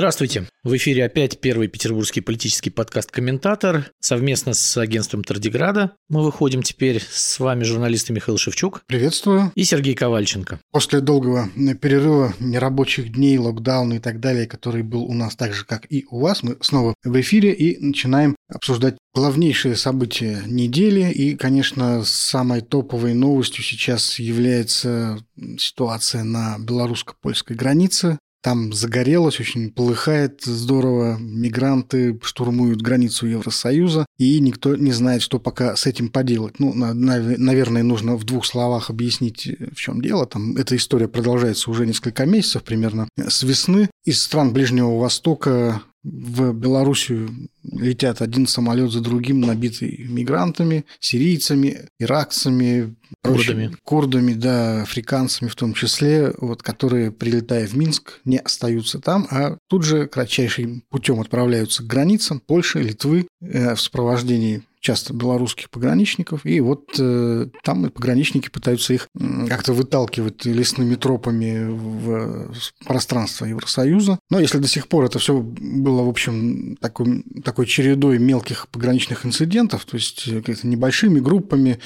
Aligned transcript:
Здравствуйте. 0.00 0.46
В 0.64 0.74
эфире 0.76 1.04
опять 1.04 1.42
первый 1.42 1.68
петербургский 1.68 2.22
политический 2.22 2.70
подкаст 2.70 3.10
«Комментатор». 3.10 3.92
Совместно 4.00 4.54
с 4.54 4.78
агентством 4.78 5.22
Тардиграда 5.22 5.92
мы 6.08 6.24
выходим 6.24 6.62
теперь. 6.62 7.02
С 7.06 7.38
вами 7.38 7.64
журналисты 7.64 8.14
Михаил 8.14 8.38
Шевчук. 8.38 8.82
Приветствую. 8.86 9.52
И 9.54 9.64
Сергей 9.64 9.94
Ковальченко. 9.94 10.58
После 10.72 11.00
долгого 11.00 11.50
перерыва, 11.82 12.32
нерабочих 12.40 13.12
дней, 13.12 13.36
локдауна 13.36 13.92
и 13.94 13.98
так 13.98 14.20
далее, 14.20 14.46
который 14.46 14.82
был 14.82 15.04
у 15.04 15.12
нас 15.12 15.36
так 15.36 15.52
же, 15.52 15.66
как 15.66 15.84
и 15.90 16.06
у 16.10 16.20
вас, 16.20 16.42
мы 16.42 16.56
снова 16.62 16.94
в 17.04 17.20
эфире 17.20 17.52
и 17.52 17.78
начинаем 17.78 18.36
обсуждать 18.48 18.96
главнейшие 19.14 19.76
события 19.76 20.42
недели. 20.46 21.12
И, 21.12 21.36
конечно, 21.36 22.04
самой 22.04 22.62
топовой 22.62 23.12
новостью 23.12 23.62
сейчас 23.62 24.18
является 24.18 25.18
ситуация 25.58 26.24
на 26.24 26.56
белорусско-польской 26.58 27.54
границе. 27.54 28.18
Там 28.42 28.72
загорелось, 28.72 29.38
очень 29.38 29.70
полыхает 29.70 30.42
здорово. 30.42 31.18
Мигранты 31.18 32.18
штурмуют 32.22 32.80
границу 32.80 33.26
Евросоюза, 33.26 34.06
и 34.18 34.40
никто 34.40 34.76
не 34.76 34.92
знает, 34.92 35.20
что 35.20 35.38
пока 35.38 35.76
с 35.76 35.86
этим 35.86 36.08
поделать. 36.08 36.58
Ну, 36.58 36.72
наверное, 36.74 37.82
нужно 37.82 38.16
в 38.16 38.24
двух 38.24 38.46
словах 38.46 38.88
объяснить, 38.88 39.46
в 39.46 39.76
чем 39.76 40.00
дело. 40.00 40.26
Там 40.26 40.56
эта 40.56 40.74
история 40.76 41.08
продолжается 41.08 41.70
уже 41.70 41.86
несколько 41.86 42.24
месяцев 42.24 42.62
примерно. 42.62 43.08
С 43.18 43.42
весны 43.42 43.90
из 44.04 44.22
стран 44.22 44.52
Ближнего 44.52 44.98
Востока 44.98 45.82
в 46.02 46.52
Белоруссию 46.52 47.50
летят 47.62 48.22
один 48.22 48.46
самолет 48.46 48.90
за 48.90 49.00
другим, 49.00 49.40
набитый 49.40 50.06
мигрантами, 50.08 50.86
сирийцами, 50.98 51.88
иракцами, 51.98 52.94
курдами, 53.22 53.76
курдами 53.84 54.32
да, 54.32 54.82
африканцами 54.82 55.48
в 55.48 55.54
том 55.56 55.74
числе, 55.74 56.32
вот, 56.38 56.62
которые, 56.62 57.12
прилетая 57.12 57.66
в 57.66 57.76
Минск, 57.76 58.20
не 58.24 58.38
остаются 58.38 58.98
там, 58.98 59.26
а 59.30 59.58
тут 59.68 59.84
же 59.84 60.06
кратчайшим 60.06 60.84
путем 60.88 61.20
отправляются 61.20 61.82
к 61.82 61.86
границам 61.86 62.40
Польши, 62.40 62.80
Литвы 62.80 63.26
э, 63.42 63.74
в 63.74 63.80
сопровождении 63.80 64.62
часто 64.80 65.12
белорусских 65.12 65.70
пограничников, 65.70 66.46
и 66.46 66.60
вот 66.60 66.96
э, 66.98 67.46
там 67.62 67.86
и 67.86 67.90
пограничники 67.90 68.48
пытаются 68.48 68.94
их 68.94 69.08
как-то 69.48 69.74
выталкивать 69.74 70.46
лесными 70.46 70.94
тропами 70.94 71.68
в 71.68 72.50
пространство 72.86 73.44
Евросоюза. 73.44 74.18
Но 74.30 74.40
если 74.40 74.58
до 74.58 74.68
сих 74.68 74.88
пор 74.88 75.04
это 75.04 75.18
все 75.18 75.38
было, 75.40 76.02
в 76.02 76.08
общем, 76.08 76.76
такой, 76.80 77.24
такой 77.44 77.66
чередой 77.66 78.18
мелких 78.18 78.68
пограничных 78.68 79.26
инцидентов, 79.26 79.84
то 79.84 79.96
есть 79.96 80.26
э, 80.26 80.40
какими-то 80.40 80.66
небольшими 80.66 81.20
группами 81.20 81.78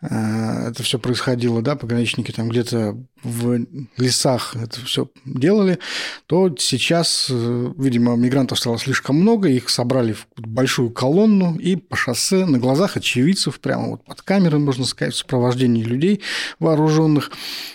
э, 0.00 0.68
это 0.68 0.82
все 0.82 0.98
происходило, 0.98 1.62
да, 1.62 1.74
пограничники 1.74 2.30
там 2.30 2.48
где-то 2.48 2.96
в 3.26 3.66
лесах 3.98 4.54
это 4.56 4.80
все 4.80 5.08
делали, 5.24 5.78
то 6.26 6.54
сейчас, 6.58 7.28
э, 7.30 7.72
видимо, 7.76 8.14
мигрантов 8.16 8.58
стало 8.58 8.78
слишком 8.78 9.16
много, 9.16 9.48
их 9.48 9.68
собрали 9.68 10.12
в 10.12 10.26
большую 10.36 10.90
колонну 10.90 11.56
и 11.56 11.76
по 11.76 11.96
шоссе 11.96 12.46
на 12.46 12.58
глазах 12.58 12.96
очевидцев, 12.96 13.60
прямо 13.60 13.90
вот 13.90 14.04
под 14.04 14.22
камерой, 14.22 14.60
можно 14.60 14.84
сказать, 14.84 15.14
в 15.14 15.18
сопровождении 15.18 15.82
людей 15.82 16.22
вооруженных, 16.58 17.32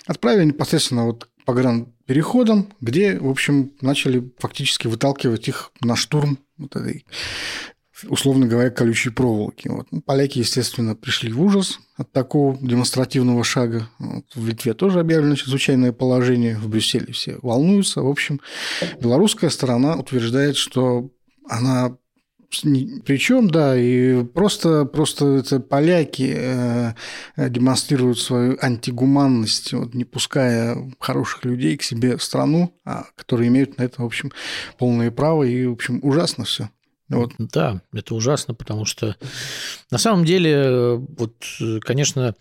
отправили 0.07 0.45
непосредственно 0.45 1.05
вот 1.05 1.27
по 1.45 1.53
переходам, 2.05 2.67
где, 2.79 3.19
в 3.19 3.29
общем, 3.29 3.71
начали 3.81 4.31
фактически 4.37 4.87
выталкивать 4.87 5.47
их 5.47 5.71
на 5.81 5.95
штурм 5.95 6.39
вот 6.57 6.75
этой 6.75 7.05
условно 8.07 8.47
говоря, 8.47 8.69
колючей 8.69 9.09
проволоки. 9.09 9.67
Вот. 9.67 9.87
Ну, 9.91 10.01
поляки, 10.01 10.39
естественно, 10.39 10.95
пришли 10.95 11.31
в 11.31 11.41
ужас 11.41 11.79
от 11.97 12.11
такого 12.11 12.57
демонстративного 12.61 13.43
шага. 13.43 13.89
Вот. 13.99 14.25
В 14.35 14.47
Литве 14.47 14.73
тоже 14.73 14.99
объявлено 14.99 15.35
чрезвычайное 15.35 15.91
положение, 15.91 16.57
в 16.57 16.67
Брюсселе 16.67 17.13
все 17.13 17.37
волнуются. 17.41 18.01
В 18.01 18.07
общем, 18.07 18.41
белорусская 18.99 19.49
сторона 19.49 19.95
утверждает, 19.95 20.55
что 20.55 21.09
она 21.47 21.97
причем, 23.05 23.49
да, 23.49 23.77
и 23.77 24.23
просто, 24.25 24.83
просто 24.83 25.25
это 25.37 25.61
поляки 25.61 26.33
э, 26.35 26.93
демонстрируют 27.37 28.19
свою 28.19 28.57
антигуманность, 28.61 29.71
вот, 29.71 29.93
не 29.93 30.03
пуская 30.03 30.77
хороших 30.99 31.45
людей 31.45 31.77
к 31.77 31.83
себе 31.83 32.17
в 32.17 32.23
страну, 32.23 32.73
а, 32.83 33.05
которые 33.15 33.47
имеют 33.47 33.77
на 33.77 33.83
это, 33.83 34.01
в 34.01 34.05
общем, 34.05 34.33
полное 34.77 35.11
право, 35.11 35.43
и, 35.43 35.65
в 35.65 35.71
общем, 35.71 36.01
ужасно 36.03 36.43
все. 36.43 36.69
Вот. 37.11 37.33
Да, 37.37 37.81
это 37.93 38.15
ужасно, 38.15 38.53
потому 38.53 38.85
что 38.85 39.17
на 39.91 39.97
самом 39.97 40.23
деле, 40.23 40.95
вот, 40.95 41.33
конечно, 41.81 42.35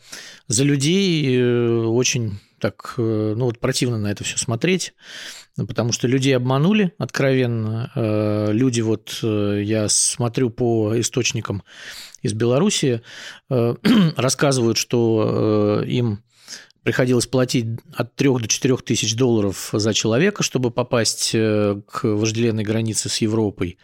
за 0.46 0.64
людей 0.64 1.36
э, 1.36 1.84
очень 1.86 2.38
так, 2.60 2.94
э, 2.96 3.34
ну 3.36 3.46
вот 3.46 3.58
противно 3.58 3.98
на 3.98 4.12
это 4.12 4.22
все 4.22 4.36
смотреть, 4.36 4.94
потому 5.56 5.90
что 5.90 6.06
людей 6.06 6.36
обманули 6.36 6.92
откровенно. 6.98 7.90
Э, 7.96 8.52
люди, 8.52 8.80
вот 8.80 9.18
я 9.22 9.88
смотрю 9.88 10.50
по 10.50 10.98
источникам 11.00 11.64
из 12.22 12.32
Беларуси, 12.32 13.02
рассказывают, 13.48 14.78
что 14.78 15.82
им 15.84 16.22
приходилось 16.84 17.26
платить 17.26 17.66
от 17.92 18.14
3 18.14 18.28
до 18.38 18.46
4 18.48 18.76
тысяч 18.78 19.16
долларов 19.16 19.70
за 19.72 19.92
человека, 19.94 20.42
чтобы 20.42 20.70
попасть 20.70 21.32
к 21.32 22.00
вожделенной 22.04 22.62
границе 22.62 23.08
с 23.08 23.18
Европой. 23.18 23.78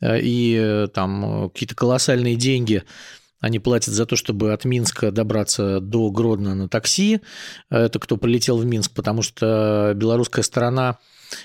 Э, 0.00 0.18
и 0.20 0.56
э, 0.58 0.88
там 0.92 1.44
э, 1.46 1.48
какие-то 1.50 1.74
колоссальные 1.74 2.36
деньги 2.36 2.82
они 3.38 3.58
платят 3.58 3.94
за 3.94 4.06
то, 4.06 4.16
чтобы 4.16 4.52
от 4.52 4.64
Минска 4.64 5.10
добраться 5.10 5.78
до 5.80 6.10
Гродно 6.10 6.54
на 6.54 6.68
такси. 6.68 7.20
Это 7.68 7.98
кто 7.98 8.16
полетел 8.16 8.56
в 8.56 8.64
Минск, 8.64 8.92
потому 8.92 9.20
что 9.20 9.92
белорусская 9.94 10.42
сторона 10.42 10.98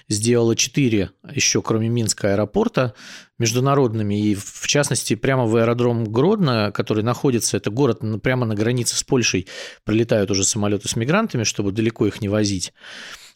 сделала 0.07 0.55
четыре 0.55 1.11
еще, 1.33 1.61
кроме 1.61 1.89
Минска, 1.89 2.33
аэропорта 2.33 2.93
международными. 3.37 4.19
И, 4.19 4.35
в 4.35 4.67
частности, 4.67 5.15
прямо 5.15 5.45
в 5.45 5.55
аэродром 5.57 6.05
Гродно, 6.05 6.71
который 6.73 7.03
находится, 7.03 7.57
это 7.57 7.69
город 7.71 8.01
прямо 8.23 8.45
на 8.45 8.55
границе 8.55 8.95
с 8.95 9.03
Польшей, 9.03 9.47
прилетают 9.83 10.31
уже 10.31 10.45
самолеты 10.45 10.87
с 10.87 10.95
мигрантами, 10.95 11.43
чтобы 11.43 11.73
далеко 11.73 12.07
их 12.07 12.21
не 12.21 12.29
возить. 12.29 12.73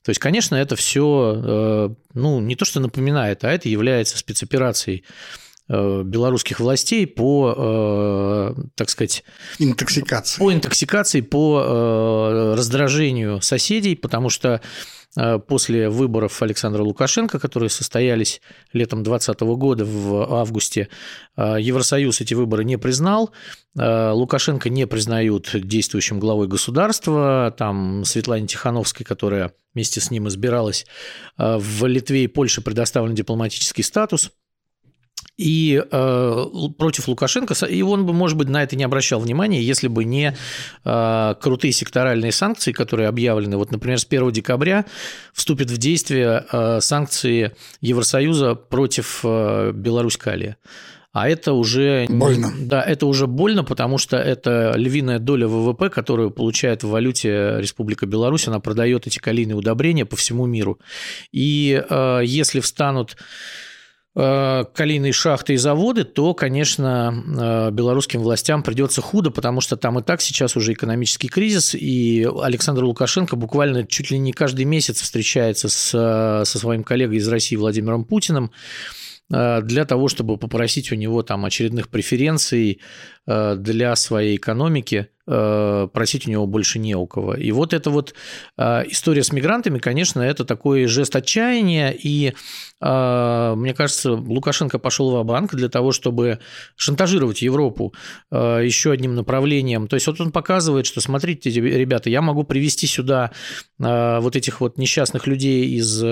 То 0.05 0.11
есть, 0.11 0.19
конечно, 0.19 0.55
это 0.55 0.75
все, 0.75 1.41
э, 1.43 1.89
ну, 2.13 2.39
не 2.39 2.55
то, 2.55 2.63
что 2.63 2.79
напоминает, 2.79 3.43
а 3.43 3.51
это 3.51 3.69
является 3.69 4.19
спецоперацией 4.19 5.03
белорусских 5.69 6.59
властей 6.59 7.07
по, 7.07 8.53
э, 8.57 8.61
так 8.75 8.89
сказать... 8.89 9.23
Интоксикации. 9.59 10.39
По 10.39 10.53
интоксикации, 10.53 11.21
по 11.21 12.53
раздражению 12.55 13.41
соседей, 13.41 13.95
потому 13.95 14.29
что 14.29 14.61
Э, 15.17 15.39
после 15.39 15.89
выборов 15.89 16.41
Александра 16.41 16.83
Лукашенко, 16.83 17.39
которые 17.39 17.69
состоялись 17.69 18.41
летом 18.73 19.03
2020 19.03 19.41
года 19.57 19.85
в 19.85 20.39
августе, 20.39 20.89
э, 21.37 21.57
Евросоюз 21.59 22.21
эти 22.21 22.33
выборы 22.33 22.63
не 22.65 22.77
признал, 22.77 23.31
э, 23.77 24.11
Лукашенко 24.11 24.69
не 24.69 24.85
признают 24.87 25.49
действующим 25.53 26.19
главой 26.19 26.47
государства, 26.47 27.53
там 27.57 28.03
Светлане 28.05 28.47
Тихановской, 28.47 29.05
которая 29.05 29.53
вместе 29.73 29.99
с 29.99 30.11
ним 30.11 30.27
избиралась, 30.29 30.85
в 31.37 31.85
Литве 31.85 32.23
и 32.23 32.27
Польше 32.27 32.61
предоставлен 32.61 33.13
дипломатический 33.13 33.83
статус– 33.83 34.31
и 35.37 35.83
э, 35.91 36.45
против 36.77 37.07
Лукашенко, 37.07 37.53
и 37.65 37.81
он 37.81 38.05
бы, 38.05 38.13
может 38.13 38.37
быть, 38.37 38.47
на 38.47 38.63
это 38.63 38.75
не 38.75 38.83
обращал 38.83 39.19
внимания, 39.19 39.61
если 39.61 39.87
бы 39.87 40.05
не 40.05 40.35
э, 40.85 41.35
крутые 41.41 41.73
секторальные 41.73 42.31
санкции, 42.31 42.71
которые 42.71 43.09
объявлены. 43.09 43.57
Вот, 43.57 43.71
например, 43.71 43.99
с 43.99 44.05
1 44.05 44.31
декабря 44.31 44.85
вступят 45.33 45.69
в 45.69 45.77
действие 45.77 46.45
э, 46.51 46.79
санкции 46.79 47.51
Евросоюза 47.81 48.55
против 48.55 49.21
э, 49.23 49.71
Беларусь-Калия. 49.73 50.57
А 51.11 51.29
это 51.29 51.53
уже... 51.53 52.07
Больно. 52.09 52.51
Да, 52.59 52.81
это 52.81 53.05
уже 53.05 53.25
больно, 53.25 53.63
потому 53.63 53.97
что 53.97 54.17
это 54.17 54.73
львиная 54.75 55.17
доля 55.17 55.47
ВВП, 55.47 55.90
которую 55.90 56.29
получает 56.29 56.84
в 56.84 56.90
валюте 56.90 57.55
Республика 57.57 58.05
Беларусь. 58.05 58.49
Она 58.49 58.59
продает 58.59 59.07
эти 59.07 59.19
калийные 59.19 59.55
удобрения 59.55 60.05
по 60.05 60.17
всему 60.17 60.45
миру. 60.45 60.78
И 61.31 61.81
э, 61.90 62.22
если 62.25 62.59
встанут 62.59 63.16
калийные 64.16 65.12
шахты 65.12 65.53
и 65.53 65.58
заводы, 65.58 66.06
то, 66.06 66.34
конечно, 66.34 67.14
э, 67.67 67.72
белорусским 67.72 68.22
властям 68.22 68.64
придется 68.64 69.02
худо, 69.02 69.29
потому 69.29 69.59
что 69.59 69.76
там 69.76 70.00
и 70.00 70.03
так 70.03 70.22
сейчас 70.22 70.56
уже 70.56 70.72
экономический 70.72 71.28
кризис, 71.28 71.76
и 71.76 72.26
Александр 72.41 72.85
Лукашенко 72.85 73.35
буквально 73.35 73.85
чуть 73.85 74.12
ли 74.12 74.17
не 74.17 74.32
каждый 74.32 74.64
месяц 74.64 75.02
встречается 75.02 75.67
с, 75.67 75.90
со 76.46 76.59
своим 76.59 76.85
коллегой 76.85 77.17
из 77.17 77.28
России 77.28 77.58
Владимиром 77.58 78.06
Путиным 78.06 78.52
э, 79.34 79.62
для 79.62 79.84
того, 79.84 80.08
чтобы 80.08 80.38
попросить 80.38 80.94
у 80.94 80.96
него 80.96 81.22
там 81.22 81.44
очередных 81.44 81.90
преференций 81.90 82.79
для 83.28 83.96
своей 83.97 84.38
экономики, 84.38 85.08
э, 85.09 85.15
просить 85.25 86.27
у 86.27 86.31
него 86.31 86.45
больше 86.45 86.79
не 86.79 86.95
у 86.95 87.07
кого. 87.07 87.33
И 87.33 87.51
вот 87.51 87.73
эта 87.73 87.89
вот 87.89 88.13
э, 88.57 88.83
история 88.89 89.23
с 89.23 89.31
мигрантами, 89.31 89.79
конечно, 89.79 90.22
это 90.22 90.45
такой 90.45 90.85
жест 90.85 91.16
отчаяния, 91.16 91.91
и 91.91 92.33
мне 92.81 93.73
кажется, 93.73 94.11
Лукашенко 94.11 94.77
пошел 94.77 95.17
в 95.17 95.25
банк 95.25 95.55
для 95.55 95.69
того, 95.69 95.91
чтобы 95.91 96.39
шантажировать 96.75 97.41
Европу 97.41 97.95
еще 98.29 98.91
одним 98.91 99.16
направлением. 99.16 99.87
То 99.87 99.95
есть 99.95 100.05
вот 100.05 100.22
он 100.22 100.31
показывает, 100.31 100.85
что 100.85 101.01
смотрите, 101.01 101.49
ребята, 101.49 102.09
я 102.09 102.21
могу 102.21 102.43
привести 102.43 102.85
сюда 102.85 103.31
вот 103.79 104.35
этих 104.35 104.61
вот 104.61 104.78
несчастных 104.78 105.25
людей 105.25 105.69
из 105.78 106.03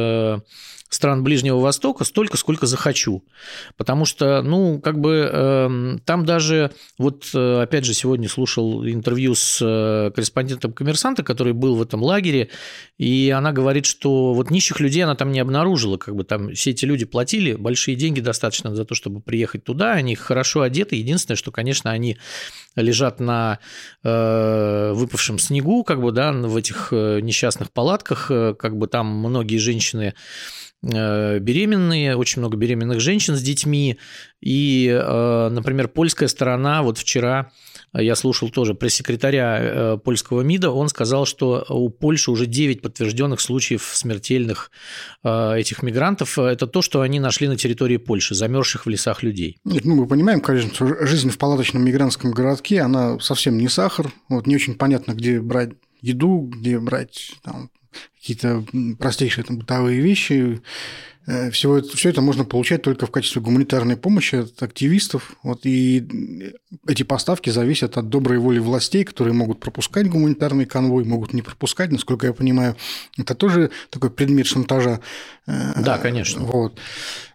стран 0.93 1.23
Ближнего 1.23 1.59
Востока 1.59 2.03
столько, 2.03 2.37
сколько 2.37 2.65
захочу. 2.65 3.23
Потому 3.77 4.05
что, 4.05 4.41
ну, 4.41 4.79
как 4.79 4.99
бы 4.99 5.29
э, 5.31 5.97
там 6.05 6.25
даже, 6.25 6.71
вот 6.97 7.29
э, 7.33 7.61
опять 7.61 7.85
же, 7.85 7.93
сегодня 7.93 8.29
слушал 8.29 8.85
интервью 8.85 9.35
с 9.35 9.59
э, 9.61 10.11
корреспондентом 10.11 10.73
коммерсанта, 10.73 11.23
который 11.23 11.53
был 11.53 11.75
в 11.75 11.81
этом 11.81 12.03
лагере, 12.03 12.49
и 12.97 13.33
она 13.35 13.51
говорит, 13.51 13.85
что 13.85 14.33
вот 14.33 14.51
нищих 14.51 14.79
людей 14.79 15.03
она 15.03 15.15
там 15.15 15.31
не 15.31 15.39
обнаружила, 15.39 15.97
как 15.97 16.15
бы 16.15 16.23
там 16.23 16.53
все 16.53 16.71
эти 16.71 16.85
люди 16.85 17.05
платили 17.05 17.53
большие 17.53 17.95
деньги 17.95 18.19
достаточно 18.19 18.75
за 18.75 18.85
то, 18.85 18.95
чтобы 18.95 19.21
приехать 19.21 19.63
туда, 19.63 19.93
они 19.93 20.15
хорошо 20.15 20.61
одеты, 20.61 20.95
единственное, 20.95 21.37
что, 21.37 21.51
конечно, 21.51 21.91
они 21.91 22.17
лежат 22.75 23.19
на 23.19 23.59
э, 24.03 24.93
выпавшем 24.93 25.39
снегу, 25.39 25.83
как 25.83 26.01
бы, 26.01 26.11
да, 26.11 26.31
в 26.31 26.55
этих 26.55 26.89
э, 26.91 27.19
несчастных 27.21 27.71
палатках, 27.71 28.27
как 28.27 28.77
бы 28.77 28.87
там 28.87 29.07
многие 29.07 29.57
женщины 29.57 30.13
беременные, 30.83 32.17
очень 32.17 32.41
много 32.41 32.57
беременных 32.57 32.99
женщин 32.99 33.35
с 33.35 33.41
детьми. 33.41 33.97
И, 34.41 34.89
э, 34.89 35.49
например, 35.49 35.87
польская 35.87 36.27
сторона, 36.27 36.83
вот 36.83 36.97
вчера 36.97 37.51
я 37.93 38.15
слушал 38.15 38.49
тоже 38.49 38.73
пресс-секретаря 38.73 39.59
э, 39.61 39.97
польского 40.03 40.41
МИДа, 40.41 40.71
он 40.71 40.89
сказал, 40.89 41.25
что 41.25 41.65
у 41.69 41.89
Польши 41.89 42.31
уже 42.31 42.45
9 42.45 42.81
подтвержденных 42.81 43.39
случаев 43.39 43.89
смертельных 43.93 44.71
этих 45.23 45.83
мигрантов. 45.83 46.37
Это 46.37 46.67
то, 46.67 46.81
что 46.81 47.01
они 47.01 47.19
нашли 47.19 47.47
на 47.47 47.55
территории 47.55 47.97
Польши, 47.97 48.35
замерзших 48.35 48.85
в 48.85 48.89
лесах 48.89 49.23
людей. 49.23 49.57
Нет, 49.63 49.85
ну, 49.85 49.95
мы 49.95 50.07
понимаем, 50.07 50.41
конечно, 50.41 50.73
что 50.73 51.05
жизнь 51.05 51.29
в 51.29 51.37
палаточном 51.37 51.83
мигрантском 51.85 52.31
городке, 52.31 52.81
она 52.81 53.19
совсем 53.19 53.57
не 53.57 53.69
сахар. 53.69 54.11
Вот 54.27 54.47
не 54.47 54.55
очень 54.55 54.75
понятно, 54.75 55.13
где 55.13 55.39
брать 55.39 55.71
еду, 56.01 56.51
где 56.53 56.79
брать 56.79 57.31
там, 57.43 57.69
какие-то 58.17 58.63
простейшие 58.99 59.43
там, 59.43 59.57
бытовые 59.57 60.01
вещи. 60.01 60.61
Э, 61.25 61.51
всего 61.51 61.81
все 61.81 62.09
это 62.09 62.21
можно 62.21 62.43
получать 62.43 62.81
только 62.81 63.05
в 63.05 63.11
качестве 63.11 63.41
гуманитарной 63.41 63.95
помощи 63.95 64.35
от 64.35 64.61
активистов. 64.61 65.35
Вот, 65.43 65.61
и 65.65 66.53
эти 66.87 67.03
поставки 67.03 67.49
зависят 67.49 67.97
от 67.97 68.09
доброй 68.09 68.39
воли 68.39 68.59
властей, 68.59 69.03
которые 69.03 69.33
могут 69.33 69.59
пропускать 69.59 70.09
гуманитарный 70.09 70.65
конвой, 70.65 71.05
могут 71.05 71.33
не 71.33 71.41
пропускать, 71.41 71.91
насколько 71.91 72.27
я 72.27 72.33
понимаю. 72.33 72.75
Это 73.17 73.35
тоже 73.35 73.71
такой 73.89 74.09
предмет 74.09 74.47
шантажа. 74.47 74.99
Э, 75.47 75.81
да, 75.81 75.97
конечно. 75.97 76.41
Вот. 76.41 76.79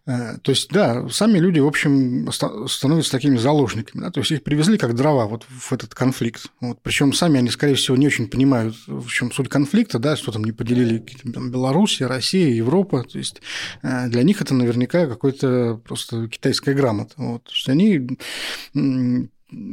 Э, 0.09 0.39
то 0.41 0.51
есть, 0.51 0.71
да, 0.71 1.07
сами 1.11 1.39
люди, 1.39 1.61
в 1.61 1.67
общем, 1.67 2.31
становятся 2.33 3.13
такими 3.13 3.37
заложниками. 3.37 4.05
Да? 4.05 4.11
То 4.11 4.21
есть, 4.21 4.33
их 4.33 4.43
привезли 4.43 4.79
как 4.79 4.95
дрова 4.95 5.27
вот 5.27 5.45
в 5.49 5.71
этот 5.73 5.95
конфликт. 5.95 6.47
Вот. 6.61 6.79
Причем 6.83 7.13
сами 7.13 7.39
они, 7.39 7.51
скорее 7.51 7.75
всего, 7.75 7.97
не 7.97 8.07
очень 8.07 8.27
понимают, 8.27 8.75
в 8.87 9.09
чем 9.09 9.31
суть 9.31 9.51
конфликта, 9.51 9.99
да, 9.99 10.17
что 10.17 10.33
там 10.33 10.45
не 10.45 10.53
поделили 10.53 11.05
там, 11.33 11.51
Белоруссия, 11.51 12.07
Россия, 12.07 12.49
Европа. 12.49 13.05
То 13.05 13.19
есть, 13.19 13.43
э, 13.83 14.09
для 14.09 14.23
них 14.23 14.41
это 14.41 14.55
наверняка 14.55 15.07
какой-то 15.07 15.79
просто 15.85 16.27
китайская 16.29 16.73
грамота. 16.73 17.13
Вот. 17.19 17.45
То 17.45 17.53
есть, 17.53 17.69
они 17.69 19.29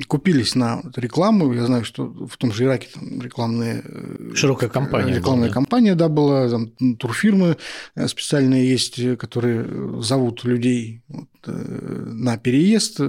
купились 0.07 0.55
на 0.55 0.81
рекламу. 0.95 1.53
Я 1.53 1.65
знаю, 1.65 1.83
что 1.83 2.05
в 2.05 2.37
том 2.37 2.51
же 2.53 2.63
Ираке 2.63 2.87
там 2.93 3.21
рекламные... 3.21 3.81
Э, 3.83 4.31
Широкая 4.33 4.69
компания. 4.69 5.15
Рекламная 5.15 5.49
была, 5.49 5.53
компания, 5.53 5.95
да, 5.95 6.07
была. 6.07 6.49
Там 6.49 6.95
турфирмы 6.95 7.57
э, 7.95 8.07
специальные 8.07 8.69
есть, 8.69 9.17
которые 9.17 10.01
зовут 10.01 10.43
людей 10.45 11.01
вот, 11.07 11.27
э, 11.47 11.51
на 11.51 12.37
переезд. 12.37 13.01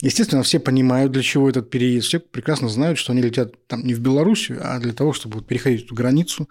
Естественно, 0.00 0.42
все 0.42 0.58
понимают, 0.58 1.12
для 1.12 1.22
чего 1.22 1.50
этот 1.50 1.68
переезд. 1.68 2.06
Все 2.06 2.20
прекрасно 2.20 2.68
знают, 2.68 2.98
что 2.98 3.12
они 3.12 3.20
летят 3.20 3.66
там 3.66 3.84
не 3.84 3.92
в 3.92 4.00
Белоруссию, 4.00 4.60
а 4.62 4.78
для 4.78 4.94
того, 4.94 5.12
чтобы 5.12 5.42
переходить 5.42 5.84
эту 5.84 5.94
границу. 5.94 6.48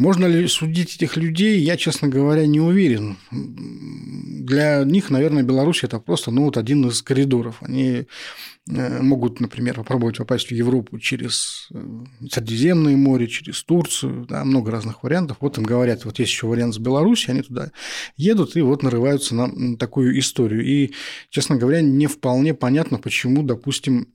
Можно 0.00 0.24
ли 0.24 0.48
судить 0.48 0.96
этих 0.96 1.18
людей, 1.18 1.60
я, 1.60 1.76
честно 1.76 2.08
говоря, 2.08 2.46
не 2.46 2.58
уверен. 2.58 3.18
Для 3.30 4.82
них, 4.84 5.10
наверное, 5.10 5.42
Беларусь– 5.42 5.82
это 5.84 5.98
просто 5.98 6.30
ну, 6.30 6.44
вот 6.44 6.56
один 6.56 6.88
из 6.88 7.02
коридоров. 7.02 7.58
Они 7.60 8.06
э, 8.70 9.02
могут, 9.02 9.40
например, 9.40 9.74
попробовать 9.74 10.16
попасть 10.16 10.48
в 10.48 10.52
Европу 10.52 10.98
через 10.98 11.68
э, 11.74 11.84
Средиземное 12.30 12.96
море, 12.96 13.26
через 13.26 13.62
Турцию, 13.62 14.24
да, 14.26 14.42
много 14.42 14.70
разных 14.70 15.02
вариантов. 15.02 15.36
Вот 15.40 15.58
им 15.58 15.64
говорят, 15.64 16.06
вот 16.06 16.18
есть 16.18 16.32
еще 16.32 16.46
вариант 16.46 16.76
с 16.76 16.78
Беларуси, 16.78 17.28
они 17.30 17.42
туда 17.42 17.70
едут 18.16 18.56
и 18.56 18.62
вот 18.62 18.82
нарываются 18.82 19.34
на 19.34 19.76
такую 19.76 20.18
историю. 20.18 20.64
И, 20.64 20.92
честно 21.28 21.56
говоря, 21.56 21.82
не 21.82 22.06
вполне 22.06 22.54
понятно, 22.54 22.96
почему, 22.96 23.42
допустим, 23.42 24.14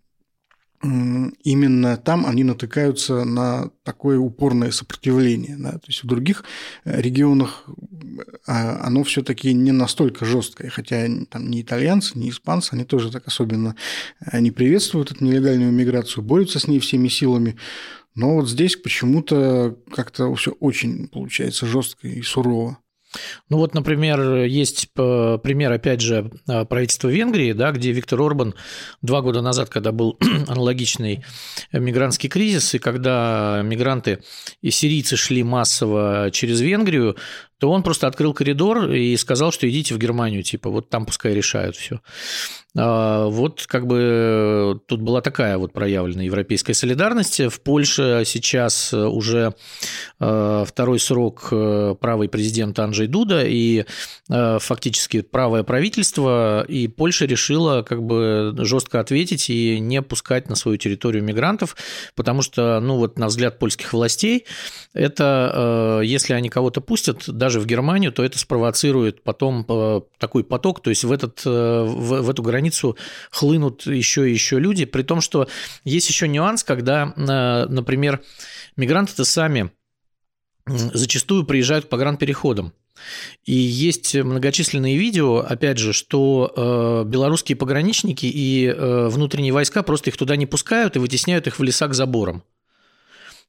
именно 0.82 1.98
там 1.98 2.26
они 2.26 2.44
натыкаются 2.44 3.24
на 3.24 3.72
такое 3.84 4.20
упорное 4.20 4.72
сопротивление. 4.72 5.58
Да? 5.58 5.74
То 5.74 5.88
есть 5.88 6.04
в 6.04 6.08
других 6.08 6.44
э, 6.84 7.02
регионах 7.02 7.66
а, 8.48 8.86
оно 8.86 9.04
все-таки 9.04 9.54
не 9.54 9.72
настолько 9.72 10.26
жесткое, 10.26 10.70
хотя 10.70 11.08
там 11.30 11.50
ни 11.50 11.62
итальянцы, 11.62 12.18
ни 12.18 12.30
испанцы, 12.30 12.74
они 12.74 12.84
тоже 12.84 13.12
так 13.12 13.28
особенно 13.28 13.76
э, 14.32 14.40
не 14.40 14.52
приветствуют 14.52 15.12
эту 15.12 15.24
нелегальную 15.26 15.72
миграцию, 15.72 16.24
борются 16.24 16.60
с 16.60 16.68
ней 16.68 16.80
всеми 16.80 17.08
силами. 17.08 17.58
Но 18.16 18.36
вот 18.36 18.50
здесь 18.50 18.78
почему-то 18.78 19.78
как-то 19.94 20.34
все 20.36 20.52
очень 20.52 21.08
получается 21.08 21.66
жестко 21.66 22.08
и 22.08 22.22
сурово. 22.22 22.78
Ну 23.50 23.58
вот, 23.58 23.74
например, 23.74 24.44
есть 24.44 24.90
э, 24.98 25.40
пример, 25.42 25.72
опять 25.72 26.02
же, 26.02 26.32
э, 26.48 26.66
правительства 26.66 27.10
Венгрии, 27.10 27.54
да, 27.54 27.72
где 27.72 27.92
Виктор 27.92 28.22
Орбан 28.22 28.56
два 29.02 29.22
года 29.22 29.42
назад, 29.42 29.70
когда 29.70 29.92
был 29.92 30.18
аналогичный 30.48 31.24
мигрантский 31.72 32.30
кризис, 32.30 32.74
и 32.74 32.80
когда 32.80 33.62
мигранты 33.64 34.24
и 34.62 34.72
сирийцы 34.72 35.16
шли 35.16 35.44
массово 35.44 36.30
через 36.32 36.62
Венгрию, 36.62 37.16
то 37.58 37.72
он 37.72 37.84
просто 37.84 38.08
открыл 38.08 38.34
коридор 38.34 38.92
и 38.92 39.16
сказал, 39.18 39.52
что 39.52 39.70
идите 39.70 39.96
в 39.96 39.98
Германию, 39.98 40.44
типа, 40.44 40.70
вот 40.70 40.90
там 40.90 41.06
пускай 41.06 41.34
решают 41.34 41.76
все. 41.76 42.02
А, 42.78 43.28
вот 43.28 43.66
как 43.68 43.88
бы 43.88 44.80
тут 44.88 45.02
была 45.02 45.22
такая 45.22 45.58
вот 45.58 45.74
проявлена 45.74 46.24
европейская 46.24 46.74
солидарность. 46.74 47.40
В 47.40 47.62
Польше 47.62 48.24
сейчас 48.26 48.94
уже 48.94 49.54
а, 50.20 50.66
второй 50.66 51.00
срок 51.00 51.50
э, 51.52 51.96
правый 52.00 52.30
президент 52.30 52.80
Анджей 52.80 53.08
Дуда 53.08 53.44
и 53.46 53.86
фактически 54.28 55.22
правое 55.22 55.62
правительство, 55.62 56.66
и 56.68 56.88
Польша 56.88 57.26
решила 57.26 57.84
как 57.84 58.02
бы 58.02 58.56
жестко 58.58 59.00
ответить 59.00 59.52
и 59.52 59.78
не 59.80 60.02
пускать 60.02 60.50
на 60.50 60.56
свою 60.56 60.78
территорию 60.78 61.24
мигрантов, 61.24 61.76
потому 62.16 62.42
что, 62.42 62.80
ну 62.80 62.98
вот 62.98 63.20
на 63.20 63.28
взгляд 63.28 63.60
польских 63.60 63.94
властей, 63.94 64.46
это 64.94 66.02
если 66.04 66.34
они 66.34 66.50
кого-то 66.50 66.82
пустят, 66.82 67.26
даже 67.28 67.60
в 67.60 67.66
Германию, 67.66 68.12
то 68.12 68.24
это 68.24 68.40
спровоцирует 68.40 69.22
потом 69.24 69.66
э, 69.68 70.02
такой 70.18 70.44
поток, 70.44 70.82
то 70.82 70.90
есть 70.90 71.04
в, 71.04 71.12
этот, 71.12 71.42
э, 71.46 71.84
в, 71.84 72.22
в 72.22 72.30
эту 72.30 72.42
границу 72.42 72.65
хлынут 73.32 73.86
еще 73.86 74.30
и 74.30 74.34
еще 74.34 74.60
люди, 74.60 74.86
при 74.86 75.04
том, 75.04 75.22
что 75.22 75.48
есть 75.84 76.10
еще 76.10 76.28
нюанс, 76.28 76.64
когда, 76.64 77.14
э, 77.16 77.66
например, 77.72 78.22
мигранты-то 78.76 79.26
сами 79.26 79.72
зачастую 80.68 81.46
приезжают 81.46 81.86
к 81.86 81.90
погранпереходам. 81.90 82.74
И 83.44 83.54
есть 83.54 84.16
многочисленные 84.16 84.98
видео, 84.98 85.40
опять 85.40 85.78
же, 85.78 85.94
что 85.94 86.52
э, 86.56 87.10
белорусские 87.10 87.56
пограничники 87.56 88.26
и 88.26 88.68
э, 88.68 89.08
внутренние 89.10 89.52
войска 89.54 89.84
просто 89.84 90.10
их 90.10 90.18
туда 90.18 90.36
не 90.38 90.46
пускают 90.46 90.96
и 90.96 91.00
вытесняют 91.00 91.46
их 91.48 91.60
в 91.60 91.64
леса 91.64 91.88
к 91.88 91.94
заборам. 91.94 92.44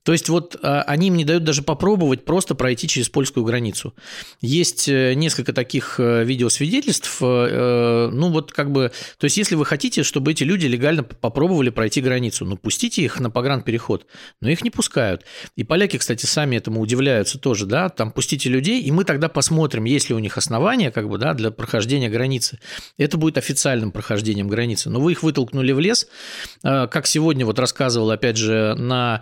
То 0.06 0.12
есть 0.12 0.28
вот 0.28 0.56
а, 0.62 0.82
они 0.82 1.08
им 1.08 1.16
не 1.16 1.24
дают 1.24 1.42
даже 1.42 1.62
попробовать 1.62 2.24
просто 2.24 2.54
пройти 2.54 2.86
через 2.86 3.08
польскую 3.08 3.44
границу. 3.44 3.92
Есть 4.40 4.88
э, 4.88 5.14
несколько 5.14 5.52
таких 5.52 5.98
э, 5.98 6.22
видеосвидетельств. 6.22 7.18
Э, 7.20 8.08
ну 8.12 8.30
вот 8.30 8.52
как 8.52 8.70
бы, 8.70 8.92
то 9.18 9.24
есть 9.24 9.36
если 9.36 9.56
вы 9.56 9.64
хотите, 9.64 10.04
чтобы 10.04 10.30
эти 10.30 10.44
люди 10.44 10.66
легально 10.66 11.02
попробовали 11.02 11.70
пройти 11.70 12.00
границу, 12.00 12.44
ну 12.44 12.56
пустите 12.56 13.02
их 13.02 13.18
на 13.18 13.32
погранпереход, 13.32 14.06
но 14.40 14.48
их 14.48 14.62
не 14.62 14.70
пускают. 14.70 15.24
И 15.56 15.64
поляки, 15.64 15.96
кстати, 15.96 16.24
сами 16.24 16.54
этому 16.54 16.80
удивляются 16.80 17.40
тоже, 17.40 17.66
да, 17.66 17.88
там 17.88 18.12
пустите 18.12 18.48
людей, 18.48 18.82
и 18.82 18.92
мы 18.92 19.02
тогда 19.02 19.28
посмотрим, 19.28 19.86
есть 19.86 20.08
ли 20.08 20.14
у 20.14 20.20
них 20.20 20.38
основания 20.38 20.92
как 20.92 21.08
бы, 21.08 21.18
да, 21.18 21.34
для 21.34 21.50
прохождения 21.50 22.08
границы. 22.08 22.60
Это 22.96 23.16
будет 23.16 23.38
официальным 23.38 23.90
прохождением 23.90 24.46
границы. 24.46 24.88
Но 24.88 25.00
вы 25.00 25.12
их 25.12 25.24
вытолкнули 25.24 25.72
в 25.72 25.80
лес, 25.80 26.06
как 26.62 27.08
сегодня 27.08 27.44
вот 27.44 27.58
рассказывал, 27.58 28.12
опять 28.12 28.36
же, 28.36 28.76
на 28.76 29.20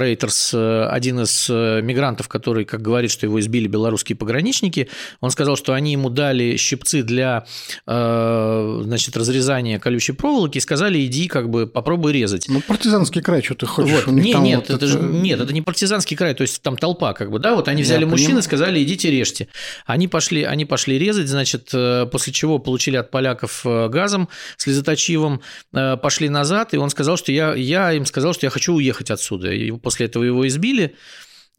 Рейтерс, 0.00 0.54
один 0.54 1.20
из 1.20 1.48
мигрантов, 1.48 2.28
который, 2.28 2.64
как 2.64 2.82
говорит, 2.82 3.10
что 3.10 3.26
его 3.26 3.38
избили 3.40 3.68
белорусские 3.68 4.16
пограничники, 4.16 4.88
он 5.20 5.30
сказал, 5.30 5.56
что 5.56 5.72
они 5.72 5.92
ему 5.92 6.10
дали 6.10 6.56
щипцы 6.56 7.02
для 7.02 7.44
значит, 7.86 9.16
разрезания 9.16 9.78
колючей 9.78 10.12
проволоки 10.12 10.58
и 10.58 10.60
сказали, 10.60 11.04
иди 11.04 11.28
как 11.28 11.50
бы 11.50 11.66
попробуй 11.66 12.12
резать. 12.12 12.46
Ну, 12.48 12.60
партизанский 12.60 13.20
край, 13.22 13.42
что 13.42 13.54
ты 13.54 13.66
хочешь? 13.66 14.06
Вот. 14.06 14.12
Не, 14.12 14.34
нет, 14.34 14.60
вот 14.60 14.64
это, 14.70 14.74
это 14.74 14.86
же, 14.86 14.98
нет, 14.98 15.40
это 15.40 15.52
не 15.52 15.62
партизанский 15.62 16.16
край, 16.16 16.34
то 16.34 16.42
есть 16.42 16.62
там 16.62 16.76
толпа 16.76 17.12
как 17.12 17.30
бы, 17.30 17.38
да, 17.38 17.54
вот 17.54 17.68
они 17.68 17.82
взяли 17.82 18.04
мужчин 18.04 18.38
и 18.38 18.42
сказали, 18.42 18.82
идите 18.82 19.10
режьте. 19.10 19.48
Они 19.86 20.08
пошли, 20.08 20.42
они 20.42 20.64
пошли 20.64 20.98
резать, 20.98 21.28
значит, 21.28 21.70
после 22.10 22.32
чего 22.32 22.58
получили 22.58 22.96
от 22.96 23.10
поляков 23.10 23.62
газом 23.64 24.28
слезоточивым, 24.56 25.42
пошли 25.70 26.28
назад, 26.28 26.74
и 26.74 26.76
он 26.76 26.90
сказал, 26.90 27.16
что 27.16 27.32
я, 27.32 27.54
я 27.54 27.92
им 27.92 28.06
сказал, 28.06 28.34
что 28.34 28.46
я 28.46 28.50
хочу 28.50 28.74
уехать 28.74 29.10
отсюда. 29.10 29.52
И 29.52 29.70
после 29.90 30.06
этого 30.06 30.22
его 30.22 30.46
избили. 30.46 30.94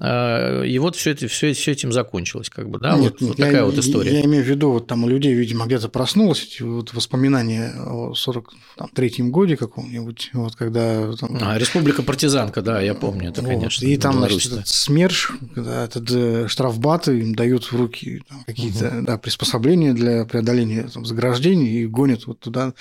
А, 0.03 0.63
и 0.63 0.79
вот 0.79 0.95
все, 0.95 1.11
это, 1.11 1.27
все, 1.27 1.53
все 1.53 1.73
этим 1.73 1.91
закончилось, 1.91 2.49
как 2.49 2.67
бы, 2.67 2.79
да, 2.79 2.97
нет, 2.97 3.11
вот, 3.11 3.21
нет, 3.21 3.29
вот 3.29 3.37
такая 3.37 3.57
я, 3.57 3.65
вот 3.65 3.77
история. 3.77 4.13
Я 4.13 4.25
имею 4.25 4.43
в 4.43 4.47
виду, 4.47 4.71
вот 4.71 4.87
там 4.87 5.03
у 5.03 5.07
людей, 5.07 5.35
видимо, 5.35 5.67
где-то 5.67 5.89
проснулось 5.89 6.43
эти 6.43 6.63
вот 6.63 6.91
воспоминания 6.95 7.71
о 7.85 8.13
43-м 8.13 9.29
годе 9.29 9.57
каком-нибудь, 9.57 10.31
вот 10.33 10.55
когда... 10.55 11.13
Там... 11.13 11.37
А, 11.39 11.55
Республика 11.59 12.01
партизанка, 12.01 12.63
да, 12.63 12.81
я 12.81 12.95
помню 12.95 13.29
это, 13.29 13.43
вот, 13.43 13.49
конечно. 13.49 13.85
И 13.85 13.95
там, 13.97 14.17
значит, 14.17 14.51
этот 14.51 14.67
СМЕРШ, 14.67 15.33
когда 15.53 15.85
этот 15.85 16.09
э, 16.09 16.47
штрафбаты 16.47 17.19
им 17.19 17.35
дают 17.35 17.65
в 17.65 17.73
руки 17.75 18.23
какие-то 18.47 18.87
угу. 18.87 19.05
да, 19.05 19.19
приспособления 19.19 19.93
для 19.93 20.25
преодоления 20.25 20.89
там, 20.91 21.05
заграждений 21.05 21.83
и 21.83 21.85
гонят 21.85 22.25
вот 22.25 22.39
туда, 22.39 22.73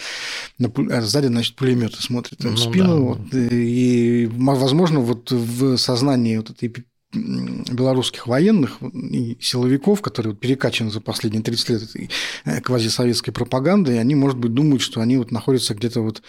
на, 0.57 0.73
а 0.91 1.03
сзади, 1.03 1.27
значит, 1.27 1.55
пулеметы 1.55 2.01
смотрят 2.01 2.43
им 2.43 2.53
ну, 2.53 2.57
в 2.57 2.61
спину, 2.61 2.97
да. 2.97 2.99
вот, 2.99 3.35
и, 3.35 4.27
возможно, 4.33 5.01
вот 5.01 5.31
в 5.31 5.77
сознании 5.77 6.39
вот 6.39 6.49
этой 6.49 6.73
белорусских 7.13 8.27
военных 8.27 8.79
и 8.81 9.37
силовиков, 9.41 10.01
которые 10.01 10.35
перекачаны 10.37 10.91
за 10.91 11.01
последние 11.01 11.43
30 11.43 11.69
лет 11.71 11.83
этой 11.83 12.11
э, 12.45 12.61
квазисоветской 12.61 13.33
пропагандой, 13.33 13.99
они, 13.99 14.15
может 14.15 14.39
быть, 14.39 14.55
думают, 14.55 14.81
что 14.81 15.01
они 15.01 15.17
вот 15.17 15.33
находятся 15.33 15.75
где-то 15.75 16.03
вот 16.03 16.23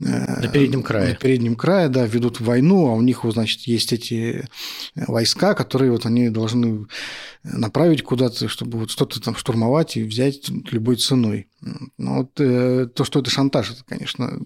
э, 0.00 0.04
на 0.40 0.48
переднем 0.48 0.82
крае. 0.82 1.10
На 1.10 1.14
переднем 1.16 1.54
крае, 1.54 1.88
да, 1.88 2.06
ведут 2.06 2.40
войну, 2.40 2.88
а 2.88 2.94
у 2.94 3.02
них, 3.02 3.24
вот, 3.24 3.34
значит, 3.34 3.62
есть 3.62 3.92
эти 3.92 4.48
войска, 4.94 5.52
которые 5.52 5.92
вот 5.92 6.06
они 6.06 6.30
должны 6.30 6.86
направить 7.42 8.02
куда-то, 8.02 8.48
чтобы 8.48 8.78
вот 8.78 8.90
что-то 8.90 9.20
там 9.20 9.36
штурмовать 9.36 9.96
и 9.96 10.02
взять 10.02 10.48
любой 10.70 10.96
ценой. 10.96 11.48
Но 11.98 12.18
вот 12.18 12.40
э, 12.40 12.88
то, 12.94 13.04
что 13.04 13.20
это 13.20 13.30
шантаж, 13.30 13.70
это, 13.70 13.84
конечно, 13.84 14.40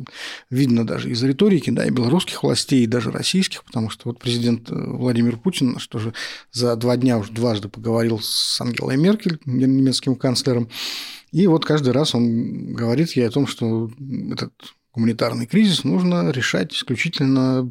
видно 0.50 0.86
даже 0.86 1.10
из 1.10 1.22
риторики, 1.22 1.70
да, 1.70 1.86
и 1.86 1.90
белорусских 1.90 2.42
властей, 2.42 2.84
и 2.84 2.86
даже 2.86 3.10
российских, 3.10 3.64
потому 3.64 3.90
что 3.90 4.08
вот 4.08 4.18
президент 4.18 4.68
Владимир 4.70 5.38
Путин, 5.38 5.78
что 5.78 5.98
же 5.98 6.12
за 6.52 6.76
два 6.76 6.96
дня 6.96 7.18
уже 7.18 7.32
дважды 7.32 7.68
поговорил 7.68 8.20
с 8.20 8.60
Ангелой 8.60 8.96
Меркель, 8.96 9.38
немецким 9.46 10.16
канцлером, 10.16 10.68
и 11.32 11.46
вот 11.46 11.64
каждый 11.64 11.92
раз 11.92 12.14
он 12.14 12.74
говорит 12.74 13.12
ей 13.12 13.26
о 13.26 13.30
том, 13.30 13.46
что 13.46 13.90
этот 14.32 14.52
гуманитарный 14.92 15.46
кризис 15.46 15.84
нужно 15.84 16.30
решать 16.30 16.72
исключительно 16.74 17.46
Э, 17.56 17.70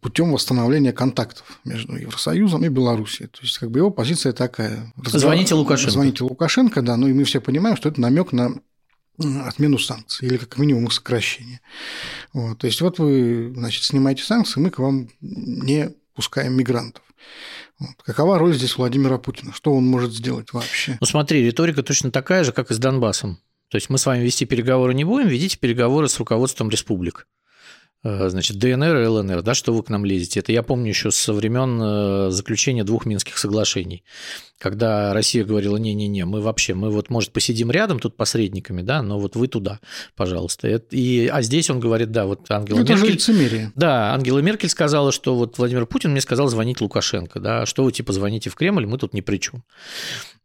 путем 0.00 0.32
восстановления 0.32 0.92
контактов 0.92 1.58
между 1.64 1.96
Евросоюзом 1.96 2.64
и 2.64 2.68
Белоруссией. 2.68 3.28
То 3.28 3.40
есть, 3.42 3.58
как 3.58 3.70
бы 3.70 3.78
его 3.78 3.90
позиция 3.90 4.32
такая. 4.32 4.92
Звоните 5.04 5.54
Лукашенко. 5.54 5.90
Звоните 5.90 6.24
Лукашенко, 6.24 6.82
да, 6.82 6.96
ну 6.96 7.08
и 7.08 7.12
мы 7.12 7.24
все 7.24 7.40
понимаем, 7.40 7.76
что 7.76 7.88
это 7.88 8.00
намек 8.00 8.32
на 8.32 8.60
отмену 9.18 9.78
санкций 9.78 10.28
или 10.28 10.36
как 10.36 10.58
минимум 10.58 10.86
их 10.86 10.92
сокращение. 10.92 11.60
Вот, 12.32 12.58
то 12.58 12.66
есть 12.66 12.80
вот 12.80 12.98
вы 12.98 13.52
значит, 13.54 13.84
снимаете 13.84 14.22
санкции, 14.22 14.60
мы 14.60 14.70
к 14.70 14.78
вам 14.78 15.08
не 15.20 15.90
пускаем 16.14 16.54
мигрантов. 16.54 17.02
Вот. 17.78 18.02
Какова 18.04 18.38
роль 18.38 18.54
здесь 18.54 18.76
Владимира 18.76 19.18
Путина? 19.18 19.52
Что 19.52 19.72
он 19.72 19.86
может 19.86 20.12
сделать 20.12 20.52
вообще? 20.52 20.98
Ну 21.00 21.06
смотри, 21.06 21.44
риторика 21.44 21.82
точно 21.82 22.10
такая 22.10 22.44
же, 22.44 22.52
как 22.52 22.70
и 22.70 22.74
с 22.74 22.78
Донбассом. 22.78 23.38
То 23.68 23.76
есть 23.76 23.88
мы 23.88 23.98
с 23.98 24.06
вами 24.06 24.22
вести 24.22 24.44
переговоры 24.44 24.94
не 24.94 25.04
будем, 25.04 25.28
ведите 25.28 25.58
переговоры 25.58 26.08
с 26.08 26.18
руководством 26.18 26.68
республик. 26.68 27.26
Э, 28.04 28.28
значит, 28.28 28.58
ДНР 28.58 28.96
и 28.96 29.06
ЛНР, 29.06 29.42
да, 29.42 29.54
что 29.54 29.72
вы 29.72 29.82
к 29.82 29.88
нам 29.88 30.04
лезете. 30.04 30.40
Это 30.40 30.50
я 30.50 30.62
помню 30.62 30.88
еще 30.88 31.12
со 31.12 31.32
времен 31.32 31.80
э, 31.80 32.30
заключения 32.30 32.82
двух 32.82 33.06
Минских 33.06 33.38
соглашений, 33.38 34.02
когда 34.58 35.14
Россия 35.14 35.44
говорила, 35.44 35.76
не-не-не, 35.76 36.24
мы 36.24 36.40
вообще, 36.40 36.74
мы 36.74 36.90
вот, 36.90 37.10
может, 37.10 37.32
посидим 37.32 37.70
рядом 37.70 38.00
тут 38.00 38.16
посредниками, 38.16 38.82
да, 38.82 39.02
но 39.02 39.20
вот 39.20 39.36
вы 39.36 39.46
туда, 39.46 39.78
пожалуйста. 40.16 40.68
И, 40.90 41.28
а 41.28 41.42
здесь 41.42 41.70
он 41.70 41.78
говорит, 41.78 42.10
да, 42.10 42.26
вот 42.26 42.50
Ангела 42.50 42.80
Это 42.80 42.94
Меркель... 42.94 43.12
лицемерие. 43.12 43.72
Да, 43.76 44.12
Ангела 44.14 44.40
Меркель 44.40 44.68
сказала, 44.68 45.12
что 45.12 45.36
вот 45.36 45.58
Владимир 45.58 45.86
Путин 45.86 46.10
мне 46.10 46.20
сказал 46.20 46.48
звонить 46.48 46.80
Лукашенко, 46.80 47.38
да, 47.38 47.66
что 47.66 47.84
вы 47.84 47.92
типа 47.92 48.12
звоните 48.12 48.50
в 48.50 48.56
Кремль, 48.56 48.86
мы 48.86 48.98
тут 48.98 49.14
ни 49.14 49.20
при 49.20 49.36
чем. 49.36 49.62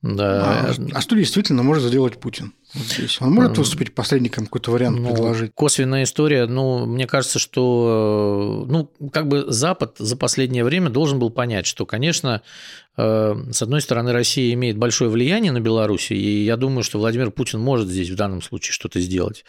Да. 0.04 0.68
А, 0.70 0.74
а 0.94 1.02
что 1.02 1.16
действительно 1.16 1.64
может 1.64 1.84
сделать 1.84 2.20
Путин? 2.20 2.54
здесь? 2.74 3.20
Он 3.22 3.32
может 3.32 3.58
выступить 3.58 3.96
посредником, 3.96 4.46
какой-то 4.46 4.72
вариант 4.72 5.00
ну, 5.00 5.14
предложить? 5.14 5.52
Косвенная 5.56 6.04
история. 6.04 6.46
Ну, 6.46 6.86
мне 6.86 7.08
кажется, 7.08 7.40
что 7.40 8.66
ну, 8.68 8.92
как 9.12 9.28
бы 9.28 9.46
Запад 9.48 9.96
за 9.98 10.16
последнее 10.16 10.64
время 10.64 10.90
должен 10.90 11.18
был 11.18 11.32
понять, 11.32 11.66
что, 11.66 11.86
конечно, 11.86 12.42
э, 12.42 12.87
с 12.98 13.62
одной 13.62 13.82
стороны, 13.82 14.12
Россия 14.12 14.54
имеет 14.54 14.78
большое 14.78 15.10
влияние 15.12 15.52
на 15.52 15.60
Беларусь, 15.60 16.10
и 16.10 16.44
я 16.44 16.58
думаю, 16.58 16.84
что 16.84 16.98
Владимир 16.98 17.30
Путин 17.30 17.60
может 17.60 17.88
здесь 17.88 18.10
в 18.10 18.16
данном 18.16 18.42
случае 18.42 18.74
что-то 18.74 19.00
сделать 19.00 19.46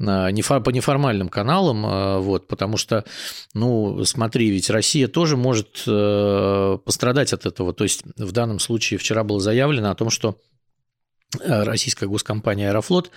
э, 0.00 0.04
по 0.04 0.70
неформальным 0.70 1.28
каналам, 1.28 1.86
э, 1.86 2.18
вот, 2.18 2.48
потому 2.48 2.76
что, 2.76 3.04
ну, 3.54 4.04
смотри, 4.04 4.50
ведь 4.50 4.68
Россия 4.68 5.06
тоже 5.06 5.36
может 5.36 5.84
пострадать 6.84 7.32
от 7.32 7.46
этого. 7.46 7.72
То 7.72 7.84
есть 7.84 8.02
в 8.16 8.32
данном 8.32 8.58
случае 8.58 8.98
вчера 8.98 9.22
было 9.22 9.38
заявлено 9.38 9.90
о 9.90 9.94
том, 9.94 10.10
что 10.10 10.36
Э, 10.36 10.61
российская 11.40 12.06
госкомпания 12.06 12.68
«Аэрофлот» 12.68 13.10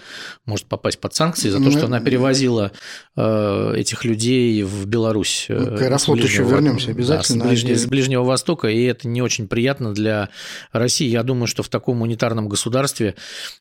может 0.46 0.66
попасть 0.68 1.00
под 1.00 1.14
санкции 1.14 1.50
за 1.50 1.60
то, 1.60 1.72
что 1.72 1.86
она 1.86 2.00
перевозила 2.00 2.72
э, 3.16 3.74
этих 3.78 4.06
людей 4.06 4.64
в 4.64 4.86
Беларусь. 4.86 5.48
Э, 5.50 5.78
к 5.78 5.82
«Аэрофлоту» 5.82 6.24
еще 6.24 6.44
вернемся 6.44 6.92
обязательно. 6.92 7.44
Да, 7.44 7.46
с, 7.46 7.50
Ближнего, 7.50 7.78
с 7.78 7.86
Ближнего 7.86 8.24
Востока, 8.24 8.68
и 8.68 8.84
это 8.84 9.08
не 9.08 9.22
очень 9.22 9.48
приятно 9.48 9.94
для 9.94 10.30
России. 10.72 11.08
Я 11.08 11.24
думаю, 11.24 11.48
что 11.48 11.64
в 11.64 11.70
таком 11.70 12.02
унитарном 12.02 12.48
государстве 12.48 13.16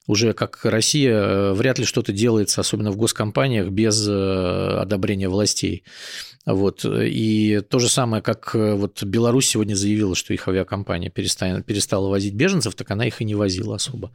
уже 0.07 0.33
как 0.33 0.65
Россия 0.65 1.53
вряд 1.53 1.79
ли 1.79 1.85
что-то 1.85 2.13
делается, 2.13 2.61
особенно 2.61 2.91
в 2.91 2.97
госкомпаниях, 2.97 3.69
без 3.69 4.07
одобрения 4.09 5.29
властей. 5.29 5.85
Вот. 6.47 6.85
И 6.85 7.63
то 7.71 7.79
же 7.79 7.89
самое, 7.89 8.23
как 8.23 8.55
э, 8.55 8.75
вот 8.75 9.03
Беларусь 9.03 9.49
сегодня 9.49 9.75
заявила, 9.75 10.15
что 10.15 10.35
их 10.35 10.47
авиакомпания 10.47 11.11
перестала 11.11 12.09
возить 12.09 12.35
беженцев, 12.35 12.75
так 12.75 12.91
она 12.91 13.07
их 13.07 13.23
и 13.23 13.25
не 13.25 13.35
возила 13.35 13.77
особо. 13.77 14.13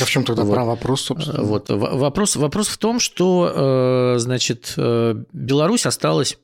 А 0.00 0.04
в 0.04 0.10
чем 0.10 0.24
тогда 0.24 0.44
вот. 0.44 0.54
про 0.54 0.64
вопрос, 0.64 1.02
собственно? 1.02 1.42
Вот. 1.42 1.68
Вопрос, 1.68 2.36
вопрос 2.36 2.68
в 2.68 2.78
том, 2.78 3.00
что 3.00 4.14
э, 4.14 4.18
значит, 4.18 4.74
э, 4.76 5.14
Беларусь 5.32 5.86
осталась 5.86 6.38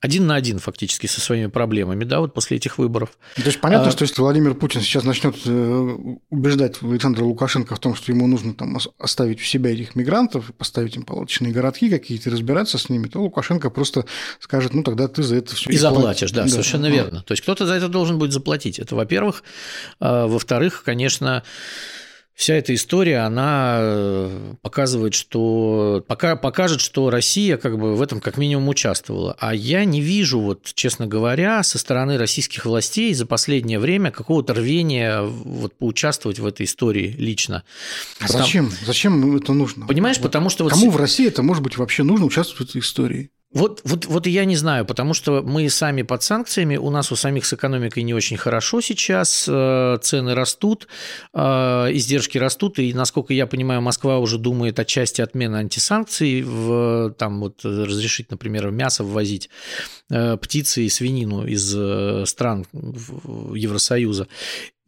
один 0.00 0.26
на 0.26 0.34
один 0.34 0.58
фактически 0.58 1.06
со 1.06 1.20
своими 1.20 1.46
проблемами, 1.46 2.04
да, 2.04 2.20
вот 2.20 2.32
после 2.32 2.56
этих 2.56 2.78
выборов. 2.78 3.10
То 3.36 3.42
есть 3.42 3.60
понятно, 3.60 3.88
а... 3.88 3.90
что 3.90 4.02
если 4.02 4.20
Владимир 4.22 4.54
Путин 4.54 4.80
сейчас 4.80 5.04
начнет 5.04 5.36
э, 5.44 5.88
убеждать 6.30 6.82
Александра 6.82 7.22
Лукашенко 7.22 7.74
в 7.74 7.78
том, 7.78 7.94
что 7.94 8.10
ему 8.10 8.26
нужно 8.26 8.54
там 8.54 8.78
оставить 8.98 9.40
у 9.40 9.44
себя 9.44 9.72
этих 9.72 9.94
мигрантов, 9.94 10.52
поставить 10.56 10.96
им 10.96 11.02
палаточные 11.02 11.52
городки 11.52 11.90
какие-то, 11.90 12.30
разбираться 12.30 12.78
с 12.78 12.88
ними, 12.88 13.08
то 13.08 13.20
Лукашенко 13.20 13.68
просто 13.68 14.06
скажет, 14.38 14.72
ну 14.72 14.82
тогда 14.82 15.06
ты 15.06 15.22
за 15.22 15.36
это 15.36 15.54
все 15.54 15.70
и, 15.70 15.74
и 15.74 15.76
заплатишь, 15.76 16.32
да, 16.32 16.44
да, 16.44 16.48
совершенно 16.48 16.88
да. 16.88 16.94
верно. 16.94 17.22
То 17.22 17.32
есть 17.32 17.42
кто-то 17.42 17.66
за 17.66 17.74
это 17.74 17.88
должен 17.88 18.18
будет 18.18 18.32
заплатить. 18.32 18.78
Это, 18.78 18.96
во-первых, 18.96 19.42
а, 19.98 20.26
во-вторых, 20.26 20.82
конечно 20.82 21.42
вся 22.40 22.54
эта 22.54 22.74
история, 22.74 23.18
она 23.18 23.76
э, 23.80 24.54
показывает, 24.62 25.12
что 25.12 26.02
пока, 26.08 26.36
покажет, 26.36 26.80
что 26.80 27.10
Россия 27.10 27.58
как 27.58 27.78
бы 27.78 27.94
в 27.94 28.00
этом 28.00 28.18
как 28.18 28.38
минимум 28.38 28.70
участвовала. 28.70 29.36
А 29.38 29.54
я 29.54 29.84
не 29.84 30.00
вижу, 30.00 30.40
вот, 30.40 30.70
честно 30.72 31.06
говоря, 31.06 31.62
со 31.62 31.78
стороны 31.78 32.16
российских 32.16 32.64
властей 32.64 33.12
за 33.12 33.26
последнее 33.26 33.78
время 33.78 34.10
какого-то 34.10 34.54
рвения 34.54 35.20
вот, 35.20 35.74
поучаствовать 35.76 36.38
в 36.38 36.46
этой 36.46 36.64
истории 36.64 37.14
лично. 37.18 37.62
А 38.20 38.26
Потому... 38.26 38.44
зачем? 38.44 38.72
Зачем 38.86 39.36
это 39.36 39.52
нужно? 39.52 39.86
Понимаешь, 39.86 40.16
вот 40.16 40.22
потому 40.22 40.48
что... 40.48 40.66
Кому 40.66 40.86
вот... 40.86 40.94
в 40.94 40.96
России 40.96 41.26
это 41.26 41.42
может 41.42 41.62
быть 41.62 41.76
вообще 41.76 42.04
нужно 42.04 42.24
участвовать 42.24 42.68
в 42.68 42.70
этой 42.70 42.80
истории? 42.80 43.30
Вот, 43.52 43.80
вот, 43.82 44.06
вот 44.06 44.28
я 44.28 44.44
не 44.44 44.54
знаю, 44.54 44.84
потому 44.84 45.12
что 45.12 45.42
мы 45.42 45.68
сами 45.70 46.02
под 46.02 46.22
санкциями, 46.22 46.76
у 46.76 46.88
нас 46.88 47.10
у 47.10 47.16
самих 47.16 47.44
с 47.44 47.52
экономикой 47.52 48.04
не 48.04 48.14
очень 48.14 48.36
хорошо 48.36 48.80
сейчас, 48.80 49.48
э, 49.48 49.98
цены 50.00 50.36
растут, 50.36 50.86
э, 51.34 51.40
издержки 51.92 52.38
растут, 52.38 52.78
и, 52.78 52.94
насколько 52.94 53.34
я 53.34 53.48
понимаю, 53.48 53.82
Москва 53.82 54.18
уже 54.18 54.38
думает 54.38 54.78
о 54.78 54.84
части 54.84 55.20
отмены 55.20 55.56
антисанкций, 55.56 56.42
в, 56.42 57.12
там 57.18 57.40
вот 57.40 57.64
разрешить, 57.64 58.30
например, 58.30 58.70
мясо 58.70 59.02
ввозить, 59.02 59.50
э, 60.10 60.36
птицы 60.36 60.84
и 60.84 60.88
свинину 60.88 61.44
из 61.44 61.70
стран 62.28 62.66
Евросоюза. 62.72 64.28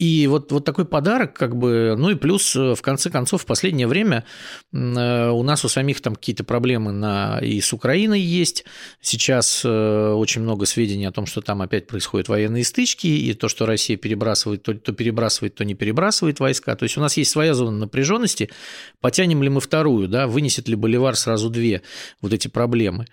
И 0.02 0.26
вот, 0.26 0.50
вот 0.50 0.64
такой 0.64 0.84
подарок, 0.84 1.32
как 1.32 1.54
бы, 1.54 1.94
ну 1.96 2.10
и 2.10 2.16
плюс, 2.16 2.56
в 2.56 2.80
конце 2.82 3.08
концов, 3.08 3.42
в 3.42 3.46
последнее 3.46 3.86
время 3.86 4.24
у 4.72 5.42
нас 5.44 5.64
у 5.64 5.68
самих 5.68 6.00
там 6.00 6.16
какие-то 6.16 6.42
проблемы 6.42 6.90
на, 6.90 7.38
и 7.38 7.60
с 7.60 7.72
Украиной 7.72 8.20
есть. 8.20 8.64
Сейчас 9.00 9.64
очень 9.64 10.42
много 10.42 10.66
сведений 10.66 11.06
о 11.06 11.12
том, 11.12 11.26
что 11.26 11.40
там 11.40 11.62
опять 11.62 11.86
происходят 11.86 12.28
военные 12.28 12.64
стычки, 12.64 13.06
и 13.06 13.32
то, 13.34 13.46
что 13.46 13.64
Россия 13.64 13.96
перебрасывает, 13.96 14.64
то, 14.64 14.74
то 14.74 14.92
перебрасывает, 14.92 15.54
то 15.54 15.64
не 15.64 15.74
перебрасывает 15.74 16.40
войска. 16.40 16.74
То 16.74 16.82
есть 16.82 16.96
у 16.96 17.00
нас 17.00 17.16
есть 17.16 17.30
своя 17.30 17.54
зона 17.54 17.78
напряженности. 17.78 18.50
Потянем 19.00 19.40
ли 19.44 19.50
мы 19.50 19.60
вторую, 19.60 20.08
да, 20.08 20.26
вынесет 20.26 20.68
ли 20.68 20.74
Боливар 20.74 21.14
сразу 21.14 21.48
две 21.48 21.82
вот 22.20 22.32
эти 22.32 22.48
проблемы. 22.48 23.06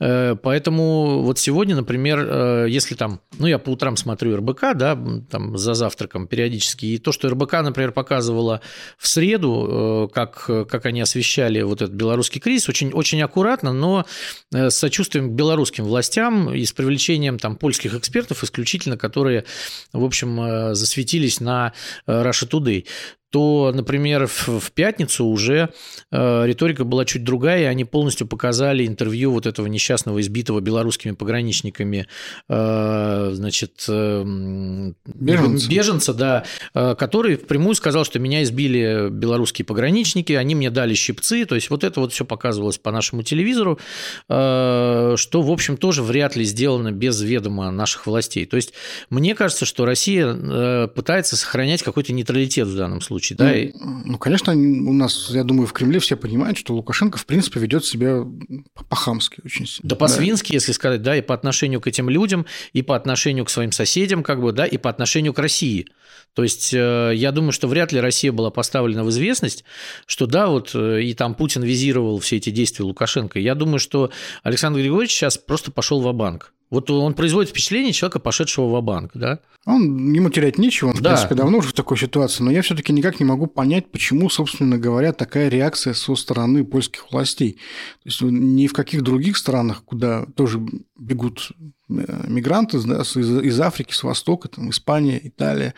Э, 0.00 0.34
поэтому 0.34 1.22
вот 1.22 1.38
сегодня, 1.38 1.76
например, 1.76 2.26
э, 2.26 2.66
если 2.70 2.94
там, 2.94 3.20
ну, 3.38 3.46
я 3.46 3.58
по 3.58 3.70
утрам 3.70 3.96
смотрю 3.96 4.36
РБК, 4.36 4.74
да, 4.74 4.98
там 5.30 5.58
за 5.58 5.74
завтраком 5.74 6.21
периодически, 6.26 6.86
и 6.86 6.98
то, 6.98 7.12
что 7.12 7.28
РБК, 7.28 7.52
например, 7.62 7.92
показывала 7.92 8.60
в 8.98 9.08
среду, 9.08 10.08
э, 10.10 10.14
как, 10.14 10.44
как 10.68 10.86
они 10.86 11.00
освещали 11.00 11.62
вот 11.62 11.82
этот 11.82 11.94
белорусский 11.94 12.40
кризис, 12.40 12.68
очень, 12.68 12.92
очень 12.92 13.22
аккуратно, 13.22 13.72
но 13.72 14.04
с 14.50 14.74
сочувствием 14.74 15.30
к 15.30 15.32
белорусским 15.32 15.84
властям 15.84 16.52
и 16.52 16.64
с 16.64 16.72
привлечением 16.72 17.38
там 17.38 17.56
польских 17.56 17.94
экспертов 17.94 18.44
исключительно, 18.44 18.96
которые, 18.96 19.44
в 19.92 20.04
общем, 20.04 20.74
засветились 20.74 21.40
на 21.40 21.72
Russia 22.06 22.48
Today 22.48 22.86
то, 23.32 23.72
например, 23.74 24.26
в, 24.26 24.70
пятницу 24.72 25.24
уже 25.24 25.70
э, 26.10 26.46
риторика 26.46 26.84
была 26.84 27.06
чуть 27.06 27.24
другая, 27.24 27.62
и 27.62 27.64
они 27.64 27.86
полностью 27.86 28.26
показали 28.26 28.86
интервью 28.86 29.32
вот 29.32 29.46
этого 29.46 29.66
несчастного 29.68 30.20
избитого 30.20 30.60
белорусскими 30.60 31.12
пограничниками, 31.12 32.06
э, 32.50 33.30
значит, 33.32 33.86
э, 33.88 34.22
беженца. 35.14 35.68
беженца, 35.70 36.14
да, 36.14 36.44
который 36.74 37.36
впрямую 37.36 37.74
сказал, 37.74 38.04
что 38.04 38.18
меня 38.18 38.42
избили 38.42 39.08
белорусские 39.08 39.64
пограничники, 39.64 40.34
они 40.34 40.54
мне 40.54 40.68
дали 40.68 40.92
щипцы, 40.92 41.46
то 41.46 41.54
есть 41.54 41.70
вот 41.70 41.84
это 41.84 42.00
вот 42.00 42.12
все 42.12 42.26
показывалось 42.26 42.76
по 42.76 42.90
нашему 42.90 43.22
телевизору, 43.22 43.78
что, 44.26 45.16
в 45.16 45.50
общем, 45.50 45.78
тоже 45.78 46.02
вряд 46.02 46.36
ли 46.36 46.44
сделано 46.44 46.92
без 46.92 47.20
ведома 47.22 47.70
наших 47.70 48.06
властей. 48.06 48.44
То 48.44 48.56
есть 48.56 48.74
мне 49.08 49.34
кажется, 49.34 49.64
что 49.64 49.86
Россия 49.86 50.86
пытается 50.88 51.36
сохранять 51.36 51.82
какой-то 51.82 52.12
нейтралитет 52.12 52.68
в 52.68 52.76
данном 52.76 53.00
случае 53.00 53.21
случае. 53.22 53.36
Да? 53.36 53.84
Ну, 53.84 54.02
ну, 54.04 54.18
конечно, 54.18 54.52
у 54.52 54.92
нас, 54.92 55.30
я 55.30 55.44
думаю, 55.44 55.66
в 55.66 55.72
Кремле 55.72 56.00
все 56.00 56.16
понимают, 56.16 56.58
что 56.58 56.74
Лукашенко, 56.74 57.18
в 57.18 57.26
принципе, 57.26 57.60
ведет 57.60 57.84
себя 57.84 58.24
по-хамски 58.88 59.40
очень 59.44 59.66
сильно. 59.66 59.88
Да, 59.88 59.96
по-свински, 59.96 60.52
да. 60.52 60.54
если 60.54 60.72
сказать, 60.72 61.02
да, 61.02 61.16
и 61.16 61.22
по 61.22 61.34
отношению 61.34 61.80
к 61.80 61.86
этим 61.86 62.08
людям, 62.10 62.46
и 62.72 62.82
по 62.82 62.96
отношению 62.96 63.44
к 63.44 63.50
своим 63.50 63.72
соседям, 63.72 64.22
как 64.22 64.40
бы, 64.40 64.52
да, 64.52 64.66
и 64.66 64.76
по 64.76 64.90
отношению 64.90 65.32
к 65.32 65.38
России. 65.38 65.86
То 66.34 66.42
есть 66.42 66.72
э, 66.72 67.12
я 67.14 67.30
думаю, 67.30 67.52
что 67.52 67.68
вряд 67.68 67.92
ли 67.92 68.00
Россия 68.00 68.32
была 68.32 68.50
поставлена 68.50 69.04
в 69.04 69.10
известность, 69.10 69.64
что 70.06 70.26
да, 70.26 70.48
вот 70.48 70.72
э, 70.74 71.02
и 71.02 71.14
там 71.14 71.34
Путин 71.34 71.62
визировал 71.62 72.18
все 72.18 72.36
эти 72.36 72.50
действия 72.50 72.84
Лукашенко. 72.84 73.38
Я 73.38 73.54
думаю, 73.54 73.78
что 73.78 74.10
Александр 74.42 74.80
Григорьевич 74.80 75.12
сейчас 75.12 75.36
просто 75.36 75.70
пошел 75.70 76.00
в 76.00 76.12
банк 76.12 76.52
вот 76.72 76.90
он 76.90 77.12
производит 77.12 77.50
впечатление 77.50 77.92
человека, 77.92 78.18
пошедшего 78.18 78.66
в 78.66 78.82
банк 78.82 79.10
да? 79.12 79.40
Он, 79.66 80.10
ему 80.14 80.30
терять 80.30 80.56
нечего, 80.56 80.88
он, 80.88 80.94
в 80.94 81.02
да. 81.02 81.10
принципе, 81.10 81.34
давно 81.34 81.58
уже 81.58 81.68
в 81.68 81.74
такой 81.74 81.98
ситуации, 81.98 82.42
но 82.42 82.50
я 82.50 82.62
все 82.62 82.74
таки 82.74 82.94
никак 82.94 83.20
не 83.20 83.26
могу 83.26 83.46
понять, 83.46 83.92
почему, 83.92 84.30
собственно 84.30 84.78
говоря, 84.78 85.12
такая 85.12 85.50
реакция 85.50 85.92
со 85.92 86.16
стороны 86.16 86.64
польских 86.64 87.12
властей. 87.12 87.58
То 88.02 88.06
есть 88.06 88.22
ни 88.22 88.66
в 88.66 88.72
каких 88.72 89.02
других 89.02 89.36
странах, 89.36 89.84
куда 89.84 90.24
тоже 90.34 90.62
бегут 90.98 91.52
э, 91.90 92.24
мигранты 92.26 92.80
да, 92.80 93.02
из, 93.02 93.16
из 93.16 93.60
Африки, 93.60 93.92
с 93.92 94.02
Востока, 94.02 94.48
там, 94.48 94.70
Испания, 94.70 95.20
Италия, 95.22 95.74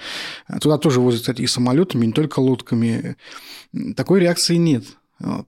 туда 0.61 0.79
тоже 0.79 1.01
возят, 1.01 1.23
кстати, 1.23 1.43
и 1.43 1.49
самолетами, 1.49 2.05
и 2.05 2.07
не 2.07 2.13
только 2.13 2.39
лодками, 2.39 3.17
такой 3.97 4.21
реакции 4.21 4.55
нет. 4.55 4.85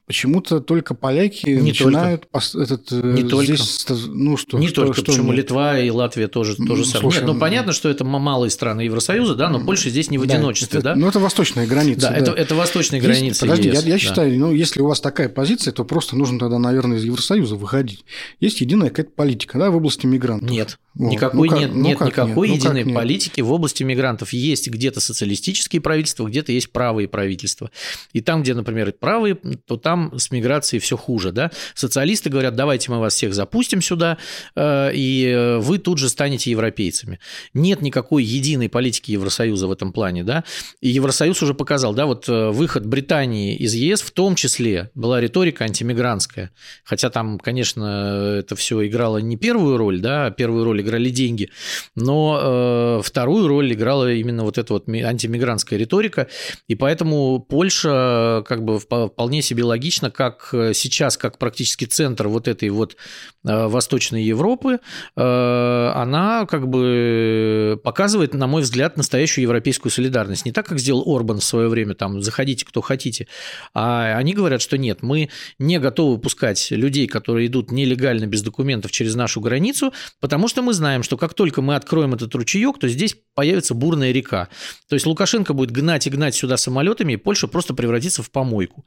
Почему-то 0.06 0.60
только 0.60 0.94
поляки 0.94 1.48
не 1.48 1.60
начинают 1.60 2.28
только. 2.30 2.62
этот 2.62 2.92
э, 2.92 3.12
не 3.20 3.44
здесь, 3.44 3.84
только. 3.84 4.02
ну 4.06 4.36
что 4.36 4.58
не 4.58 4.68
что, 4.68 4.82
только 4.82 5.00
что 5.00 5.06
почему 5.06 5.32
нет? 5.32 5.38
Литва 5.38 5.78
и 5.80 5.90
Латвия 5.90 6.28
тоже 6.28 6.54
то 6.56 6.76
же 6.76 6.84
самое. 6.84 7.16
Нет, 7.16 7.26
ну 7.26 7.38
понятно, 7.38 7.72
что 7.72 7.88
это 7.88 8.04
малые 8.04 8.50
страны 8.50 8.82
Евросоюза, 8.82 9.34
да, 9.34 9.50
но 9.50 9.60
Польша 9.60 9.90
здесь 9.90 10.08
не 10.08 10.18
в 10.18 10.22
одиночестве, 10.22 10.80
да? 10.80 10.90
Это, 10.90 10.98
да? 10.98 11.04
Ну 11.04 11.08
это 11.08 11.18
восточная 11.18 11.66
граница. 11.66 12.02
Да, 12.02 12.10
да. 12.10 12.16
Это, 12.16 12.30
это 12.30 12.54
восточная 12.54 13.00
есть, 13.00 13.10
граница. 13.10 13.40
Подожди, 13.40 13.68
ЕС, 13.68 13.82
я, 13.82 13.88
я 13.88 13.94
да. 13.94 13.98
считаю, 13.98 14.38
ну 14.38 14.52
если 14.52 14.80
у 14.80 14.86
вас 14.86 15.00
такая 15.00 15.28
позиция, 15.28 15.72
то 15.72 15.84
просто 15.84 16.16
нужно 16.16 16.38
тогда, 16.38 16.58
наверное, 16.58 16.98
из 16.98 17.04
Евросоюза 17.04 17.56
выходить. 17.56 18.04
Есть 18.38 18.60
единая 18.60 18.90
какая-то 18.90 19.12
политика, 19.16 19.58
да, 19.58 19.70
в 19.70 19.76
области 19.76 20.06
мигрантов. 20.06 20.48
Нет, 20.48 20.78
вот. 20.96 21.12
никакой 21.12 21.50
ну, 21.50 21.56
нет, 21.58 21.70
ну, 21.74 21.82
нет 21.82 22.00
никакой 22.00 22.48
нет? 22.48 22.58
единой 22.58 22.84
ну, 22.84 22.94
политики 22.94 23.42
в 23.42 23.52
области 23.52 23.82
мигрантов. 23.82 24.32
Есть 24.32 24.68
где-то 24.68 25.00
социалистические 25.00 25.82
правительства, 25.82 26.26
где-то 26.26 26.52
есть 26.52 26.72
правые 26.72 27.06
правительства. 27.06 27.70
И 28.14 28.22
там, 28.22 28.42
где, 28.42 28.54
например, 28.54 28.94
правые, 28.98 29.34
то 29.66 29.76
там 29.76 30.18
с 30.18 30.30
миграцией 30.30 30.80
все 30.80 30.96
хуже. 30.96 31.32
Да? 31.32 31.50
Социалисты 31.74 32.30
говорят, 32.30 32.56
давайте 32.56 32.90
мы 32.90 32.98
вас 32.98 33.14
всех 33.14 33.34
запустим 33.34 33.82
сюда, 33.82 34.16
э, 34.54 34.90
и 34.94 35.58
вы 35.60 35.78
тут 35.78 35.98
же 35.98 36.08
станете 36.08 36.50
европейцами. 36.50 37.20
Нет 37.52 37.82
никакой 37.82 38.24
единой 38.24 38.70
политики 38.70 39.10
Евросоюза 39.10 39.66
в 39.66 39.72
этом 39.72 39.92
плане. 39.92 40.24
Да? 40.24 40.44
И 40.80 40.88
Евросоюз 40.88 41.42
уже 41.42 41.52
показал, 41.52 41.92
да, 41.92 42.06
вот 42.06 42.26
э, 42.28 42.50
выход 42.50 42.86
Британии 42.86 43.54
из 43.56 43.74
ЕС 43.74 44.00
в 44.00 44.12
том 44.12 44.34
числе 44.34 44.90
была 44.94 45.20
риторика 45.20 45.64
антимигрантская. 45.64 46.52
Хотя 46.84 47.10
там, 47.10 47.38
конечно, 47.38 48.38
это 48.38 48.56
все 48.56 48.86
играло 48.86 49.18
не 49.18 49.36
первую 49.36 49.76
роль, 49.76 50.00
да, 50.00 50.26
а 50.26 50.30
первую 50.30 50.64
роль 50.64 50.85
играли 50.86 51.10
деньги, 51.10 51.50
но 51.94 53.00
э, 53.00 53.02
вторую 53.04 53.48
роль 53.48 53.72
играла 53.72 54.12
именно 54.12 54.44
вот 54.44 54.58
эта 54.58 54.72
вот 54.72 54.88
антимигрантская 54.88 55.78
риторика, 55.78 56.28
и 56.68 56.74
поэтому 56.74 57.40
Польша 57.40 58.44
как 58.46 58.64
бы 58.64 58.78
вполне 58.78 59.42
себе 59.42 59.64
логично, 59.64 60.10
как 60.10 60.50
э, 60.52 60.72
сейчас, 60.74 61.16
как 61.16 61.38
практически 61.38 61.84
центр 61.84 62.28
вот 62.28 62.48
этой 62.48 62.70
вот 62.70 62.96
э, 63.44 63.66
Восточной 63.66 64.22
Европы, 64.22 64.78
э, 65.16 65.92
она 65.94 66.46
как 66.46 66.68
бы 66.68 67.80
показывает, 67.82 68.34
на 68.34 68.46
мой 68.46 68.62
взгляд, 68.62 68.96
настоящую 68.96 69.42
европейскую 69.42 69.90
солидарность. 69.92 70.44
Не 70.44 70.52
так, 70.52 70.66
как 70.66 70.78
сделал 70.78 71.04
Орбан 71.06 71.40
в 71.40 71.44
свое 71.44 71.68
время, 71.68 71.94
там, 71.94 72.22
заходите, 72.22 72.64
кто 72.64 72.80
хотите, 72.80 73.26
а 73.74 74.16
они 74.16 74.34
говорят, 74.34 74.62
что 74.62 74.78
нет, 74.78 75.02
мы 75.02 75.30
не 75.58 75.78
готовы 75.78 76.18
пускать 76.18 76.70
людей, 76.70 77.06
которые 77.06 77.46
идут 77.46 77.70
нелегально, 77.70 78.26
без 78.26 78.42
документов 78.42 78.92
через 78.92 79.14
нашу 79.14 79.40
границу, 79.40 79.92
потому 80.20 80.48
что 80.48 80.62
мы 80.62 80.72
знаем, 80.76 81.02
что 81.02 81.16
как 81.16 81.34
только 81.34 81.62
мы 81.62 81.74
откроем 81.74 82.14
этот 82.14 82.34
ручеек, 82.34 82.78
то 82.78 82.88
здесь 82.88 83.16
появится 83.34 83.74
бурная 83.74 84.12
река. 84.12 84.48
То 84.88 84.94
есть 84.94 85.06
Лукашенко 85.06 85.52
будет 85.52 85.72
гнать 85.72 86.06
и 86.06 86.10
гнать 86.10 86.34
сюда 86.34 86.56
самолетами, 86.56 87.14
и 87.14 87.16
Польша 87.16 87.48
просто 87.48 87.74
превратится 87.74 88.22
в 88.22 88.30
помойку 88.30 88.84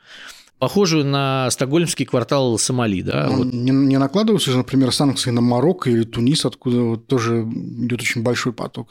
похожую 0.60 1.06
на 1.06 1.50
стокгольмский 1.52 2.06
квартал 2.06 2.58
Сомали. 2.60 3.02
Да? 3.02 3.30
Вот. 3.30 3.52
не, 3.52 3.72
не 3.72 3.98
накладываются 3.98 4.52
же, 4.52 4.58
например, 4.58 4.92
санкции 4.92 5.32
на 5.32 5.42
Марокко 5.42 5.90
или 5.90 6.04
Тунис, 6.04 6.46
откуда 6.46 6.82
вот 6.82 7.08
тоже 7.08 7.44
идет 7.44 8.02
очень 8.02 8.22
большой 8.22 8.54
поток 8.54 8.90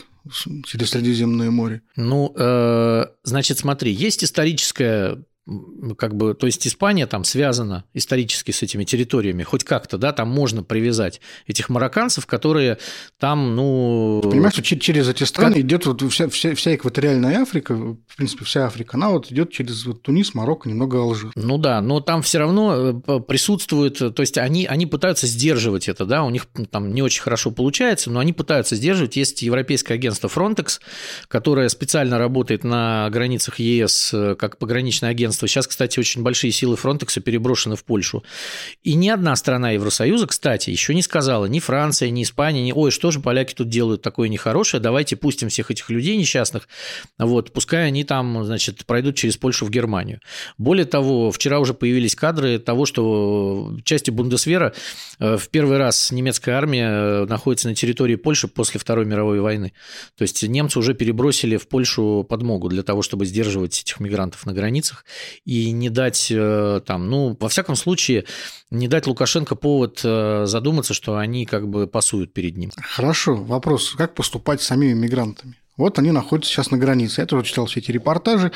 через 0.64 0.90
Средиземное 0.90 1.50
море? 1.50 1.82
Ну, 1.94 2.32
э, 2.34 3.04
значит, 3.22 3.58
смотри, 3.58 3.92
есть 3.92 4.24
историческая 4.24 5.22
как 5.96 6.14
бы, 6.14 6.34
то 6.34 6.46
есть 6.46 6.66
Испания 6.66 7.06
там 7.06 7.24
связана 7.24 7.84
исторически 7.94 8.50
с 8.50 8.62
этими 8.62 8.84
территориями, 8.84 9.42
хоть 9.42 9.64
как-то, 9.64 9.98
да, 9.98 10.12
там 10.12 10.28
можно 10.28 10.62
привязать 10.62 11.20
этих 11.46 11.68
марокканцев, 11.68 12.26
которые 12.26 12.78
там, 13.18 13.56
ну... 13.56 14.20
Ты 14.22 14.30
понимаешь, 14.30 14.54
что 14.54 14.62
через 14.62 15.08
эти 15.08 15.24
страны 15.24 15.56
как... 15.56 15.64
идет 15.64 15.87
вот 15.87 16.02
вся, 16.12 16.28
вся, 16.28 16.54
вся 16.54 16.74
экваториальная 16.74 17.40
Африка, 17.40 17.74
в 17.74 18.16
принципе, 18.16 18.44
вся 18.44 18.66
Африка, 18.66 18.96
она 18.96 19.11
вот 19.11 19.30
идет 19.32 19.50
через 19.50 19.87
вот 19.87 20.02
Тунис, 20.02 20.34
Марокко, 20.34 20.68
немного 20.68 20.98
Алжир. 20.98 21.32
Ну 21.34 21.58
да, 21.58 21.80
но 21.80 22.00
там 22.00 22.22
все 22.22 22.38
равно 22.38 23.02
э, 23.06 23.20
присутствует, 23.20 23.98
то 23.98 24.20
есть 24.20 24.37
они, 24.38 24.66
они 24.66 24.87
пытаются 24.87 25.26
сдерживать 25.26 25.88
это, 25.88 26.04
да, 26.04 26.24
у 26.24 26.30
них 26.30 26.46
там 26.70 26.92
не 26.92 27.02
очень 27.02 27.22
хорошо 27.22 27.50
получается, 27.50 28.11
но 28.11 28.20
они 28.20 28.32
пытаются 28.32 28.76
сдерживать. 28.76 29.16
Есть 29.16 29.42
европейское 29.42 29.96
агентство 29.96 30.28
Frontex, 30.28 30.80
которое 31.28 31.68
специально 31.68 32.18
работает 32.18 32.64
на 32.64 33.08
границах 33.11 33.58
ЕС 33.58 34.12
э, 34.12 34.34
как 34.37 34.58
пограничное 34.58 35.11
агентство 35.11 35.38
агентства. 35.38 35.48
Сейчас, 35.48 35.66
кстати, 35.66 35.98
очень 35.98 36.22
большие 36.22 36.53
силы 36.53 36.77
Фронтекса 36.77 37.20
переброшены 37.20 37.77
в 37.77 37.85
Польшу. 37.85 38.24
И 38.83 38.94
ни 38.94 39.09
одна 39.09 39.37
страна 39.37 39.70
Евросоюза, 39.72 40.27
кстати, 40.27 40.70
еще 40.70 40.94
не 40.94 41.03
сказала, 41.03 41.46
ни 41.46 41.61
Франция, 41.61 42.11
ни 42.11 42.22
Испания, 42.22 42.62
ни 42.62 42.72
«Ой, 42.72 42.90
что 42.90 43.11
же 43.11 43.20
поляки 43.20 43.55
тут 43.55 43.68
делают 43.68 44.03
такое 44.03 44.29
нехорошее, 44.29 44.81
давайте 44.81 45.16
пустим 45.16 45.48
всех 45.48 45.70
этих 45.70 45.90
людей 45.90 46.16
несчастных, 46.16 46.68
вот, 47.18 47.53
пускай 47.53 47.87
они 47.87 48.05
там, 48.05 48.44
значит, 48.44 48.85
пройдут 48.87 49.16
через 49.16 49.37
Польшу 49.37 49.66
в 49.66 49.70
Германию». 49.70 50.20
Более 50.59 50.85
того, 50.85 51.31
вчера 51.31 51.59
уже 51.59 51.74
появились 51.74 52.14
кадры 52.14 52.59
того, 52.59 52.87
что 52.87 53.77
части 53.85 54.11
Бундесвера 54.11 54.72
э, 55.18 55.37
в 55.37 55.48
первый 55.48 55.79
раз 55.79 56.11
немецкая 56.12 56.53
армия 56.53 56.88
э, 56.88 57.27
находится 57.27 57.68
на 57.68 57.74
территории 57.74 58.16
Польши 58.16 58.48
после 58.48 58.81
Второй 58.81 59.05
мировой 59.05 59.40
войны. 59.40 59.72
То 60.16 60.22
есть 60.22 60.42
немцы 60.42 60.79
уже 60.79 60.94
перебросили 60.94 61.57
в 61.57 61.68
Польшу 61.68 62.27
подмогу 62.29 62.68
для 62.68 62.83
того, 62.83 63.03
чтобы 63.03 63.27
сдерживать 63.27 63.81
этих 63.81 64.01
мигрантов 64.01 64.46
на 64.46 64.53
границах 64.53 65.05
и 65.44 65.70
не 65.72 65.90
дать 65.90 66.28
э, 66.30 66.80
там, 66.84 67.08
ну, 67.08 67.36
во 67.38 67.48
всяком 67.48 67.76
случае, 67.76 68.24
не 68.70 68.88
дать 68.88 69.06
Лукашенко 69.06 69.54
повод 69.54 70.00
э, 70.04 70.44
задуматься, 70.46 70.94
что 70.94 71.16
они 71.16 71.46
как 71.46 71.68
бы 71.68 71.86
пасуют 71.86 72.32
перед 72.32 72.56
ним. 72.56 72.70
Хорошо, 72.76 73.34
вопрос, 73.34 73.94
как 73.96 74.14
поступать 74.14 74.62
с 74.62 74.66
самими 74.66 74.92
мигрантами? 74.92 75.56
Вот 75.78 75.98
они 75.98 76.10
находятся 76.10 76.52
сейчас 76.52 76.70
на 76.70 76.76
границе. 76.76 77.22
Я 77.22 77.26
тоже 77.26 77.44
читал 77.44 77.66
все 77.66 77.80
эти 77.80 77.90
репортажи. 77.92 78.52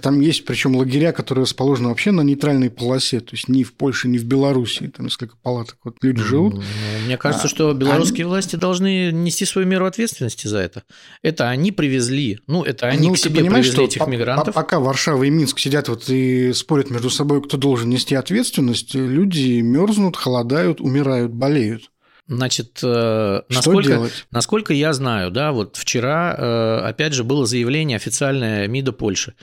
Там 0.00 0.20
есть, 0.20 0.44
причем 0.44 0.74
лагеря, 0.74 1.12
которые 1.12 1.44
расположены 1.44 1.90
вообще 1.90 2.10
на 2.10 2.22
нейтральной 2.22 2.70
полосе, 2.70 3.20
то 3.20 3.32
есть 3.32 3.48
ни 3.48 3.62
в 3.62 3.74
Польше, 3.74 4.08
ни 4.08 4.18
в 4.18 4.24
Беларуси. 4.24 4.90
Там 4.96 5.06
несколько 5.06 5.36
палаток. 5.36 5.76
Вот 5.84 5.96
люди 6.02 6.22
живут. 6.22 6.54
Ну, 6.54 6.62
мне 7.04 7.18
кажется, 7.18 7.46
а, 7.46 7.50
что 7.50 7.72
белорусские 7.74 8.24
они... 8.24 8.30
власти 8.30 8.56
должны 8.56 9.12
нести 9.12 9.44
свою 9.44 9.68
меру 9.68 9.84
ответственности 9.86 10.46
за 10.46 10.58
это. 10.58 10.82
Это 11.22 11.50
они 11.50 11.72
привезли, 11.72 12.40
ну, 12.46 12.62
это 12.62 12.86
они 12.86 13.08
ну, 13.08 13.14
к 13.14 13.18
себе 13.18 13.44
привезли 13.44 13.84
этих 13.84 14.06
мигрантов. 14.06 14.54
Пока 14.54 14.80
Варшава 14.80 15.24
и 15.24 15.30
Минск 15.30 15.58
сидят 15.58 15.88
вот 15.88 16.08
и 16.08 16.52
спорят 16.54 16.90
между 16.90 17.10
собой, 17.10 17.42
кто 17.42 17.58
должен 17.58 17.90
нести 17.90 18.14
ответственность, 18.14 18.94
люди 18.94 19.60
мерзнут, 19.60 20.16
холодают, 20.16 20.80
умирают, 20.80 21.32
болеют. 21.32 21.91
Значит, 22.28 22.78
э, 22.84 23.42
насколько, 23.48 24.08
насколько 24.30 24.72
я 24.72 24.92
знаю, 24.92 25.30
да, 25.32 25.50
вот 25.50 25.76
вчера, 25.76 26.34
э, 26.38 26.78
опять 26.86 27.14
же, 27.14 27.24
было 27.24 27.46
заявление 27.46 27.96
официальное 27.96 28.68
МИДа 28.68 28.92
Польши, 28.92 29.34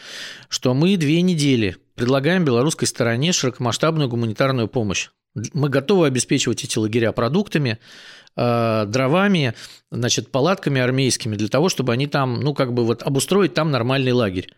что 0.48 0.74
мы 0.74 0.96
две 0.96 1.22
недели 1.22 1.76
предлагаем 1.96 2.46
белорусской 2.46 2.88
стороне 2.88 3.34
широкомасштабную 3.34 4.08
гуманитарную 4.08 4.70
помощь. 4.70 5.10
Мы 5.54 5.68
готовы 5.68 6.08
обеспечивать 6.08 6.64
эти 6.64 6.78
лагеря 6.78 7.12
продуктами, 7.12 7.80
э, 8.38 8.86
дровами, 8.88 9.56
значит, 9.92 10.32
палатками 10.32 10.80
армейскими 10.80 11.36
для 11.36 11.50
того, 11.50 11.68
чтобы 11.68 11.92
они 11.92 12.08
там, 12.08 12.40
ну, 12.40 12.54
как 12.54 12.74
бы 12.74 12.86
вот 12.86 13.04
обустроить 13.04 13.54
там 13.54 13.72
нормальный 13.72 14.14
лагерь. 14.14 14.50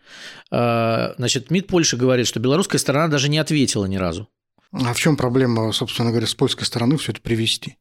Значит, 0.50 1.50
МИД 1.50 1.66
Польши 1.66 1.96
говорит, 1.96 2.28
что 2.28 2.38
белорусская 2.38 2.78
сторона 2.78 3.08
даже 3.08 3.28
не 3.28 3.38
ответила 3.38 3.86
ни 3.86 3.96
разу. 3.96 4.28
А 4.72 4.94
в 4.94 4.98
чем 4.98 5.16
проблема, 5.16 5.72
собственно 5.72 6.10
говоря, 6.10 6.26
с 6.26 6.34
польской 6.34 6.66
стороны 6.66 6.96
все 6.96 7.12
это 7.12 7.20
привести? 7.20 7.76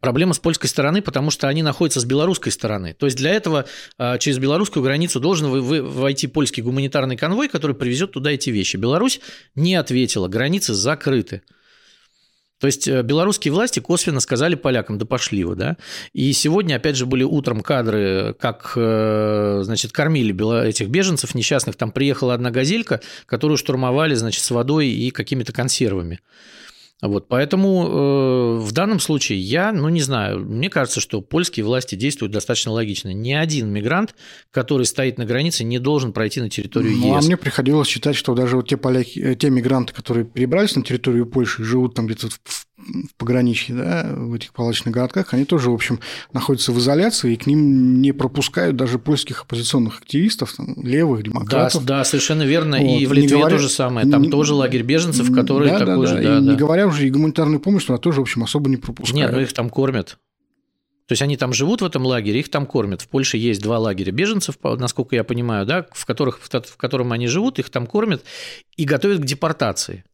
Проблема 0.00 0.34
с 0.34 0.38
польской 0.38 0.68
стороны, 0.68 1.00
потому 1.00 1.30
что 1.30 1.48
они 1.48 1.62
находятся 1.62 2.00
с 2.00 2.04
белорусской 2.04 2.52
стороны. 2.52 2.94
То 2.94 3.06
есть 3.06 3.16
для 3.16 3.32
этого 3.32 3.64
а, 3.96 4.18
через 4.18 4.38
белорусскую 4.38 4.82
границу 4.82 5.20
должен 5.20 5.48
войти 5.50 6.26
польский 6.26 6.62
гуманитарный 6.62 7.16
конвой, 7.16 7.48
который 7.48 7.74
привезет 7.74 8.12
туда 8.12 8.30
эти 8.30 8.50
вещи. 8.50 8.76
Беларусь 8.76 9.20
не 9.54 9.74
ответила, 9.74 10.28
границы 10.28 10.74
закрыты. 10.74 11.42
То 12.58 12.68
есть 12.68 12.88
э, 12.88 13.02
белорусские 13.02 13.52
власти 13.52 13.80
косвенно 13.80 14.20
сказали 14.20 14.54
полякам, 14.54 14.96
да 14.96 15.04
пошли 15.04 15.44
вы, 15.44 15.56
да. 15.56 15.76
И 16.14 16.32
сегодня, 16.32 16.76
опять 16.76 16.96
же, 16.96 17.04
были 17.04 17.22
утром 17.22 17.60
кадры, 17.60 18.34
как, 18.38 18.72
э, 18.76 19.60
значит, 19.62 19.92
кормили 19.92 20.66
этих 20.66 20.88
беженцев 20.88 21.34
несчастных. 21.34 21.76
Там 21.76 21.90
приехала 21.90 22.32
одна 22.32 22.50
газелька, 22.50 23.00
которую 23.26 23.58
штурмовали, 23.58 24.14
значит, 24.14 24.42
с 24.42 24.50
водой 24.50 24.88
и 24.88 25.10
какими-то 25.10 25.52
консервами. 25.52 26.20
Вот, 27.02 27.28
поэтому 27.28 27.86
э, 27.86 28.58
в 28.64 28.72
данном 28.72 29.00
случае 29.00 29.38
я, 29.38 29.70
ну 29.70 29.90
не 29.90 30.00
знаю, 30.00 30.40
мне 30.40 30.70
кажется, 30.70 31.00
что 31.00 31.20
польские 31.20 31.66
власти 31.66 31.94
действуют 31.94 32.32
достаточно 32.32 32.72
логично. 32.72 33.12
Ни 33.12 33.34
один 33.34 33.68
мигрант, 33.70 34.14
который 34.50 34.86
стоит 34.86 35.18
на 35.18 35.26
границе, 35.26 35.62
не 35.64 35.78
должен 35.78 36.14
пройти 36.14 36.40
на 36.40 36.48
территорию 36.48 36.96
ну, 36.96 37.18
ЕС. 37.18 37.24
А 37.24 37.26
мне 37.26 37.36
приходилось 37.36 37.88
считать, 37.88 38.16
что 38.16 38.34
даже 38.34 38.56
вот 38.56 38.68
те 38.68 38.78
поляки, 38.78 39.18
э, 39.18 39.34
те 39.34 39.50
мигранты, 39.50 39.92
которые 39.92 40.24
перебрались 40.24 40.74
на 40.74 40.82
территорию 40.82 41.26
Польши, 41.26 41.64
живут 41.64 41.94
там 41.94 42.06
где-то 42.06 42.28
в 42.30 42.66
в 42.86 43.14
пограничье, 43.16 43.74
да, 43.74 44.06
в 44.14 44.34
этих 44.34 44.52
палаточных 44.52 44.94
городках, 44.94 45.34
они 45.34 45.44
тоже, 45.44 45.70
в 45.70 45.74
общем, 45.74 46.00
находятся 46.32 46.72
в 46.72 46.78
изоляции, 46.78 47.34
и 47.34 47.36
к 47.36 47.46
ним 47.46 48.00
не 48.00 48.12
пропускают 48.12 48.76
даже 48.76 48.98
польских 48.98 49.42
оппозиционных 49.42 49.98
активистов, 50.00 50.54
там, 50.56 50.74
левых, 50.82 51.22
демократов. 51.22 51.84
Да, 51.84 51.98
да, 51.98 52.04
совершенно 52.04 52.42
верно. 52.42 52.78
Вот. 52.78 53.00
И 53.00 53.06
в 53.06 53.12
Литве 53.12 53.38
говоря... 53.38 53.56
то 53.56 53.62
же 53.62 53.68
самое. 53.68 54.08
Там 54.08 54.22
не... 54.22 54.30
тоже 54.30 54.54
лагерь 54.54 54.82
беженцев, 54.82 55.32
который 55.32 55.70
да, 55.70 55.78
такой 55.78 56.06
да, 56.06 56.12
же. 56.12 56.14
Да, 56.16 56.22
да, 56.22 56.38
и 56.38 56.40
да. 56.40 56.52
Не 56.52 56.56
говоря 56.56 56.86
уже 56.86 57.06
и 57.06 57.10
гуманитарную 57.10 57.60
помощь, 57.60 57.84
туда 57.84 57.98
тоже, 57.98 58.20
в 58.20 58.22
общем, 58.22 58.42
особо 58.42 58.70
не 58.70 58.76
пропускают. 58.76 59.26
Нет, 59.26 59.32
ну 59.32 59.40
их 59.40 59.52
там 59.52 59.70
кормят. 59.70 60.18
То 61.06 61.12
есть 61.12 61.22
они 61.22 61.36
там 61.36 61.52
живут 61.52 61.82
в 61.82 61.84
этом 61.84 62.04
лагере, 62.04 62.40
их 62.40 62.50
там 62.50 62.66
кормят. 62.66 63.00
В 63.00 63.08
Польше 63.08 63.36
есть 63.36 63.62
два 63.62 63.78
лагеря 63.78 64.10
беженцев, 64.10 64.56
насколько 64.62 65.14
я 65.14 65.22
понимаю, 65.22 65.64
да, 65.64 65.86
в, 65.92 66.04
которых, 66.04 66.40
в 66.40 66.76
котором 66.76 67.12
они 67.12 67.28
живут, 67.28 67.60
их 67.60 67.70
там 67.70 67.86
кормят 67.86 68.24
и 68.76 68.84
готовят 68.84 69.20
к 69.20 69.24
депортации. 69.24 70.04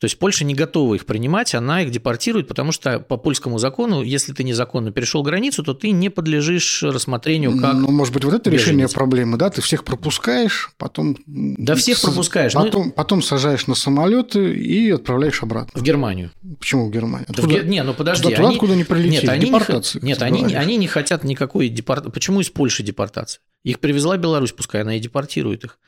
То 0.00 0.06
есть 0.06 0.18
Польша 0.18 0.46
не 0.46 0.54
готова 0.54 0.94
их 0.94 1.04
принимать, 1.04 1.54
она 1.54 1.82
их 1.82 1.90
депортирует, 1.90 2.48
потому 2.48 2.72
что 2.72 3.00
по 3.00 3.18
польскому 3.18 3.58
закону, 3.58 4.02
если 4.02 4.32
ты 4.32 4.44
незаконно 4.44 4.92
перешел 4.92 5.22
границу, 5.22 5.62
то 5.62 5.74
ты 5.74 5.90
не 5.90 6.08
подлежишь 6.08 6.82
рассмотрению 6.82 7.58
как 7.60 7.74
Ну, 7.74 7.90
может 7.90 8.14
быть, 8.14 8.24
вот 8.24 8.32
это 8.32 8.48
беженец. 8.48 8.66
решение 8.66 8.88
проблемы, 8.88 9.36
да? 9.36 9.50
Ты 9.50 9.60
всех 9.60 9.84
пропускаешь, 9.84 10.70
потом... 10.78 11.18
Да 11.26 11.74
всех 11.74 12.00
пропускаешь. 12.00 12.54
Потом, 12.54 12.86
ну... 12.86 12.92
потом 12.92 13.22
сажаешь 13.22 13.66
на 13.66 13.74
самолеты 13.74 14.54
и 14.54 14.90
отправляешь 14.90 15.42
обратно. 15.42 15.78
В 15.78 15.84
Германию. 15.84 16.30
Почему 16.58 16.88
в 16.88 16.90
Германию? 16.90 17.26
Откуда? 17.28 17.58
В... 17.58 17.66
Не, 17.66 17.82
ну 17.82 17.92
подожди. 17.92 18.22
Туда, 18.30 18.46
они... 18.46 18.54
откуда 18.54 18.74
не 18.74 18.84
прилетели. 18.84 19.26
Нет, 19.26 19.28
они 19.28 19.50
не, 19.50 20.08
нет 20.08 20.22
они, 20.22 20.54
они 20.54 20.76
не 20.78 20.86
хотят 20.86 21.24
никакой 21.24 21.68
депортации. 21.68 22.10
Почему 22.10 22.40
из 22.40 22.48
Польши 22.48 22.82
депортации? 22.82 23.40
Их 23.62 23.78
привезла 23.78 24.16
Беларусь, 24.16 24.52
пускай 24.52 24.80
она 24.80 24.96
и 24.96 25.00
депортирует 25.00 25.64
их. 25.64 25.78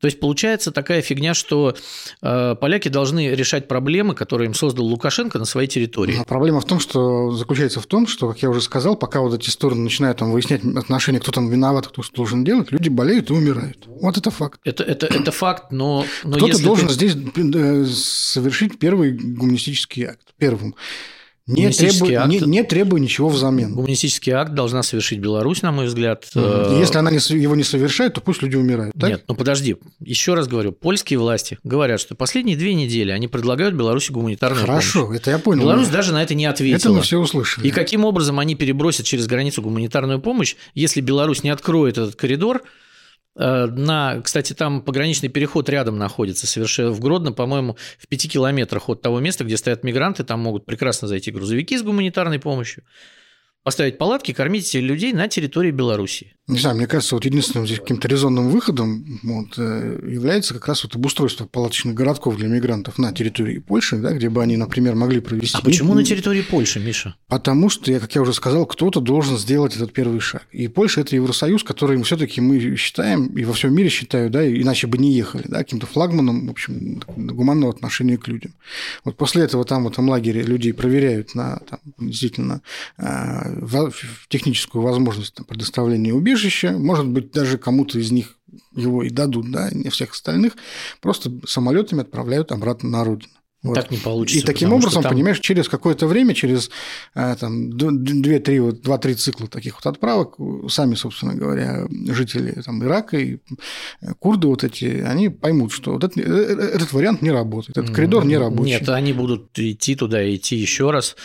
То 0.00 0.06
есть 0.06 0.18
получается 0.18 0.72
такая 0.72 1.02
фигня, 1.02 1.34
что 1.34 1.76
э, 2.22 2.54
поляки 2.58 2.88
должны 2.88 3.28
решать 3.34 3.57
проблемы, 3.66 4.14
которые 4.14 4.46
им 4.46 4.54
создал 4.54 4.84
Лукашенко 4.86 5.38
на 5.38 5.44
своей 5.44 5.66
территории. 5.66 6.18
А 6.20 6.24
проблема 6.24 6.60
в 6.60 6.64
том, 6.64 6.78
что 6.78 7.32
заключается 7.32 7.80
в 7.80 7.86
том, 7.86 8.06
что, 8.06 8.28
как 8.28 8.42
я 8.42 8.50
уже 8.50 8.60
сказал, 8.60 8.94
пока 8.94 9.20
вот 9.20 9.34
эти 9.34 9.50
стороны 9.50 9.80
начинают 9.80 10.18
там 10.18 10.30
выяснять 10.30 10.62
отношения, 10.62 11.18
кто 11.18 11.32
там 11.32 11.48
виноват, 11.48 11.88
кто 11.88 12.02
что 12.02 12.16
должен 12.16 12.44
делать, 12.44 12.70
люди 12.70 12.88
болеют 12.88 13.30
и 13.30 13.32
умирают. 13.32 13.86
Вот 13.86 14.16
это 14.16 14.30
факт. 14.30 14.60
Это, 14.64 14.84
это, 14.84 15.06
это 15.06 15.32
факт, 15.32 15.72
но... 15.72 16.04
но 16.22 16.36
Кто-то 16.36 16.62
должен 16.62 16.88
ты... 16.88 16.94
здесь 16.94 17.16
э, 17.16 17.84
совершить 17.86 18.78
первый 18.78 19.12
гуманистический 19.12 20.04
акт. 20.04 20.34
Первым. 20.38 20.74
Не 21.48 21.70
требую, 21.70 22.20
акт, 22.20 22.28
не, 22.28 22.40
не 22.40 22.62
требую 22.62 23.00
ничего 23.00 23.30
взамен. 23.30 23.72
Гуманистический 23.72 24.32
акт 24.32 24.52
должна 24.52 24.82
совершить 24.82 25.18
Беларусь, 25.18 25.62
на 25.62 25.72
мой 25.72 25.86
взгляд. 25.86 26.28
Угу. 26.34 26.78
Если 26.78 26.98
она 26.98 27.10
не, 27.10 27.16
его 27.16 27.56
не 27.56 27.64
совершает, 27.64 28.14
то 28.14 28.20
пусть 28.20 28.42
люди 28.42 28.54
умирают. 28.56 28.94
Так? 29.00 29.10
Нет, 29.10 29.24
ну 29.26 29.34
подожди. 29.34 29.76
Еще 30.00 30.34
раз 30.34 30.46
говорю, 30.46 30.72
польские 30.72 31.18
власти 31.18 31.58
говорят, 31.64 32.00
что 32.00 32.14
последние 32.14 32.56
две 32.56 32.74
недели 32.74 33.10
они 33.10 33.28
предлагают 33.28 33.74
Беларуси 33.74 34.12
гуманитарную 34.12 34.66
Хорошо, 34.66 35.04
помощь. 35.04 35.20
это 35.20 35.30
я 35.30 35.38
понял. 35.38 35.62
Беларусь 35.62 35.88
даже 35.88 36.12
на 36.12 36.22
это 36.22 36.34
не 36.34 36.44
ответила. 36.44 36.90
Это 36.90 36.98
мы 36.98 37.00
все 37.00 37.18
услышали. 37.18 37.66
И 37.66 37.70
каким 37.70 38.04
образом 38.04 38.38
они 38.38 38.54
перебросят 38.54 39.06
через 39.06 39.26
границу 39.26 39.62
гуманитарную 39.62 40.20
помощь, 40.20 40.54
если 40.74 41.00
Беларусь 41.00 41.42
не 41.44 41.50
откроет 41.50 41.96
этот 41.96 42.14
коридор, 42.14 42.62
на, 43.38 44.20
кстати, 44.22 44.52
там 44.52 44.82
пограничный 44.82 45.28
переход 45.28 45.68
рядом 45.68 45.96
находится, 45.96 46.46
совершенно 46.46 46.90
в 46.90 47.00
Гродно, 47.00 47.32
по-моему, 47.32 47.76
в 47.98 48.08
пяти 48.08 48.28
километрах 48.28 48.88
от 48.88 49.00
того 49.00 49.20
места, 49.20 49.44
где 49.44 49.56
стоят 49.56 49.84
мигранты, 49.84 50.24
там 50.24 50.40
могут 50.40 50.66
прекрасно 50.66 51.06
зайти 51.06 51.30
грузовики 51.30 51.78
с 51.78 51.82
гуманитарной 51.82 52.40
помощью 52.40 52.82
поставить 53.62 53.98
палатки, 53.98 54.32
кормить 54.32 54.72
людей 54.74 55.12
на 55.12 55.28
территории 55.28 55.70
Беларуси. 55.70 56.34
Не 56.48 56.58
знаю, 56.58 56.76
мне 56.76 56.86
кажется, 56.86 57.14
вот 57.14 57.26
единственным 57.26 57.66
здесь 57.66 57.78
каким-то 57.78 58.08
резонным 58.08 58.48
выходом 58.48 59.20
вот, 59.22 59.58
э, 59.58 60.00
является 60.10 60.54
как 60.54 60.66
раз 60.66 60.82
вот 60.82 60.96
обустройство 60.96 61.44
палаточных 61.44 61.94
городков 61.94 62.38
для 62.38 62.48
мигрантов 62.48 62.96
на 62.96 63.12
территории 63.12 63.58
Польши, 63.58 63.96
да, 63.96 64.12
где 64.12 64.30
бы 64.30 64.42
они, 64.42 64.56
например, 64.56 64.94
могли 64.94 65.20
провести... 65.20 65.58
А 65.58 65.60
почему 65.60 65.92
на 65.92 66.02
территории 66.02 66.40
Польши, 66.40 66.80
Миша? 66.80 67.16
Потому 67.28 67.68
что, 67.68 67.92
как 68.00 68.14
я 68.14 68.22
уже 68.22 68.32
сказал, 68.32 68.64
кто-то 68.64 69.00
должен 69.00 69.36
сделать 69.36 69.76
этот 69.76 69.92
первый 69.92 70.20
шаг. 70.20 70.46
И 70.50 70.68
Польша– 70.68 71.00
это 71.02 71.16
Евросоюз, 71.16 71.62
который 71.64 72.02
все 72.02 72.16
таки 72.16 72.40
мы 72.40 72.76
считаем, 72.76 73.26
и 73.36 73.44
во 73.44 73.52
всем 73.52 73.74
мире 73.74 73.90
считают, 73.90 74.32
да, 74.32 74.48
иначе 74.50 74.86
бы 74.86 74.96
не 74.96 75.12
ехали, 75.12 75.44
да, 75.46 75.58
каким-то 75.58 75.86
флагманом, 75.86 76.46
в 76.46 76.50
общем, 76.50 77.02
гуманного 77.14 77.74
отношения 77.74 78.16
к 78.16 78.26
людям. 78.26 78.54
Вот 79.04 79.18
после 79.18 79.42
этого 79.42 79.66
там 79.66 79.84
в 79.84 79.88
этом 79.88 80.08
лагере 80.08 80.40
людей 80.40 80.72
проверяют 80.72 81.34
на 81.34 81.60
там, 81.68 81.80
действительно 81.98 82.62
а, 82.96 83.47
техническую 84.28 84.82
возможность 84.82 85.34
предоставления 85.46 86.12
убежища, 86.12 86.72
может 86.72 87.06
быть, 87.06 87.32
даже 87.32 87.58
кому-то 87.58 87.98
из 87.98 88.10
них 88.10 88.36
его 88.74 89.02
и 89.02 89.10
дадут, 89.10 89.50
да, 89.50 89.70
не 89.72 89.90
всех 89.90 90.12
остальных, 90.12 90.54
просто 91.00 91.32
самолетами 91.46 92.02
отправляют 92.02 92.52
обратно 92.52 92.88
на 92.88 93.04
родину. 93.04 93.32
Вот. 93.60 93.74
Так 93.74 93.90
не 93.90 93.96
получится. 93.96 94.38
И 94.38 94.46
таким 94.46 94.72
образом, 94.72 95.02
там... 95.02 95.12
понимаешь, 95.12 95.40
через 95.40 95.68
какое-то 95.68 96.06
время, 96.06 96.32
через 96.32 96.70
э, 97.16 97.34
там, 97.40 97.70
2-3 97.70 98.60
вот, 98.60 98.86
2-3 98.86 99.14
цикла 99.14 99.48
таких 99.48 99.74
вот 99.74 99.86
отправок, 99.86 100.36
сами, 100.70 100.94
собственно 100.94 101.34
говоря, 101.34 101.88
жители 102.06 102.52
там, 102.64 102.84
Ирака 102.84 103.18
и 103.18 103.38
э, 104.00 104.14
курды 104.20 104.46
вот 104.46 104.62
эти, 104.62 105.02
они 105.04 105.28
поймут, 105.28 105.72
что 105.72 105.94
вот 105.94 106.04
этот, 106.04 106.18
э, 106.18 106.22
этот 106.22 106.92
вариант 106.92 107.20
не 107.20 107.32
работает, 107.32 107.76
этот 107.76 107.92
коридор 107.92 108.24
не 108.24 108.38
рабочий. 108.38 108.74
Нет, 108.74 108.88
они 108.90 109.12
будут 109.12 109.58
идти 109.58 109.96
туда, 109.96 110.22
идти 110.32 110.54
еще 110.54 110.92
раз, 110.92 111.16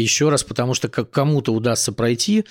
еще 0.00 0.28
раз, 0.28 0.42
потому 0.44 0.74
что 0.74 0.88
кому-то 0.88 1.52
удастся 1.52 1.92
пройти, 1.92 2.44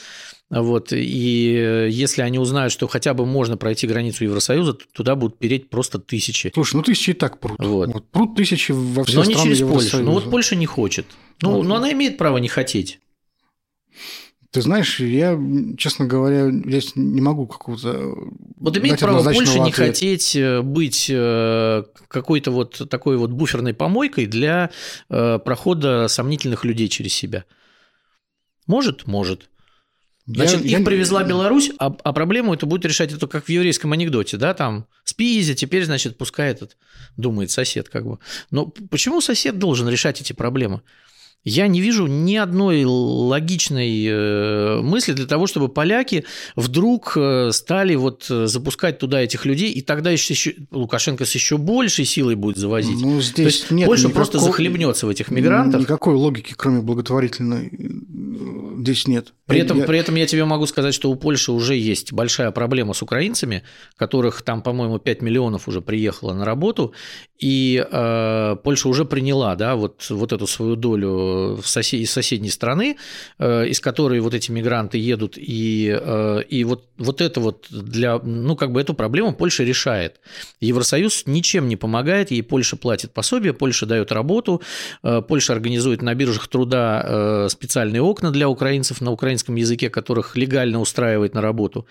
вот, 0.49 0.91
и 0.91 1.87
если 1.89 2.21
они 2.21 2.37
узнают, 2.37 2.73
что 2.73 2.87
хотя 2.87 3.13
бы 3.13 3.25
можно 3.25 3.55
пройти 3.55 3.87
границу 3.87 4.25
Евросоюза, 4.25 4.73
то 4.73 4.85
туда 4.91 5.15
будут 5.15 5.39
переть 5.39 5.69
просто 5.69 5.97
тысячи. 5.97 6.51
Слушай, 6.53 6.75
ну 6.75 6.83
тысячи 6.83 7.11
и 7.11 7.13
так 7.13 7.39
прут. 7.39 7.57
Вот. 7.59 7.93
вот 7.93 8.09
прут 8.09 8.35
тысячи 8.35 8.73
во 8.73 9.05
все 9.05 9.17
Но 9.17 9.23
страны 9.23 9.49
не 9.49 9.55
через. 9.55 9.67
Польшу. 9.67 10.03
Ну 10.03 10.11
вот 10.11 10.29
Польша 10.29 10.55
не 10.55 10.65
хочет. 10.65 11.05
Ну, 11.41 11.55
вот. 11.55 11.63
но 11.63 11.75
она 11.77 11.91
имеет 11.93 12.17
право 12.17 12.37
не 12.37 12.49
хотеть. 12.49 12.99
Ты 14.51 14.61
знаешь, 14.61 14.99
я, 14.99 15.39
честно 15.77 16.05
говоря, 16.05 16.41
я 16.41 16.81
не 16.95 17.21
могу 17.21 17.47
какого-то... 17.47 18.13
Вот 18.57 18.77
имеет 18.77 18.99
право 18.99 19.23
Польша 19.23 19.59
не 19.59 19.71
хотеть 19.71 20.35
э, 20.35 20.61
быть 20.61 21.09
э, 21.09 21.83
какой-то 22.09 22.51
вот 22.51 22.89
такой 22.89 23.15
вот 23.15 23.31
буферной 23.31 23.73
помойкой 23.73 24.25
для 24.25 24.69
э, 25.09 25.39
прохода 25.39 26.09
сомнительных 26.09 26.65
людей 26.65 26.89
через 26.89 27.13
себя. 27.13 27.45
Может? 28.67 29.07
Может. 29.07 29.49
Значит, 30.25 30.65
я, 30.65 30.71
их 30.71 30.79
я... 30.79 30.85
привезла 30.85 31.23
Беларусь, 31.23 31.71
а, 31.79 31.85
а 32.03 32.11
проблему 32.13 32.53
это 32.53 32.65
будет 32.65 32.85
решать 32.85 33.13
это 33.13 33.27
как 33.27 33.45
в 33.45 33.49
еврейском 33.49 33.93
анекдоте, 33.93 34.35
да, 34.35 34.53
там 34.53 34.85
спизи, 35.05 35.55
теперь, 35.55 35.85
значит, 35.85 36.17
пускай 36.17 36.51
этот 36.51 36.77
думает 37.15 37.51
сосед, 37.51 37.87
как 37.87 38.05
бы. 38.05 38.19
Но 38.51 38.67
почему 38.89 39.21
сосед 39.21 39.59
должен 39.59 39.87
решать 39.87 40.19
эти 40.19 40.33
проблемы? 40.33 40.81
Я 41.43 41.67
не 41.67 41.81
вижу 41.81 42.05
ни 42.05 42.35
одной 42.35 42.83
логичной 42.85 44.05
э, 44.05 44.81
мысли 44.81 45.13
для 45.13 45.25
того, 45.25 45.47
чтобы 45.47 45.69
поляки 45.69 46.23
вдруг 46.55 47.13
э, 47.15 47.49
стали 47.51 47.95
вот 47.95 48.27
э, 48.29 48.45
запускать 48.45 48.99
туда 48.99 49.21
этих 49.21 49.45
людей, 49.45 49.71
и 49.71 49.81
тогда 49.81 50.11
еще 50.11 50.53
Лукашенко 50.69 51.25
с 51.25 51.33
еще 51.33 51.57
большей 51.57 52.05
силой 52.05 52.35
будет 52.35 52.57
завозить. 52.57 53.01
Ну, 53.01 53.19
здесь 53.21 53.33
То 53.33 53.41
есть 53.41 53.71
нет 53.71 53.87
Польша 53.87 54.03
никакой, 54.03 54.15
просто 54.15 54.39
захлебнется 54.39 55.07
в 55.07 55.09
этих 55.09 55.31
мигрантах. 55.31 55.81
Никакой 55.81 56.13
логики, 56.13 56.53
кроме 56.55 56.81
благотворительной, 56.81 57.71
здесь 58.81 59.07
нет. 59.07 59.33
При 59.51 59.59
этом, 59.59 59.79
я... 59.79 59.85
при 59.85 59.99
этом 59.99 60.15
я 60.15 60.25
тебе 60.25 60.45
могу 60.45 60.65
сказать, 60.65 60.93
что 60.93 61.09
у 61.11 61.15
Польши 61.15 61.51
уже 61.51 61.75
есть 61.75 62.13
большая 62.13 62.51
проблема 62.51 62.93
с 62.93 63.01
украинцами, 63.01 63.63
которых 63.97 64.41
там, 64.43 64.61
по-моему, 64.61 64.97
5 64.97 65.21
миллионов 65.21 65.67
уже 65.67 65.81
приехало 65.81 66.33
на 66.33 66.45
работу, 66.45 66.93
и 67.37 67.85
э, 67.91 68.55
Польша 68.63 68.87
уже 68.87 69.03
приняла 69.03 69.55
да, 69.55 69.75
вот, 69.75 70.05
вот 70.09 70.31
эту 70.31 70.47
свою 70.47 70.75
долю 70.75 71.59
в 71.61 71.63
сосед... 71.65 71.99
из 72.01 72.11
соседней 72.11 72.49
страны, 72.49 72.97
э, 73.39 73.67
из 73.67 73.79
которой 73.79 74.19
вот 74.19 74.33
эти 74.33 74.51
мигранты 74.51 74.97
едут, 74.97 75.33
и, 75.37 75.97
э, 75.99 76.43
и 76.47 76.63
вот, 76.63 76.85
вот 76.97 77.19
это 77.19 77.39
вот 77.39 77.67
для, 77.69 78.19
ну, 78.19 78.55
как 78.55 78.71
бы 78.71 78.79
эту 78.79 78.93
проблему 78.93 79.33
Польша 79.33 79.63
решает. 79.63 80.21
Евросоюз 80.61 81.23
ничем 81.25 81.67
не 81.67 81.75
помогает, 81.75 82.31
ей 82.31 82.43
Польша 82.43 82.77
платит 82.77 83.11
пособие, 83.11 83.53
Польша 83.53 83.85
дает 83.85 84.11
работу, 84.11 84.61
э, 85.03 85.21
Польша 85.27 85.53
организует 85.53 86.01
на 86.01 86.13
биржах 86.13 86.47
труда 86.47 87.03
э, 87.03 87.47
специальные 87.49 88.01
окна 88.01 88.31
для 88.31 88.47
украинцев 88.47 88.70
на 89.01 89.11
украинском 89.11 89.31
украинском 89.41 89.55
языке, 89.55 89.89
которых 89.89 90.35
легально 90.35 90.79
устраивает 90.79 91.33
на 91.33 91.41
работу. 91.41 91.85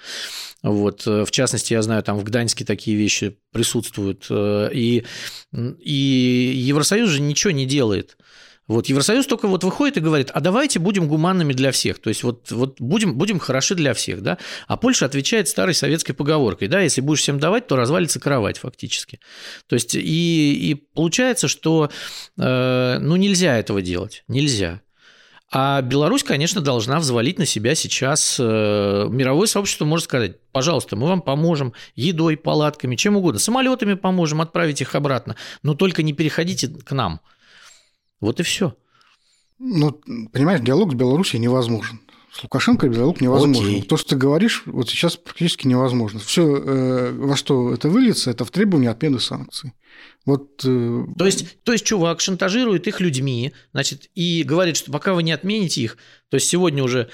Вот, 0.63 1.07
э, 1.07 1.25
в 1.25 1.31
частности, 1.31 1.75
я 1.75 1.83
знаю, 1.83 2.03
там 2.03 2.19
в 2.19 2.25
Гданьске 2.25 2.65
такие 2.65 2.97
вещи 2.97 3.37
присутствуют. 3.53 4.27
Э, 4.31 4.71
и, 4.73 5.05
и 5.53 6.53
Евросоюз 6.69 7.11
же 7.11 7.21
ничего 7.21 7.53
не 7.53 7.67
делает. 7.67 8.17
Вот 8.67 8.87
Евросоюз 8.87 9.27
только 9.27 9.49
вот 9.49 9.65
выходит 9.65 9.97
и 9.97 10.01
говорит, 10.01 10.31
а 10.33 10.41
давайте 10.41 10.79
будем 10.79 11.09
гуманными 11.09 11.53
для 11.55 11.71
всех, 11.73 11.99
то 11.99 12.09
есть 12.09 12.23
вот, 12.23 12.53
вот 12.53 12.81
будем, 12.81 13.15
будем 13.15 13.41
хороши 13.41 13.75
для 13.75 13.95
всех, 13.95 14.23
да, 14.23 14.39
а 14.69 14.77
Польша 14.77 15.07
отвечает 15.07 15.49
старой 15.49 15.75
советской 15.75 16.13
поговоркой, 16.13 16.69
да, 16.69 16.81
если 16.81 17.01
будешь 17.01 17.21
всем 17.21 17.41
давать, 17.41 17.67
то 17.67 17.75
развалится 17.75 18.21
кровать 18.21 18.59
фактически. 18.59 19.19
То 19.67 19.75
есть 19.75 19.97
и, 19.97 20.71
и 20.71 20.75
получается, 20.95 21.49
что 21.49 21.91
э, 22.39 22.99
ну 23.01 23.17
нельзя 23.17 23.59
этого 23.59 23.83
делать, 23.83 24.23
нельзя. 24.29 24.81
А 25.53 25.83
Беларусь, 25.83 26.23
конечно, 26.23 26.61
должна 26.61 27.01
взвалить 27.01 27.39
на 27.39 27.45
себя 27.45 27.75
сейчас 27.75 28.37
э, 28.39 28.43
мировое 29.11 29.49
сообщество 29.49 29.85
может 29.85 30.05
сказать, 30.05 30.41
пожалуйста, 30.53 30.95
мы 30.95 31.09
вам 31.09 31.23
поможем 31.23 31.73
едой, 31.97 32.37
палатками, 32.37 32.95
чем 32.95 33.17
угодно, 33.17 33.41
самолетами 33.41 33.95
поможем 33.95 34.41
отправить 34.41 34.81
их 34.81 34.95
обратно, 34.95 35.35
но 35.65 35.75
только 35.75 36.05
не 36.05 36.13
переходите 36.13 36.69
к 36.69 36.93
нам. 36.93 37.21
Вот 38.21 38.39
и 38.39 38.45
все. 38.45 38.77
Ну, 39.59 40.01
понимаешь, 40.33 40.61
диалог 40.61 40.93
с 40.93 40.95
Беларусью 40.95 41.41
невозможен. 41.41 42.01
С 42.33 42.43
Лукашенко 42.43 42.89
диалог 42.89 43.21
невозможен. 43.21 43.71
Окей. 43.71 43.83
То, 43.83 43.97
что 43.97 44.11
ты 44.11 44.17
говоришь, 44.17 44.63
вот 44.67 44.89
сейчас 44.89 45.17
практически 45.17 45.67
невозможно. 45.67 46.21
Все, 46.21 46.43
э, 46.43 47.13
во 47.13 47.37
что 47.37 47.73
это 47.73 47.89
выльется, 47.89 48.31
это 48.31 48.45
в 48.45 48.51
требование 48.51 48.91
отмены 48.91 49.19
санкций. 49.19 49.73
Вот, 50.25 50.63
э... 50.65 51.07
то, 51.19 51.27
есть, 51.27 51.63
то 51.65 51.73
есть 51.73 51.85
чувак 51.85 52.21
шантажирует 52.21 52.87
их 52.87 53.01
людьми, 53.01 53.53
значит, 53.73 54.11
и 54.15 54.45
говорит, 54.45 54.77
что 54.77 54.93
пока 54.93 55.15
вы 55.15 55.23
не 55.23 55.33
отмените 55.33 55.81
их, 55.81 55.97
то 56.29 56.37
есть 56.37 56.49
сегодня 56.49 56.85
уже, 56.85 57.09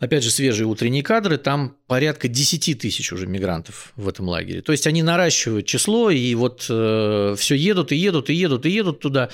опять 0.00 0.24
же, 0.24 0.30
свежие 0.30 0.66
утренние 0.66 1.02
кадры, 1.02 1.36
там 1.36 1.76
порядка 1.86 2.26
10 2.26 2.80
тысяч 2.80 3.12
уже 3.12 3.26
мигрантов 3.26 3.92
в 3.96 4.08
этом 4.08 4.28
лагере. 4.28 4.62
То 4.62 4.72
есть 4.72 4.86
они 4.86 5.02
наращивают 5.02 5.66
число, 5.66 6.10
и 6.10 6.34
вот 6.34 6.66
э, 6.70 7.34
все 7.38 7.54
едут 7.54 7.92
и 7.92 7.96
едут 7.96 8.30
и 8.30 8.34
едут 8.34 8.64
и 8.64 8.70
едут 8.70 9.00
туда. 9.00 9.28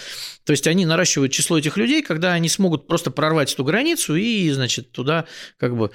То 0.44 0.50
есть 0.50 0.66
они 0.66 0.85
наращивают 0.85 1.33
число 1.33 1.57
этих 1.57 1.76
людей, 1.76 2.02
когда 2.02 2.33
они 2.33 2.48
смогут 2.48 2.88
просто 2.88 3.12
прорвать 3.12 3.55
эту 3.55 3.64
границу 3.64 4.16
и, 4.16 4.50
значит, 4.50 4.90
туда 4.90 5.26
как 5.57 5.76
бы... 5.76 5.92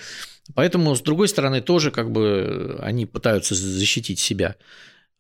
Поэтому, 0.56 0.96
с 0.96 1.02
другой 1.02 1.28
стороны, 1.28 1.62
тоже 1.62 1.92
как 1.92 2.12
бы 2.12 2.78
они 2.82 3.06
пытаются 3.06 3.56
защитить 3.56 4.20
себя. 4.20 4.56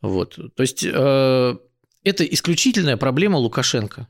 Вот. 0.02 0.40
То 0.56 0.64
есть 0.64 0.86
э, 0.86 1.58
это 2.04 2.24
исключительная 2.24 2.96
проблема 2.96 3.36
Лукашенко, 3.36 4.08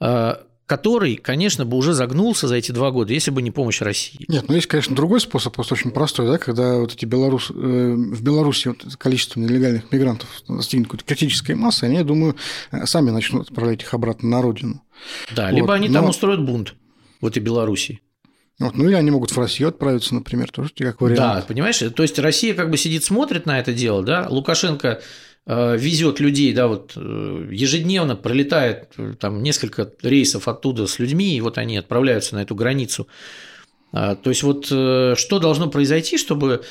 э, 0.00 0.34
который, 0.66 1.16
конечно, 1.16 1.64
бы 1.64 1.76
уже 1.76 1.92
загнулся 1.94 2.48
за 2.48 2.56
эти 2.56 2.72
два 2.72 2.90
года, 2.90 3.12
если 3.12 3.30
бы 3.30 3.40
не 3.40 3.52
помощь 3.52 3.80
России. 3.80 4.24
Нет, 4.28 4.46
ну 4.48 4.54
есть, 4.54 4.66
конечно, 4.66 4.94
другой 4.94 5.20
способ, 5.20 5.54
просто 5.54 5.74
очень 5.74 5.92
простой, 5.92 6.26
да, 6.26 6.38
когда 6.38 6.76
вот 6.76 6.92
эти 6.92 7.04
белорус... 7.04 7.50
Э, 7.50 7.94
в 7.96 8.22
Беларуси 8.22 8.68
вот 8.68 8.96
количество 8.98 9.38
нелегальных 9.38 9.90
мигрантов 9.92 10.28
достигнет 10.48 10.88
какой-то 10.88 11.04
критической 11.04 11.54
массы, 11.54 11.84
они, 11.84 11.96
я 11.96 12.04
думаю, 12.04 12.36
сами 12.84 13.10
начнут 13.10 13.48
отправлять 13.48 13.82
их 13.82 13.94
обратно 13.94 14.28
на 14.28 14.42
родину. 14.42 14.82
Да, 15.34 15.46
вот. 15.46 15.54
либо 15.54 15.74
они 15.74 15.88
Но... 15.88 16.00
там 16.00 16.10
устроят 16.10 16.44
бунт 16.44 16.74
в 17.20 17.26
этой 17.26 17.40
Белоруссии. 17.40 18.00
Вот, 18.58 18.74
ну 18.74 18.88
или 18.88 18.94
они 18.94 19.10
могут 19.10 19.30
в 19.30 19.38
Россию 19.38 19.68
отправиться, 19.68 20.14
например, 20.14 20.50
тоже 20.50 20.70
как 20.76 21.00
вариант. 21.00 21.18
Да, 21.18 21.44
понимаешь, 21.46 21.78
то 21.78 22.02
есть 22.02 22.18
Россия 22.18 22.54
как 22.54 22.70
бы 22.70 22.78
сидит, 22.78 23.04
смотрит 23.04 23.44
на 23.44 23.60
это 23.60 23.72
дело, 23.74 24.02
да, 24.02 24.26
Лукашенко 24.30 24.88
э, 24.88 25.00
везет 25.46 26.18
людей, 26.18 26.52
да, 26.52 26.66
вот 26.66 26.94
э, 26.96 27.48
ежедневно 27.52 28.16
пролетает 28.16 28.88
э, 28.96 29.14
там 29.18 29.42
несколько 29.42 29.92
рейсов 30.02 30.48
оттуда 30.48 30.86
с 30.88 30.98
людьми, 30.98 31.36
и 31.36 31.40
вот 31.40 31.56
они 31.58 31.76
отправляются 31.76 32.34
на 32.34 32.42
эту 32.42 32.56
границу. 32.56 33.06
А, 33.92 34.16
то 34.16 34.30
есть 34.30 34.42
вот 34.42 34.66
что 34.66 35.38
должно 35.38 35.70
произойти, 35.70 36.18
чтобы 36.18 36.62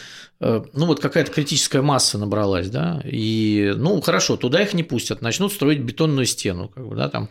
ну 0.41 0.85
вот 0.85 0.99
какая-то 0.99 1.31
критическая 1.31 1.81
масса 1.81 2.17
набралась, 2.17 2.69
да, 2.69 3.01
и 3.05 3.73
ну 3.77 4.01
хорошо, 4.01 4.35
туда 4.35 4.61
их 4.61 4.73
не 4.73 4.83
пустят, 4.83 5.21
начнут 5.21 5.53
строить 5.53 5.79
бетонную 5.79 6.25
стену, 6.25 6.67
как 6.67 6.85
бы, 6.85 6.95
да, 6.97 7.07
там 7.07 7.29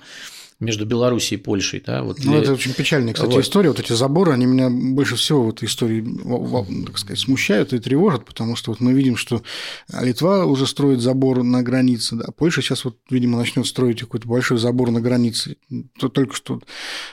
между 0.64 0.86
Белоруссией 0.86 1.40
и 1.40 1.42
Польшей. 1.42 1.82
Да, 1.84 2.02
вот 2.02 2.18
ну, 2.24 2.32
для... 2.32 2.42
это 2.42 2.52
очень 2.52 2.72
печальная, 2.72 3.14
кстати, 3.14 3.32
вот. 3.32 3.42
история. 3.42 3.68
Вот 3.68 3.80
эти 3.80 3.92
заборы, 3.92 4.32
они 4.32 4.46
меня 4.46 4.70
больше 4.70 5.16
всего 5.16 5.44
в 5.44 5.50
этой 5.50 5.66
истории, 5.66 6.04
так 6.86 6.98
сказать, 6.98 7.18
смущают 7.18 7.72
и 7.72 7.78
тревожат, 7.78 8.24
потому 8.24 8.56
что 8.56 8.70
вот 8.70 8.80
мы 8.80 8.92
видим, 8.92 9.16
что 9.16 9.42
Литва 10.00 10.44
уже 10.44 10.66
строит 10.66 11.00
забор 11.00 11.42
на 11.42 11.62
границе, 11.62 12.16
да, 12.16 12.26
Польша 12.36 12.62
сейчас 12.62 12.84
вот, 12.84 12.96
видимо, 13.10 13.38
начнет 13.38 13.66
строить 13.66 14.00
какой-то 14.00 14.26
большой 14.28 14.58
забор 14.58 14.90
на 14.90 15.00
границе. 15.00 15.56
То 15.98 16.08
только 16.08 16.34
что 16.34 16.60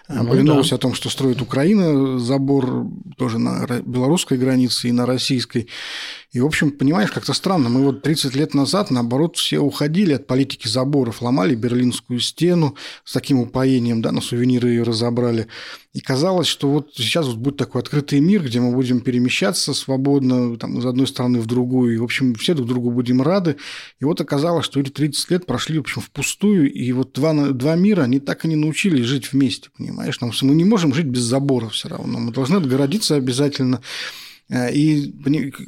ну, 0.07 0.23
были 0.23 0.45
да. 0.45 0.59
о 0.59 0.77
том, 0.77 0.93
что 0.93 1.09
строит 1.09 1.41
Украина 1.41 2.19
забор 2.19 2.87
тоже 3.17 3.39
на 3.39 3.65
белорусской 3.85 4.37
границе 4.37 4.89
и 4.89 4.91
на 4.91 5.05
российской. 5.05 5.67
И, 6.31 6.39
в 6.39 6.45
общем, 6.45 6.71
понимаешь, 6.71 7.11
как-то 7.11 7.33
странно. 7.33 7.67
Мы 7.67 7.83
вот 7.83 8.03
30 8.03 8.35
лет 8.35 8.53
назад, 8.53 8.89
наоборот, 8.89 9.35
все 9.35 9.59
уходили 9.59 10.13
от 10.13 10.27
политики 10.27 10.65
заборов, 10.65 11.21
ломали 11.21 11.55
Берлинскую 11.55 12.21
стену 12.21 12.75
с 13.03 13.11
таким 13.11 13.39
упоением, 13.39 14.01
да, 14.01 14.13
на 14.13 14.21
сувениры 14.21 14.69
ее 14.69 14.83
разобрали. 14.83 15.47
И 15.91 15.99
казалось, 15.99 16.47
что 16.47 16.69
вот 16.69 16.91
сейчас 16.95 17.27
вот 17.27 17.35
будет 17.35 17.57
такой 17.57 17.81
открытый 17.81 18.21
мир, 18.21 18.43
где 18.43 18.61
мы 18.61 18.71
будем 18.71 19.01
перемещаться 19.01 19.73
свободно 19.73 20.55
там, 20.55 20.79
из 20.79 20.85
одной 20.85 21.05
страны 21.05 21.41
в 21.41 21.47
другую. 21.47 21.95
И, 21.95 21.97
в 21.97 22.03
общем, 22.05 22.33
все 22.35 22.53
друг 22.53 22.69
другу 22.69 22.91
будем 22.91 23.21
рады. 23.21 23.57
И 23.99 24.05
вот 24.05 24.21
оказалось, 24.21 24.63
что 24.63 24.79
эти 24.79 24.89
30 24.89 25.31
лет 25.31 25.45
прошли, 25.45 25.79
в 25.79 25.81
общем, 25.81 26.01
впустую. 26.01 26.71
И 26.71 26.93
вот 26.93 27.11
два, 27.11 27.33
два 27.49 27.75
мира, 27.75 28.03
они 28.03 28.21
так 28.21 28.45
и 28.45 28.47
не 28.47 28.55
научились 28.55 29.03
жить 29.05 29.33
вместе, 29.33 29.69
понимаешь? 29.77 30.17
Мы 30.21 30.55
не 30.55 30.63
можем 30.63 30.93
жить 30.93 31.07
без 31.07 31.23
забора 31.23 31.67
все 31.67 31.89
равно. 31.89 32.19
Мы 32.19 32.31
должны 32.31 32.55
отгородиться 32.55 33.15
обязательно 33.15 33.81
и, 34.51 35.13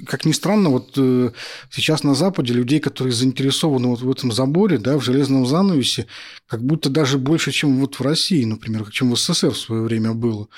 как 0.05 0.25
ни 0.25 0.33
странно, 0.33 0.69
вот 0.69 0.93
э, 0.97 1.31
сейчас 1.71 2.03
на 2.03 2.15
Западе 2.15 2.53
людей, 2.53 2.79
которые 2.79 3.13
заинтересованы 3.13 3.87
вот 3.87 4.01
в 4.01 4.11
этом 4.11 4.31
заборе, 4.31 4.77
да, 4.77 4.97
в 4.97 5.03
железном 5.03 5.45
занавесе, 5.45 6.07
как 6.47 6.63
будто 6.63 6.89
даже 6.89 7.17
больше, 7.17 7.51
чем 7.51 7.79
вот 7.79 7.95
в 7.95 8.01
России, 8.01 8.43
например, 8.43 8.89
чем 8.91 9.11
в 9.11 9.17
СССР 9.17 9.51
в 9.51 9.57
свое 9.57 9.83
время 9.83 10.13
было. 10.13 10.49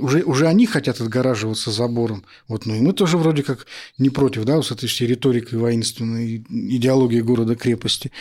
Уже, 0.00 0.22
уже 0.22 0.46
они 0.48 0.66
хотят 0.66 1.00
отгораживаться 1.00 1.70
забором. 1.70 2.24
Вот, 2.48 2.66
ну 2.66 2.74
и 2.74 2.80
мы 2.80 2.92
тоже 2.92 3.16
вроде 3.16 3.42
как 3.42 3.66
не 3.98 4.10
против, 4.10 4.44
да, 4.44 4.62
с 4.62 4.70
этой 4.70 4.88
всей 4.88 5.06
риторикой 5.06 5.58
воинственной, 5.58 6.44
идеологией 6.48 7.22
города-крепости. 7.22 8.12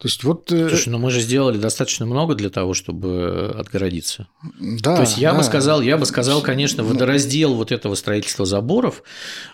То 0.00 0.08
есть 0.08 0.24
вот... 0.24 0.50
Э, 0.50 0.70
Слушай, 0.70 0.88
ну 0.88 0.98
мы 0.98 1.10
же 1.10 1.20
сделали 1.20 1.58
достаточно 1.58 2.06
много 2.06 2.34
для 2.34 2.48
того, 2.48 2.72
чтобы 2.72 3.54
отгородиться. 3.54 4.28
Да. 4.58 4.96
То 4.96 5.02
есть 5.02 5.18
я 5.18 5.32
да. 5.32 5.38
бы 5.38 5.44
сказал, 5.44 5.82
я 5.82 5.98
бы 5.98 6.06
сказал, 6.06 6.40
конечно, 6.40 6.82
ну. 6.82 6.88
водораздел 6.88 7.52
вот 7.52 7.70
этого 7.70 7.94
строительства 7.96 8.46
заборов, 8.46 9.02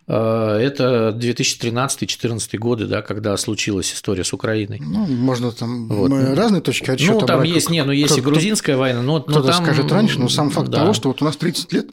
э, 0.06 0.14
это 0.14 1.12
2013-2014 1.20 2.58
годы, 2.58 2.86
да, 2.86 3.02
когда 3.02 3.36
случилась 3.36 3.92
история 3.92 4.22
с 4.22 4.32
Украиной. 4.32 4.80
Ну, 4.80 5.04
можно 5.08 5.50
там 5.50 5.88
вот. 5.88 6.12
разные 6.12 6.62
точки 6.62 6.90
отсчета 6.92 7.14
Ну, 7.14 7.20
там 7.26 7.40
брать, 7.40 7.50
есть, 7.50 7.68
не, 7.68 7.82
ну 7.82 7.90
есть 7.90 8.16
и 8.16 8.20
грузинская 8.20 8.76
война, 8.76 9.02
но, 9.02 9.24
но 9.26 9.42
там... 9.42 9.64
скажет 9.64 9.90
раньше, 9.90 10.20
но 10.20 10.28
сам 10.28 10.50
факт 10.50 10.68
да. 10.68 10.78
того, 10.78 10.92
что 10.92 11.08
вот 11.08 11.22
нас 11.26 11.36
30 11.36 11.72
лет 11.72 11.90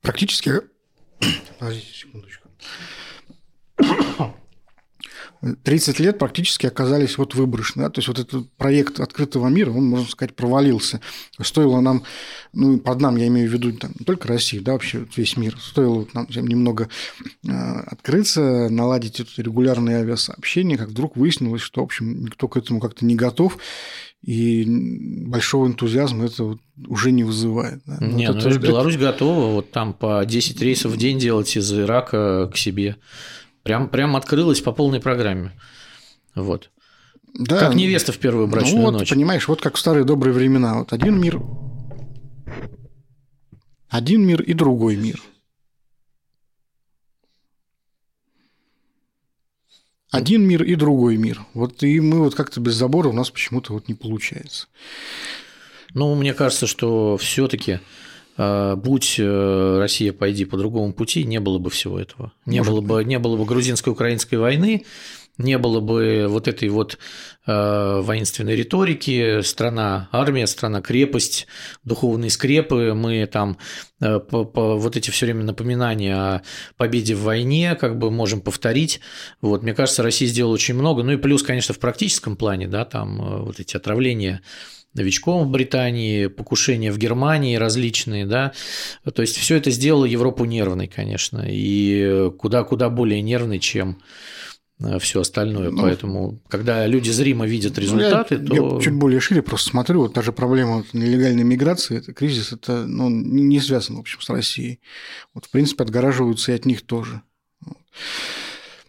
практически... 0.00 0.62
Подождите 1.58 1.92
секундочку 1.92 2.48
30 5.62 5.98
лет 6.00 6.18
практически 6.18 6.66
оказались 6.66 7.16
вот 7.16 7.34
выброшены. 7.34 7.84
Да? 7.84 7.90
То 7.90 7.98
есть 7.98 8.08
вот 8.08 8.18
этот 8.18 8.50
проект 8.52 9.00
открытого 9.00 9.48
мира, 9.48 9.70
он, 9.70 9.88
можно 9.88 10.08
сказать, 10.08 10.36
провалился. 10.36 11.00
Стоило 11.40 11.80
нам, 11.80 12.04
ну, 12.52 12.78
под 12.78 13.00
нам 13.00 13.16
я 13.16 13.26
имею 13.28 13.48
в 13.48 13.52
виду 13.52 13.72
там, 13.72 13.92
не 13.98 14.04
только 14.04 14.28
Россию, 14.28 14.62
да, 14.62 14.72
вообще 14.72 15.06
весь 15.16 15.36
мир, 15.36 15.58
стоило 15.58 16.06
нам 16.12 16.26
немного 16.30 16.88
э, 17.46 17.50
открыться, 17.50 18.68
наладить 18.68 19.20
это 19.20 19.30
регулярные 19.38 19.98
авиасообщения, 19.98 20.76
как 20.76 20.88
вдруг 20.88 21.16
выяснилось, 21.16 21.62
что, 21.62 21.80
в 21.80 21.84
общем, 21.84 22.24
никто 22.24 22.46
к 22.46 22.56
этому 22.58 22.80
как-то 22.80 23.06
не 23.06 23.16
готов, 23.16 23.56
и 24.22 24.66
большого 25.26 25.66
энтузиазма 25.66 26.26
это 26.26 26.58
уже 26.86 27.10
не 27.10 27.24
вызывает. 27.24 27.82
Да? 27.86 27.98
Не, 28.00 28.28
вот 28.28 28.44
ну, 28.44 28.50
это, 28.50 28.58
Беларусь 28.58 28.96
это... 28.96 29.04
готова 29.04 29.52
вот 29.52 29.70
там 29.70 29.94
по 29.94 30.24
10 30.24 30.60
рейсов 30.60 30.92
в 30.92 30.96
день 30.96 31.18
делать 31.18 31.56
из 31.56 31.72
Ирака 31.72 32.50
к 32.52 32.56
себе. 32.56 32.96
Прям, 33.62 33.88
прям 33.88 34.16
открылась 34.16 34.60
по 34.60 34.72
полной 34.72 35.00
программе. 35.00 35.52
Вот. 36.34 36.70
Да. 37.34 37.58
Как 37.58 37.74
невеста 37.74 38.12
в 38.12 38.18
первую 38.18 38.46
ну 38.46 38.52
брачную 38.52 38.78
ну, 38.78 38.90
вот, 38.90 38.98
ночь. 39.00 39.10
Понимаешь, 39.10 39.48
вот 39.48 39.60
как 39.60 39.76
в 39.76 39.78
старые 39.78 40.04
добрые 40.04 40.34
времена. 40.34 40.78
Вот 40.78 40.92
один 40.92 41.20
мир, 41.20 41.40
один 43.88 44.26
мир 44.26 44.42
и 44.42 44.52
другой 44.52 44.96
мир. 44.96 45.20
Один 50.10 50.46
мир 50.46 50.62
и 50.62 50.74
другой 50.74 51.16
мир. 51.16 51.40
Вот 51.54 51.82
и 51.82 52.00
мы 52.00 52.20
вот 52.20 52.34
как-то 52.34 52.60
без 52.60 52.74
забора 52.74 53.08
у 53.08 53.12
нас 53.12 53.30
почему-то 53.30 53.72
вот 53.72 53.88
не 53.88 53.94
получается. 53.94 54.66
Ну, 55.94 56.14
мне 56.14 56.34
кажется, 56.34 56.66
что 56.66 57.16
все-таки 57.16 57.80
а, 58.42 58.74
будь 58.74 59.16
э, 59.18 59.78
Россия 59.78 60.14
пойди 60.14 60.46
по 60.46 60.56
другому 60.56 60.94
пути, 60.94 61.24
не 61.24 61.40
было 61.40 61.58
бы 61.58 61.68
всего 61.68 61.98
этого. 61.98 62.32
Не 62.46 62.62
было 62.62 62.80
бы, 62.80 63.04
не 63.04 63.18
было 63.18 63.36
бы 63.36 63.44
грузинско-украинской 63.44 64.36
войны, 64.36 64.86
не 65.38 65.58
было 65.58 65.80
бы 65.80 66.26
вот 66.28 66.48
этой 66.48 66.68
вот 66.68 66.98
э, 67.46 68.00
воинственной 68.00 68.56
риторики, 68.56 69.40
страна 69.42 70.08
армия, 70.12 70.46
страна 70.46 70.80
крепость, 70.80 71.46
духовные 71.84 72.30
скрепы, 72.30 72.92
мы 72.94 73.26
там 73.26 73.56
э, 74.00 74.18
по, 74.18 74.44
по, 74.44 74.76
вот 74.76 74.96
эти 74.96 75.10
все 75.10 75.26
время 75.26 75.44
напоминания 75.44 76.14
о 76.14 76.42
победе 76.76 77.14
в 77.14 77.22
войне 77.22 77.74
как 77.74 77.98
бы 77.98 78.10
можем 78.10 78.40
повторить. 78.40 79.00
Вот, 79.40 79.62
мне 79.62 79.74
кажется, 79.74 80.02
Россия 80.02 80.28
сделала 80.28 80.54
очень 80.54 80.74
много, 80.74 81.02
ну 81.02 81.12
и 81.12 81.16
плюс, 81.16 81.42
конечно, 81.42 81.74
в 81.74 81.78
практическом 81.78 82.36
плане, 82.36 82.68
да, 82.68 82.84
там 82.84 83.20
э, 83.20 83.38
вот 83.42 83.60
эти 83.60 83.76
отравления 83.76 84.42
новичком 84.94 85.46
в 85.46 85.50
Британии, 85.50 86.26
покушения 86.26 86.90
в 86.90 86.98
Германии 86.98 87.56
различные, 87.56 88.26
да, 88.26 88.52
то 89.14 89.22
есть 89.22 89.36
все 89.36 89.56
это 89.56 89.70
сделало 89.70 90.04
Европу 90.04 90.44
нервной, 90.44 90.88
конечно, 90.88 91.44
и 91.48 92.30
куда-куда 92.38 92.90
более 92.90 93.22
нервной, 93.22 93.60
чем 93.60 93.98
все 94.98 95.20
остальное. 95.20 95.70
Ну, 95.70 95.82
Поэтому, 95.82 96.40
когда 96.48 96.86
люди 96.86 97.10
зримо 97.10 97.46
видят 97.46 97.78
результаты, 97.78 98.38
ну, 98.38 98.54
я, 98.54 98.60
то... 98.60 98.76
Я 98.76 98.82
чуть 98.82 98.94
более 98.94 99.20
шире 99.20 99.42
просто 99.42 99.70
смотрю, 99.70 100.02
вот 100.02 100.14
та 100.14 100.22
же 100.22 100.32
проблема 100.32 100.84
нелегальной 100.92 101.44
миграции, 101.44 101.98
это 101.98 102.12
кризис, 102.12 102.52
это 102.52 102.86
ну, 102.86 103.10
не 103.10 103.60
связан, 103.60 103.96
в 103.96 104.00
общем, 104.00 104.20
с 104.20 104.28
Россией. 104.30 104.80
Вот, 105.34 105.46
в 105.46 105.50
принципе, 105.50 105.84
отгораживаются 105.84 106.52
и 106.52 106.54
от 106.54 106.64
них 106.64 106.82
тоже. 106.82 107.22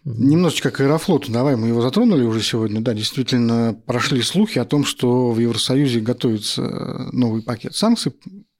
Немножечко 0.04 0.72
к 0.72 0.80
Аэрофлоту. 0.80 1.30
Давай, 1.30 1.54
мы 1.54 1.68
его 1.68 1.80
затронули 1.80 2.24
уже 2.24 2.42
сегодня. 2.42 2.80
Да, 2.80 2.92
действительно, 2.92 3.76
прошли 3.86 4.20
слухи 4.22 4.58
о 4.58 4.64
том, 4.64 4.84
что 4.84 5.30
в 5.30 5.38
Евросоюзе 5.38 6.00
готовится 6.00 7.08
новый 7.12 7.42
пакет 7.42 7.76
санкций 7.76 8.12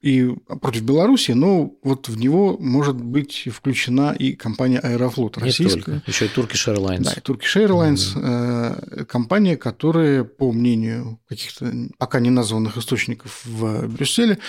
и 0.03 0.35
против 0.61 0.81
Беларуси, 0.81 1.31
но 1.31 1.75
вот 1.81 2.09
в 2.09 2.17
него 2.17 2.57
может 2.59 2.97
быть 2.97 3.47
включена 3.49 4.13
и 4.13 4.33
компания 4.33 4.79
Аэрофлот 4.79 5.37
российская. 5.37 5.75
Не 5.77 5.81
только, 5.81 6.01
еще 6.05 6.25
и 6.25 6.27
Turkish 6.27 6.75
Airlines. 6.75 7.03
Да, 7.03 7.13
и 7.13 7.19
Turkish 7.19 7.55
Airlines, 7.55 8.15
mm-hmm. 8.15 9.05
компания, 9.05 9.55
которая, 9.55 10.25
по 10.25 10.51
мнению 10.51 11.21
каких-то 11.29 11.71
пока 11.97 12.19
не 12.19 12.31
названных 12.31 12.77
источников 12.77 13.45
в 13.45 13.87
Брюсселе, 13.87 14.39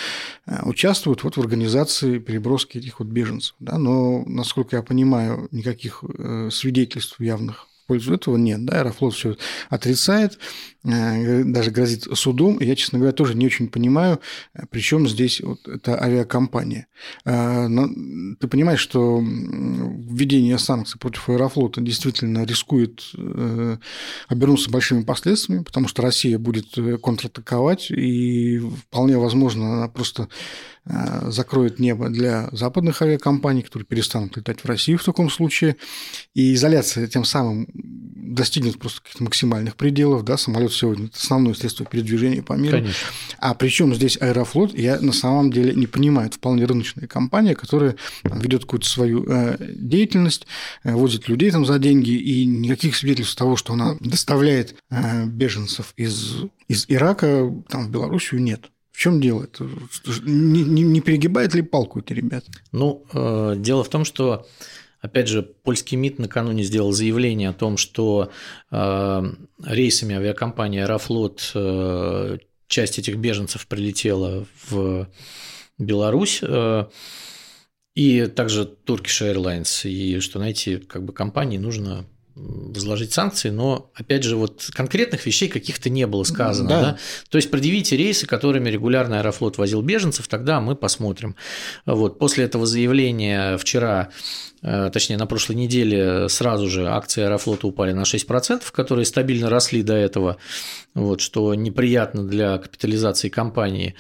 э, 0.47 0.59
участвует 0.65 1.23
вот 1.23 1.37
в 1.37 1.41
организации 1.41 2.19
переброски 2.19 2.79
этих 2.79 2.99
вот 2.99 3.07
беженцев. 3.07 3.55
Да, 3.61 3.79
но, 3.79 4.25
насколько 4.27 4.75
я 4.75 4.83
понимаю, 4.83 5.47
никаких 5.53 6.03
э, 6.03 6.49
свидетельств 6.51 7.21
явных 7.21 7.69
в 7.85 7.87
пользу 7.87 8.15
этого 8.15 8.37
нет. 8.37 8.65
Да? 8.65 8.81
Аэрофлот 8.81 9.15
все 9.15 9.37
отрицает, 9.69 10.39
даже 10.85 11.71
грозит 11.71 12.07
судом. 12.13 12.61
Я, 12.61 12.77
честно 12.77 12.99
говоря, 12.99 13.15
тоже 13.15 13.35
не 13.35 13.47
очень 13.47 13.69
понимаю, 13.69 14.21
э, 14.53 14.65
причем 14.71 15.09
здесь 15.09 15.41
вот 15.41 15.67
эта 15.67 16.01
авиакомпания. 16.01 16.89
Э, 17.25 17.69
ты 18.39 18.49
понимаешь, 18.49 18.81
что 18.81 19.19
введение 19.21 20.59
санкций 20.59 21.01
против 21.01 21.29
Аэрофлота 21.31 21.81
действительно 21.81 22.45
рискует 22.45 23.03
обернуться 24.29 24.71
большими 24.71 25.03
последствиями, 25.03 25.63
потому 25.63 25.89
что 25.89 26.03
Россия 26.03 26.39
будет 26.39 26.67
контратаковать, 27.03 27.91
и 27.91 28.59
вполне 28.59 29.17
возможно, 29.19 29.75
она 29.75 29.89
просто 29.89 30.29
закроет 30.85 31.79
небо 31.79 32.11
для 32.11 32.51
западных 32.53 33.01
авиакомпаний, 33.01 33.63
которые 33.63 33.87
перестанут 33.87 34.37
летать 34.37 34.61
в 34.61 34.67
Россию 34.67 34.99
в 34.99 35.05
таком 35.05 35.31
случае. 35.31 35.77
И 36.35 36.53
изоляция 36.53 37.07
тем 37.07 37.25
самым 37.25 37.67
достигнет 38.35 38.79
просто 38.79 39.01
каких-то 39.01 39.25
максимальных 39.25 39.77
пределов, 39.77 40.25
да, 40.25 40.37
самолет 40.37 40.73
сегодня 40.75 41.07
это 41.07 41.19
основное 41.19 41.55
средство 41.55 41.87
передвижения 41.87 42.43
по 42.43 42.55
миру. 42.55 42.79
Конечно. 42.79 43.07
А 43.39 43.55
причем 43.55 43.95
здесь 43.95 44.19
Аэрофлот, 44.21 44.77
я 44.77 45.01
на 45.01 45.13
самом 45.13 45.51
деле 45.51 45.75
не 45.75 45.87
понимаю, 45.87 46.29
это 46.29 46.37
вполне 46.37 46.65
рыночная 46.65 47.07
компания, 47.07 47.55
которая 47.55 47.97
ведет 48.25 48.63
какую-то 48.63 48.89
свою 48.89 49.25
э, 49.27 49.57
деятельность, 49.77 50.47
э, 50.83 50.93
возит 50.93 51.29
людей 51.29 51.51
там 51.51 51.65
за 51.65 51.79
деньги, 51.79 52.11
и 52.11 52.45
никаких 52.45 52.97
свидетельств 52.97 53.37
того, 53.37 53.57
что 53.57 53.73
она 53.73 53.97
доставляет 54.01 54.75
э, 54.91 55.27
беженцев 55.27 55.95
из, 55.97 56.45
из 56.69 56.87
Ирака 56.89 57.53
там, 57.69 57.87
в 57.87 57.91
Белоруссию, 57.91 58.43
нет. 58.43 58.71
В 58.95 58.99
чем 58.99 59.21
дело? 59.21 59.49
Не, 60.23 60.63
не, 60.63 60.83
не 60.83 61.01
перегибает 61.01 61.53
ли 61.53 61.63
палку 61.63 61.99
эти 61.99 62.13
ребята? 62.13 62.53
Ну, 62.71 63.05
э, 63.13 63.55
дело 63.59 63.83
в 63.83 63.89
том, 63.89 64.05
что 64.05 64.47
Опять 65.05 65.29
же, 65.29 65.43
польский 65.43 65.99
МИД 65.99 66.19
накануне 66.19 66.63
сделал 66.63 66.91
заявление 66.93 67.51
о 67.51 67.53
том, 67.53 67.77
что 67.77 68.33
э, 68.71 69.23
рейсами 69.63 70.15
авиакомпании 70.15 70.81
«Аэрофлот» 70.81 71.53
э, 71.55 72.39
часть 72.69 72.99
этих 72.99 73.17
беженцев 73.19 73.67
прилетела 73.67 74.47
в 74.67 75.07
Беларусь, 75.77 76.39
э, 76.41 76.87
и 77.95 78.27
также 78.29 78.63
Turkish 78.87 79.21
Airlines, 79.21 79.87
и 79.87 80.21
что 80.21 80.39
на 80.39 80.49
эти 80.49 80.79
как 80.79 81.05
бы, 81.05 81.13
компании 81.13 81.59
нужно 81.59 82.07
возложить 82.35 83.13
санкции, 83.13 83.51
но, 83.51 83.91
опять 83.95 84.25
же, 84.25 84.37
вот 84.37 84.69
конкретных 84.73 85.25
вещей 85.27 85.49
каких-то 85.49 85.89
не 85.89 86.07
было 86.07 86.25
сказано. 86.25 86.69
Да. 86.69 86.81
Да? 86.81 86.99
То 87.31 87.37
есть 87.37 87.51
предъявите 87.51 87.97
рейсы, 87.97 88.27
которыми 88.27 88.71
регулярно 88.71 89.19
Аэрофлот 89.19 89.59
возил 89.59 89.83
беженцев, 89.83 90.27
тогда 90.27 90.61
мы 90.61 90.75
посмотрим. 90.75 91.37
Вот. 91.87 92.19
После 92.19 92.45
этого 92.45 92.67
заявления 92.67 93.57
вчера 93.57 94.11
Э, 94.65 94.91
точнее, 94.91 95.19
на 95.19 95.27
прошлой 95.27 95.57
неделе 95.57 96.29
сразу 96.31 96.69
же 96.69 96.89
акции 96.89 97.23
Аэрофлота 97.23 97.67
упали 97.67 97.93
на 97.93 98.05
6%, 98.05 98.63
которые 98.73 99.05
стабильно 99.05 99.51
росли 99.51 99.83
до 99.83 99.93
этого, 99.93 100.39
вот, 100.95 101.21
что 101.21 101.55
неприятно 101.55 102.27
для 102.27 102.57
капитализации 102.57 103.29
компании. 103.29 103.95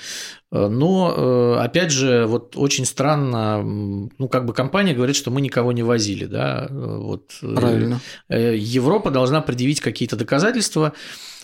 Э, 0.54 0.68
но, 0.68 1.12
э, 1.14 1.64
опять 1.64 1.90
же, 1.90 2.26
вот 2.26 2.56
очень 2.56 2.84
странно, 2.84 3.62
ну, 3.62 4.28
как 4.28 4.46
бы 4.46 4.54
компания 4.54 4.94
говорит, 4.94 5.16
что 5.16 5.30
мы 5.32 5.40
никого 5.40 5.72
не 5.72 5.82
возили, 5.82 6.26
да, 6.26 6.68
вот. 6.70 7.32
Правильно. 7.40 8.00
Европа 8.28 9.10
должна 9.10 9.40
предъявить 9.40 9.80
какие-то 9.80 10.16
доказательства, 10.16 10.92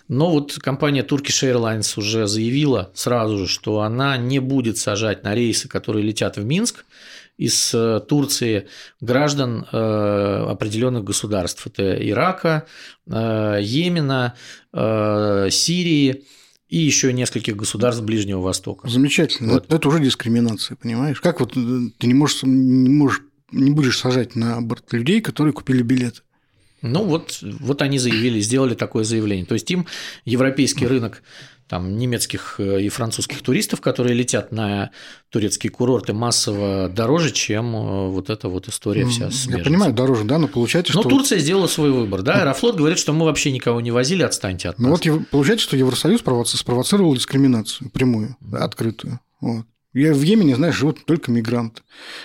но 0.07 0.31
вот 0.31 0.55
компания 0.55 1.03
Turkish 1.03 1.43
Airlines 1.45 1.99
уже 1.99 2.27
заявила 2.27 2.91
сразу 2.95 3.39
же, 3.39 3.49
что 3.49 3.81
она 3.81 4.17
не 4.17 4.39
будет 4.39 4.79
сажать 4.79 5.25
на 5.25 5.35
рейсы, 5.35 5.69
которые 5.69 6.05
летят 6.05 6.37
в 6.37 6.45
Минск, 6.45 6.85
из 7.41 7.73
э, 7.75 8.01
Турции 8.07 8.69
граждан 9.01 9.67
э, 9.73 10.47
определенных 10.47 11.05
государств. 11.05 11.67
Это 11.67 11.95
Ирака, 11.95 12.67
э, 13.07 13.61
Йемена, 13.63 14.35
Сирии 15.51 16.25
и 16.71 16.79
еще 16.79 17.13
нескольких 17.13 17.57
государств 17.57 18.03
Ближнего 18.03 18.41
Востока. 18.41 18.89
Замечательно. 18.89 19.55
Вот. 19.55 19.71
Это 19.73 19.89
уже 19.89 20.01
дискриминация, 20.01 20.77
понимаешь? 20.77 21.21
Как 21.21 21.41
вот 21.41 21.53
ты 21.53 22.07
не 22.07 22.15
можешь, 22.15 22.43
не 22.45 22.89
можешь 22.89 23.23
не 23.53 23.71
будешь 23.71 23.99
сажать 23.99 24.37
на 24.37 24.61
борт 24.61 24.93
людей, 24.93 25.21
которые 25.21 25.53
купили 25.53 25.83
билет? 25.83 26.23
Ну 26.83 27.05
вот, 27.05 27.41
вот 27.43 27.83
они 27.83 27.99
заявили, 27.99 28.41
сделали 28.41 28.75
такое 28.75 29.05
заявление. 29.05 29.45
То 29.45 29.55
есть 29.55 29.71
им 29.71 29.87
европейский 30.25 30.87
рынок 30.87 31.23
там, 31.71 31.97
немецких 31.97 32.57
э, 32.59 32.83
и 32.83 32.89
французских 32.89 33.43
туристов, 33.43 33.81
которые 33.81 34.13
летят 34.13 34.51
на 34.51 34.91
турецкие 35.29 35.71
курорты 35.71 36.13
массово 36.13 36.89
дороже, 36.89 37.31
чем 37.31 37.77
э, 37.77 38.09
вот 38.09 38.29
эта 38.29 38.49
вот 38.49 38.67
история 38.67 39.07
вся 39.07 39.31
с 39.31 39.47
Я 39.47 39.59
понимаю, 39.59 39.93
дороже, 39.93 40.25
да, 40.25 40.39
но 40.39 40.49
получается, 40.49 40.93
что... 40.93 41.05
Но 41.05 41.09
Турция 41.09 41.39
сделала 41.39 41.69
свой 41.69 41.93
выбор, 41.93 42.23
да, 42.23 42.41
Аэрофлот 42.41 42.75
говорит, 42.75 42.99
что 42.99 43.13
мы 43.13 43.25
вообще 43.25 43.53
никого 43.53 43.81
не 43.81 43.93
возили, 43.93 44.25
отстаньте 44.25 44.69
от 44.69 44.81
нас. 44.81 45.01
Ну 45.05 45.15
вот 45.15 45.29
получается, 45.29 45.63
что 45.63 45.77
Евросоюз 45.77 46.23
спровоцировал 46.23 47.15
дискриминацию 47.15 47.89
прямую, 47.91 48.37
да, 48.41 48.65
открытую. 48.65 49.21
Вот. 49.41 49.65
Я 49.93 50.13
в 50.13 50.21
Йемене, 50.21 50.57
знаешь, 50.57 50.77
живут 50.77 51.05
только 51.05 51.31
мигранты. 51.31 51.83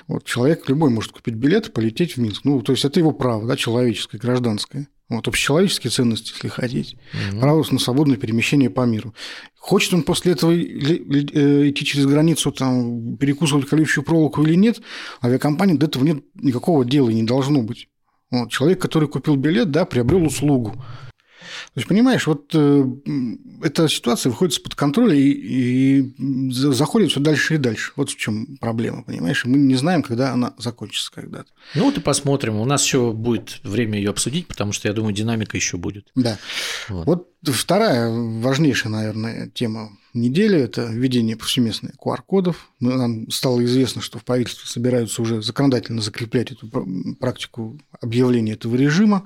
Вот 0.07 0.23
человек 0.23 0.67
любой 0.67 0.89
может 0.89 1.11
купить 1.11 1.35
билет 1.35 1.67
и 1.67 1.71
полететь 1.71 2.15
в 2.15 2.17
Минск. 2.17 2.45
Ну, 2.45 2.61
то 2.63 2.71
есть 2.71 2.83
это 2.83 2.99
его 2.99 3.11
право, 3.11 3.47
да, 3.47 3.55
человеческое, 3.55 4.17
гражданское. 4.17 4.87
Вот, 5.07 5.27
общечеловеческие 5.27 5.91
ценности, 5.91 6.33
если 6.33 6.47
хотите. 6.47 6.97
Угу. 7.31 7.39
Право 7.39 7.63
на 7.69 7.79
свободное 7.79 8.17
перемещение 8.17 8.71
по 8.71 8.81
миру. 8.81 9.13
Хочет 9.59 9.93
он 9.93 10.01
после 10.01 10.31
этого 10.31 10.51
э, 10.51 11.69
идти 11.69 11.85
через 11.85 12.07
границу, 12.07 12.51
там, 12.51 13.15
перекусывать 13.17 13.67
колючую 13.67 14.03
проволоку 14.03 14.41
или 14.41 14.55
нет, 14.55 14.81
авиакомпания 15.23 15.75
до 15.75 15.85
этого 15.85 16.03
нет 16.03 16.23
никакого 16.33 16.83
дела 16.85 17.09
и 17.09 17.13
не 17.13 17.23
должно 17.23 17.61
быть. 17.61 17.87
Вот, 18.31 18.49
человек, 18.49 18.81
который 18.81 19.07
купил 19.07 19.35
билет, 19.35 19.69
да, 19.69 19.85
приобрел 19.85 20.25
услугу. 20.25 20.83
То 21.73 21.79
есть, 21.79 21.87
понимаешь, 21.87 22.27
вот 22.27 22.51
э, 22.53 22.85
эта 23.63 23.87
ситуация 23.87 24.29
выходит 24.29 24.55
из-под 24.55 24.75
контроля 24.75 25.15
и, 25.15 25.29
и 25.29 26.51
заходит 26.51 27.11
все 27.11 27.19
дальше 27.19 27.55
и 27.55 27.57
дальше. 27.57 27.91
Вот 27.95 28.09
в 28.09 28.17
чем 28.17 28.57
проблема, 28.57 29.03
понимаешь? 29.03 29.45
Мы 29.45 29.57
не 29.57 29.75
знаем, 29.75 30.03
когда 30.03 30.33
она 30.33 30.53
закончится 30.57 31.11
когда-то. 31.11 31.49
Ну 31.75 31.85
вот 31.85 31.97
и 31.97 32.01
посмотрим. 32.01 32.55
У 32.55 32.65
нас 32.65 32.83
еще 32.83 33.11
будет 33.11 33.59
время 33.63 33.97
ее 33.97 34.09
обсудить, 34.09 34.47
потому 34.47 34.71
что 34.71 34.87
я 34.87 34.93
думаю, 34.93 35.13
динамика 35.13 35.57
еще 35.57 35.77
будет. 35.77 36.07
Да. 36.15 36.37
Вот, 36.89 37.05
вот 37.05 37.55
вторая 37.55 38.09
важнейшая, 38.09 38.91
наверное, 38.91 39.49
тема 39.53 39.91
недели– 40.15 40.57
это 40.59 40.85
введение 40.85 41.35
повсеместных 41.35 41.93
QR-кодов. 41.95 42.69
Нам 42.79 43.29
стало 43.29 43.63
известно, 43.65 44.01
что 44.01 44.19
в 44.19 44.23
правительстве 44.23 44.67
собираются 44.67 45.21
уже 45.21 45.41
законодательно 45.41 46.01
закреплять 46.01 46.51
эту 46.51 46.67
практику 47.19 47.79
объявления 48.01 48.53
этого 48.53 48.75
режима. 48.75 49.23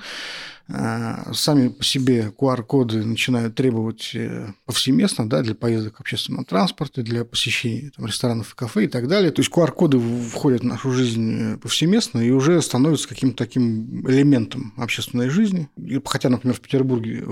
А, 0.72 1.34
сами 1.34 1.70
по 1.70 1.84
себе 1.84 2.32
QR-коды 2.38 3.04
начинают 3.04 3.56
требовать 3.56 4.12
э, 4.14 4.54
повсеместно 4.66 5.28
да, 5.28 5.42
для 5.42 5.56
поездок 5.56 5.98
в 5.98 6.02
общественном 6.02 6.46
транспорте, 6.46 7.02
для 7.02 7.26
посещения 7.26 7.92
там, 7.96 8.06
ресторанов 8.06 8.54
и 8.54 8.56
кафе 8.56 8.84
и 8.84 8.88
так 8.88 9.08
далее. 9.08 9.32
То 9.32 9.42
есть 9.42 9.52
QR-коды 9.52 10.00
входят 10.00 10.62
в 10.62 10.66
нашу 10.66 10.92
жизнь 10.92 11.54
э, 11.54 11.58
повсеместно 11.58 12.20
и 12.20 12.30
уже 12.30 12.62
становятся 12.62 13.08
каким-то 13.08 13.38
таким 13.38 14.08
элементом 14.08 14.74
общественной 14.78 15.30
жизни. 15.30 15.70
Хотя, 16.06 16.30
например, 16.30 16.56
в 16.56 16.62
Петербурге 16.62 17.26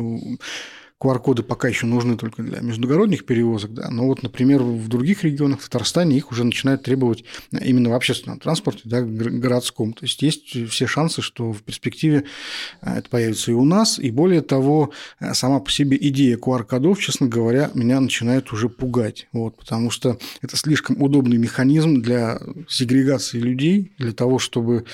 QR-коды 0.99 1.43
пока 1.43 1.67
еще 1.67 1.85
нужны 1.85 2.17
только 2.17 2.41
для 2.41 2.59
междугородних 2.59 3.25
перевозок, 3.25 3.73
да, 3.73 3.89
но 3.89 4.07
вот, 4.07 4.23
например, 4.23 4.63
в 4.63 4.87
других 4.87 5.23
регионах, 5.23 5.61
в 5.61 5.69
Татарстане, 5.69 6.17
их 6.17 6.31
уже 6.31 6.43
начинают 6.43 6.83
требовать 6.83 7.23
именно 7.51 7.91
в 7.91 7.93
общественном 7.93 8.39
транспорте, 8.39 8.81
да, 8.85 9.01
городском. 9.01 9.93
То 9.93 10.05
есть 10.05 10.21
есть 10.23 10.69
все 10.69 10.87
шансы, 10.87 11.21
что 11.21 11.51
в 11.51 11.61
перспективе 11.61 12.23
э, 12.81 12.97
это 12.97 13.09
появится 13.09 13.51
и 13.51 13.53
у 13.53 13.63
нас, 13.63 13.99
и 13.99 14.09
более 14.09 14.41
того, 14.41 14.91
э, 15.19 15.33
сама 15.35 15.59
по 15.59 15.69
себе 15.69 15.97
идея 16.01 16.37
QR-кодов, 16.37 16.99
честно 16.99 17.27
говоря, 17.27 17.69
меня 17.75 17.99
начинает 17.99 18.51
уже 18.51 18.67
пугать, 18.67 19.27
вот, 19.31 19.55
потому 19.55 19.91
что 19.91 20.17
это 20.41 20.57
слишком 20.57 20.99
удобный 21.01 21.37
механизм 21.37 22.01
для 22.01 22.39
сегрегации 22.67 23.37
людей, 23.37 23.91
для 23.99 24.13
того, 24.13 24.39
чтобы 24.39 24.85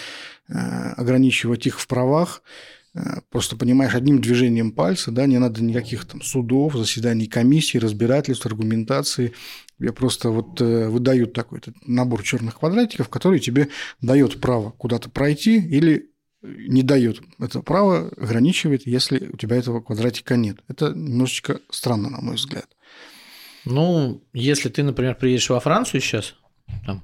э, 0.49 0.53
ограничивать 0.97 1.65
их 1.65 1.79
в 1.79 1.87
правах, 1.87 2.41
просто 3.29 3.55
понимаешь, 3.55 3.95
одним 3.95 4.21
движением 4.21 4.71
пальца, 4.71 5.11
да, 5.11 5.25
не 5.25 5.39
надо 5.39 5.63
никаких 5.63 6.05
там 6.05 6.21
судов, 6.21 6.75
заседаний 6.75 7.27
комиссий, 7.27 7.79
разбирательств, 7.79 8.45
аргументации. 8.45 9.33
Тебе 9.79 9.91
просто 9.93 10.29
вот 10.29 10.61
э, 10.61 10.89
выдают 10.89 11.33
такой 11.33 11.61
набор 11.85 12.23
черных 12.23 12.59
квадратиков, 12.59 13.09
который 13.09 13.39
тебе 13.39 13.69
дает 14.01 14.39
право 14.39 14.71
куда-то 14.71 15.09
пройти 15.09 15.57
или 15.57 16.09
не 16.43 16.83
дает 16.83 17.21
это 17.39 17.61
право, 17.61 18.09
ограничивает, 18.17 18.85
если 18.85 19.29
у 19.31 19.37
тебя 19.37 19.55
этого 19.55 19.81
квадратика 19.81 20.35
нет. 20.35 20.57
Это 20.67 20.89
немножечко 20.89 21.61
странно, 21.69 22.09
на 22.09 22.21
мой 22.21 22.35
взгляд. 22.35 22.67
Ну, 23.65 24.21
если 24.33 24.69
ты, 24.69 24.83
например, 24.83 25.15
приедешь 25.15 25.49
во 25.49 25.59
Францию 25.61 26.01
сейчас, 26.01 26.35
там, 26.85 27.03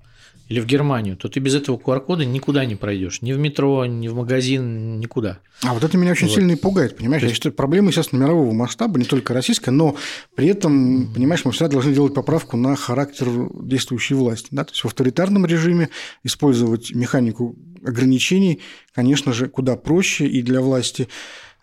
или 0.50 0.60
в 0.60 0.66
Германию, 0.66 1.16
то 1.16 1.30
ты 1.30 1.40
без 1.40 1.54
этого 1.54 1.78
QR-кода 1.78 2.26
никуда 2.26 2.66
не 2.66 2.76
пройдешь. 2.76 3.22
Ни 3.22 3.34
в 3.34 3.38
метро, 3.38 3.86
ни 3.86 4.08
в 4.08 4.16
магазин, 4.16 5.00
никуда. 5.00 5.40
А 5.64 5.76
вот 5.76 5.84
это 5.84 5.96
меня 5.96 6.12
очень 6.12 6.28
вот. 6.28 6.36
сильно 6.36 6.52
и 6.52 6.56
пугает, 6.56 6.98
понимаешь? 6.98 7.22
есть... 7.22 7.32
Я 7.32 7.36
считаю, 7.36 7.54
проблема 7.54 7.92
сейчас 7.92 8.12
мирового 8.12 8.52
масштаба, 8.52 8.98
не 8.98 9.06
только 9.06 9.36
российская, 9.36 9.70
но 9.70 9.96
при 10.36 10.48
этом, 10.48 11.14
понимаешь, 11.14 11.46
мы 11.46 11.52
всегда 11.52 11.70
должны 11.70 11.94
делать 11.94 12.16
поправку 12.16 12.58
на 12.58 12.76
характер 12.76 13.28
действующей 13.62 14.16
власти. 14.16 14.48
Да? 14.50 14.64
То 14.64 14.72
есть 14.72 14.82
в 14.82 14.88
авторитарном 14.88 15.46
режиме 15.46 15.90
использовать 16.24 16.96
механику 16.96 17.56
ограничений, 17.86 18.60
конечно 18.96 19.34
же, 19.34 19.48
куда 19.50 19.76
проще 19.76 20.26
и 20.26 20.42
для 20.42 20.62
власти 20.62 21.10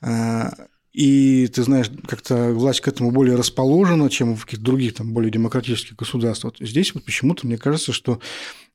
а, 0.01 0.53
и 0.97 1.47
ты 1.49 1.63
знаешь, 1.63 1.91
как-то 2.09 2.55
власть 2.55 2.81
к 2.81 2.89
этому 2.89 3.11
более 3.11 3.37
расположена, 3.37 4.09
чем 4.09 4.35
в 4.35 4.47
каких-то 4.47 4.65
других 4.65 4.95
там 4.95 5.13
более 5.13 5.31
демократических 5.31 5.95
государствах. 5.95 6.55
Здесь 6.59 6.95
вот 6.95 7.05
почему-то 7.05 7.47
мне 7.47 7.59
кажется, 7.59 7.93
что 7.93 8.19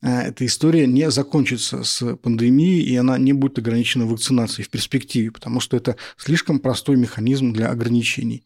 э, 0.03 0.27
эта 0.27 0.45
история 0.45 0.85
не 0.85 1.09
закончится 1.09 1.83
с 1.83 2.15
пандемией, 2.17 2.83
и 2.83 2.95
она 2.95 3.17
не 3.17 3.33
будет 3.33 3.57
ограничена 3.57 4.05
вакцинацией 4.05 4.67
в 4.67 4.69
перспективе, 4.69 5.31
потому 5.31 5.59
что 5.59 5.75
это 5.75 5.95
слишком 6.15 6.59
простой 6.59 6.95
механизм 6.95 7.53
для 7.53 7.71
ограничений. 7.71 8.43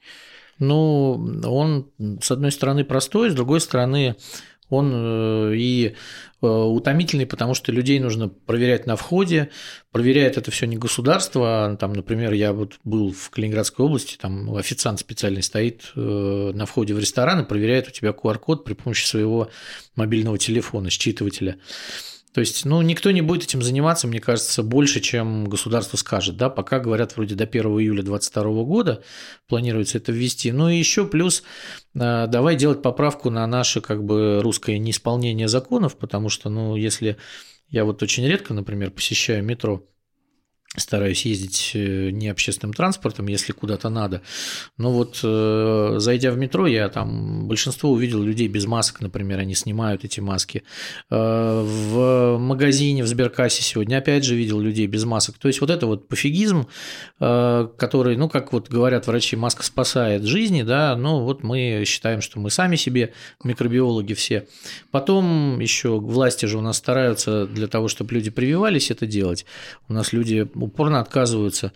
Ну, 0.58 1.42
он, 1.44 1.90
с 2.22 2.32
одной 2.32 2.54
стороны, 2.54 2.86
простой, 2.86 3.30
с 3.30 3.34
другой 3.34 3.60
стороны, 3.60 4.16
он 4.70 4.91
э, 4.93 5.55
и 5.55 5.95
э, 6.41 6.47
утомительный, 6.47 7.26
потому 7.26 7.53
что 7.53 7.72
людей 7.72 7.99
нужно 7.99 8.30
проверять 8.30 8.88
на 8.88 8.95
входе, 8.95 9.49
проверяет 9.91 10.38
это 10.38 10.51
все 10.51 10.66
не 10.66 10.78
государство, 10.78 11.66
а, 11.66 11.76
там, 11.76 11.93
например, 11.93 12.34
я 12.34 12.51
вот 12.51 12.80
был 12.84 13.11
в 13.11 13.30
Калининградской 13.30 13.86
области, 13.86 14.18
там 14.18 14.55
официант 14.55 14.99
специальный 14.99 15.43
стоит 15.43 15.91
э, 15.95 16.51
на 16.53 16.66
входе 16.66 16.93
в 16.93 16.99
ресторан 16.99 17.41
и 17.41 17.45
проверяет 17.45 17.88
у 17.88 17.91
тебя 17.91 18.09
QR-код 18.09 18.63
при 18.63 18.74
помощи 18.74 19.05
своего 19.05 19.49
мобильного 19.95 20.38
телефона, 20.38 20.89
считывателя. 20.89 21.57
То 22.36 22.42
есть, 22.42 22.66
ну, 22.66 22.82
никто 22.82 23.12
не 23.12 23.22
будет 23.22 23.44
этим 23.44 23.62
заниматься, 23.62 24.08
мне 24.08 24.20
кажется, 24.20 24.62
больше, 24.62 25.00
чем 25.00 25.46
государство 25.46 25.96
скажет, 25.96 26.36
да, 26.36 26.50
пока 26.50 26.82
говорят 26.82 27.16
вроде 27.16 27.34
до 27.34 27.46
1 27.46 27.64
июля 27.80 28.04
2022 28.04 28.64
года 28.66 29.04
планируется 29.48 30.00
это 30.00 30.12
ввести. 30.12 30.52
Ну 30.52 30.68
и 30.68 30.76
еще 30.76 31.08
плюс 31.08 31.44
э, 31.94 32.28
давай 32.28 32.58
делать 32.58 32.82
поправку 32.82 33.30
на 33.30 33.48
наше 33.48 33.80
как 33.80 34.04
бы 34.04 34.42
русское 34.44 34.78
неисполнение 34.78 35.48
законов, 35.48 35.98
потому 35.98 36.28
что, 36.28 36.50
ну, 36.50 36.76
если 36.76 37.16
я 37.70 37.86
вот 37.86 38.04
очень 38.04 38.28
редко, 38.28 38.54
например, 38.54 38.92
посещаю 38.92 39.42
метро, 39.42 39.88
стараюсь 40.78 41.26
ездить 41.26 41.72
э, 41.74 42.10
не 42.12 42.30
общественным 42.30 42.74
транспортом, 42.74 43.28
если 43.28 43.54
куда-то 43.54 43.90
надо. 43.90 44.22
Но 44.78 44.92
вот 44.92 45.20
э, 45.24 45.96
зайдя 45.98 46.32
в 46.32 46.38
метро, 46.38 46.68
я 46.68 46.90
там 46.90 47.48
большинство 47.48 47.92
увидел 47.92 48.22
людей 48.22 48.48
без 48.48 48.66
масок, 48.66 49.02
например, 49.02 49.40
они 49.40 49.56
снимают 49.56 50.04
эти 50.04 50.20
маски. 50.20 50.64
Э, 51.10 51.62
в 51.64 52.38
магазине, 52.38 53.04
в 53.04 53.08
Сберкассе 53.08 53.64
сегодня 53.64 53.98
опять 53.98 54.24
же 54.24 54.36
видел 54.36 54.60
людей 54.60 54.88
без 54.88 55.06
масок. 55.06 55.38
То 55.38 55.48
есть 55.48 55.62
вот 55.62 55.70
это 55.70 55.88
вот 55.88 56.08
пофигизм, 56.08 56.68
который, 57.20 58.18
ну, 58.18 58.30
как 58.30 58.54
вот 58.54 58.70
говорят 58.70 59.08
врачи, 59.08 59.36
маска 59.36 59.64
спасает 59.64 60.24
жизни, 60.24 60.64
да, 60.64 60.96
ну 60.96 61.22
вот 61.22 61.44
мы 61.44 61.84
считаем, 61.86 62.22
что 62.22 62.40
мы 62.40 62.50
сами 62.50 62.76
себе 62.76 63.14
микробиологи 63.44 64.14
все. 64.14 64.48
Потом 64.92 65.60
еще 65.60 66.00
власти 66.00 66.46
же 66.46 66.58
у 66.58 66.62
нас 66.62 66.78
стараются 66.78 67.46
для 67.48 67.68
того, 67.68 67.88
чтобы 67.88 68.14
люди 68.14 68.30
прививались, 68.30 68.92
это 68.92 69.06
делать. 69.06 69.46
У 69.88 69.94
нас 69.94 70.14
люди 70.14 70.48
упорно 70.66 70.99
отказываются 70.99 71.72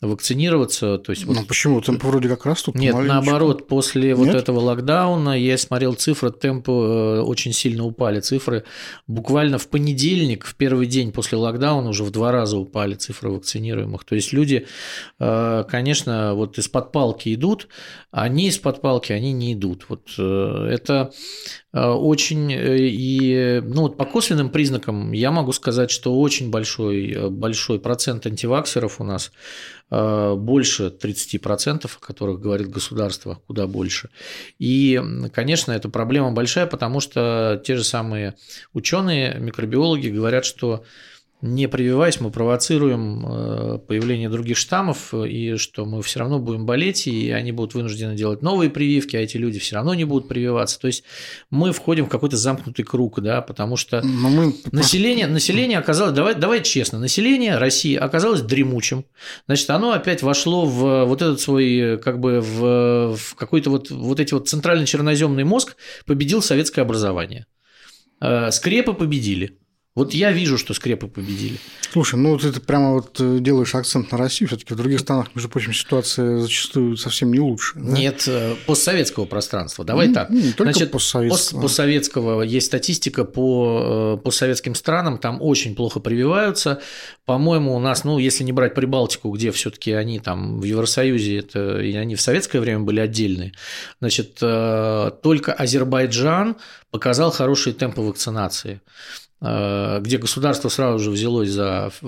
вакцинироваться. 0.00 0.96
То 0.98 1.12
есть, 1.12 1.24
вот... 1.24 1.36
Ну 1.36 1.44
почему? 1.44 1.80
Темпы 1.82 2.06
вроде 2.06 2.28
как 2.28 2.46
растут. 2.46 2.74
Нет, 2.74 2.96
наоборот, 2.96 3.68
после 3.68 4.08
Нет? 4.08 4.18
вот 4.18 4.28
этого 4.28 4.60
локдауна 4.60 5.38
я 5.38 5.58
смотрел 5.58 5.92
цифры, 5.92 6.30
темпы 6.30 6.72
э, 6.72 7.20
очень 7.20 7.52
сильно 7.52 7.84
упали. 7.84 8.20
Цифры 8.20 8.64
буквально 9.06 9.58
в 9.58 9.68
понедельник, 9.68 10.46
в 10.46 10.54
первый 10.54 10.86
день 10.86 11.12
после 11.12 11.36
локдауна 11.36 11.90
уже 11.90 12.04
в 12.04 12.10
два 12.10 12.32
раза 12.32 12.56
упали 12.56 12.94
цифры 12.94 13.30
вакцинируемых. 13.30 14.04
То 14.04 14.14
есть 14.14 14.32
люди, 14.32 14.66
э, 15.18 15.64
конечно, 15.68 16.32
вот 16.34 16.56
из-под 16.56 16.92
палки 16.92 17.34
идут, 17.34 17.68
а 18.10 18.22
они 18.22 18.48
из-под 18.48 18.80
палки, 18.80 19.12
они 19.12 19.32
не 19.32 19.52
идут. 19.52 19.84
Вот 19.88 20.08
э, 20.18 20.68
это 20.70 21.12
очень 21.72 22.50
и 22.50 23.62
ну 23.64 23.82
вот 23.82 23.96
по 23.96 24.04
косвенным 24.04 24.50
признакам 24.50 25.12
я 25.12 25.30
могу 25.30 25.52
сказать, 25.52 25.92
что 25.92 26.18
очень 26.18 26.50
большой 26.50 27.30
большой 27.30 27.78
процент 27.78 28.26
антиваксеров 28.26 29.00
у 29.00 29.04
нас 29.04 29.30
больше 29.90 30.84
30%, 30.84 31.84
о 31.84 32.06
которых 32.06 32.40
говорит 32.40 32.70
государство, 32.70 33.40
куда 33.46 33.66
больше. 33.66 34.10
И, 34.58 35.02
конечно, 35.32 35.72
эта 35.72 35.88
проблема 35.88 36.30
большая, 36.32 36.66
потому 36.66 37.00
что 37.00 37.60
те 37.64 37.76
же 37.76 37.84
самые 37.84 38.34
ученые, 38.72 39.36
микробиологи 39.38 40.08
говорят, 40.08 40.44
что 40.44 40.84
не 41.42 41.68
прививаясь, 41.68 42.20
мы 42.20 42.30
провоцируем 42.30 43.24
э, 43.26 43.78
появление 43.78 44.28
других 44.28 44.58
штаммов, 44.58 45.14
и 45.14 45.56
что 45.56 45.86
мы 45.86 46.02
все 46.02 46.20
равно 46.20 46.38
будем 46.38 46.66
болеть, 46.66 47.06
и 47.06 47.30
они 47.30 47.50
будут 47.50 47.74
вынуждены 47.74 48.14
делать 48.14 48.42
новые 48.42 48.68
прививки, 48.68 49.16
а 49.16 49.20
эти 49.20 49.38
люди 49.38 49.58
все 49.58 49.76
равно 49.76 49.94
не 49.94 50.04
будут 50.04 50.28
прививаться. 50.28 50.78
То 50.78 50.86
есть 50.86 51.04
мы 51.50 51.72
входим 51.72 52.06
в 52.06 52.08
какой-то 52.10 52.36
замкнутый 52.36 52.84
круг, 52.84 53.20
да, 53.20 53.40
потому 53.40 53.76
что 53.76 54.02
мы... 54.02 54.54
население, 54.72 55.26
население 55.26 55.78
оказалось, 55.78 56.12
давай, 56.12 56.34
давай 56.34 56.62
честно, 56.62 56.98
население 56.98 57.56
России 57.56 57.96
оказалось 57.96 58.42
дремучим, 58.42 59.06
значит, 59.46 59.70
оно 59.70 59.92
опять 59.92 60.22
вошло 60.22 60.66
в 60.66 61.04
вот 61.04 61.22
этот 61.22 61.40
свой, 61.40 61.98
как 61.98 62.20
бы 62.20 62.40
в, 62.40 63.16
в 63.16 63.34
какой-то 63.34 63.70
вот, 63.70 63.90
вот 63.90 64.20
эти 64.20 64.34
вот 64.34 64.48
центрально-черноземный 64.48 65.44
мозг, 65.44 65.76
победил 66.04 66.42
советское 66.42 66.82
образование. 66.82 67.46
Э, 68.20 68.50
скрепы 68.50 68.92
победили– 68.92 69.56
Вот 69.96 70.14
я 70.14 70.30
вижу, 70.30 70.56
что 70.56 70.72
скрепы 70.72 71.08
победили. 71.08 71.58
Слушай, 71.92 72.14
ну 72.20 72.38
ты 72.38 72.52
прямо 72.60 72.92
вот 72.92 73.16
э, 73.20 73.38
делаешь 73.40 73.74
акцент 73.74 74.12
на 74.12 74.18
Россию, 74.18 74.46
все-таки 74.46 74.72
в 74.72 74.76
других 74.76 75.00
странах, 75.00 75.34
между 75.34 75.50
прочим, 75.50 75.72
ситуация 75.74 76.38
зачастую 76.38 76.96
совсем 76.96 77.32
не 77.32 77.40
лучше. 77.40 77.72
Да? 77.74 77.98
Нет, 77.98 78.22
э, 78.28 78.54
постсоветского 78.66 79.24
пространства. 79.24 79.84
Давай 79.84 80.06
Ну, 80.06 80.14
так. 80.14 80.30
не 80.30 80.52
только 80.52 80.72
Значит, 80.72 80.92
постсоветского. 80.92 81.36
пост- 81.36 81.60
постсоветского 81.62 82.42
есть 82.42 82.66
статистика 82.68 83.24
по 83.24 84.16
э, 84.20 84.22
постсоветским 84.22 84.76
странам, 84.76 85.18
там 85.18 85.42
очень 85.42 85.74
плохо 85.74 85.98
прививаются. 85.98 86.80
По-моему, 87.24 87.74
у 87.74 87.80
нас, 87.80 88.04
ну, 88.04 88.18
если 88.20 88.44
не 88.44 88.52
брать 88.52 88.74
Прибалтику, 88.74 89.30
где 89.32 89.50
все-таки 89.50 89.90
они 89.90 90.20
там 90.20 90.60
в 90.60 90.64
Евросоюзе, 90.64 91.38
это 91.40 91.80
и 91.80 91.96
они 91.96 92.14
в 92.14 92.20
советское 92.20 92.60
время 92.60 92.80
были 92.80 93.00
отдельные, 93.00 93.52
значит, 93.98 94.34
только 94.36 95.52
Азербайджан 95.52 96.56
показал 96.92 97.32
хорошие 97.32 97.74
темпы 97.74 98.02
вакцинации 98.02 98.80
где 99.40 100.18
государство 100.18 100.68
сразу 100.68 100.98
же 100.98 101.10
взялось 101.10 101.48
за 101.48 101.90
э, 102.02 102.06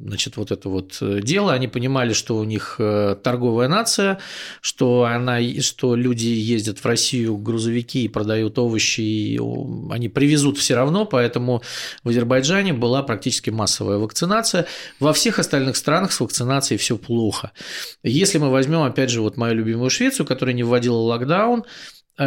значит, 0.00 0.36
вот 0.36 0.50
это 0.50 0.68
вот 0.68 0.98
э, 1.00 1.20
дело. 1.22 1.52
Они 1.52 1.68
понимали, 1.68 2.12
что 2.12 2.36
у 2.36 2.42
них 2.44 2.76
э, 2.80 3.16
торговая 3.22 3.68
нация, 3.68 4.18
что, 4.60 5.04
она, 5.04 5.38
что 5.60 5.94
люди 5.94 6.26
ездят 6.26 6.80
в 6.80 6.84
Россию 6.84 7.36
грузовики 7.36 8.04
и 8.04 8.08
продают 8.08 8.58
овощи, 8.58 9.00
и 9.00 9.40
они 9.90 10.08
привезут 10.08 10.58
все 10.58 10.74
равно, 10.74 11.04
поэтому 11.06 11.62
в 12.02 12.08
Азербайджане 12.08 12.72
была 12.72 13.04
практически 13.04 13.50
массовая 13.50 13.98
вакцинация. 13.98 14.66
Во 14.98 15.12
всех 15.12 15.38
остальных 15.38 15.76
странах 15.76 16.10
с 16.10 16.18
вакцинацией 16.18 16.78
все 16.78 16.96
плохо. 16.96 17.52
Если 18.02 18.38
мы 18.38 18.50
возьмем, 18.50 18.82
опять 18.82 19.10
же, 19.10 19.20
вот 19.20 19.36
мою 19.36 19.54
любимую 19.54 19.90
Швецию, 19.90 20.26
которая 20.26 20.54
не 20.54 20.64
вводила 20.64 20.96
локдаун, 20.96 21.64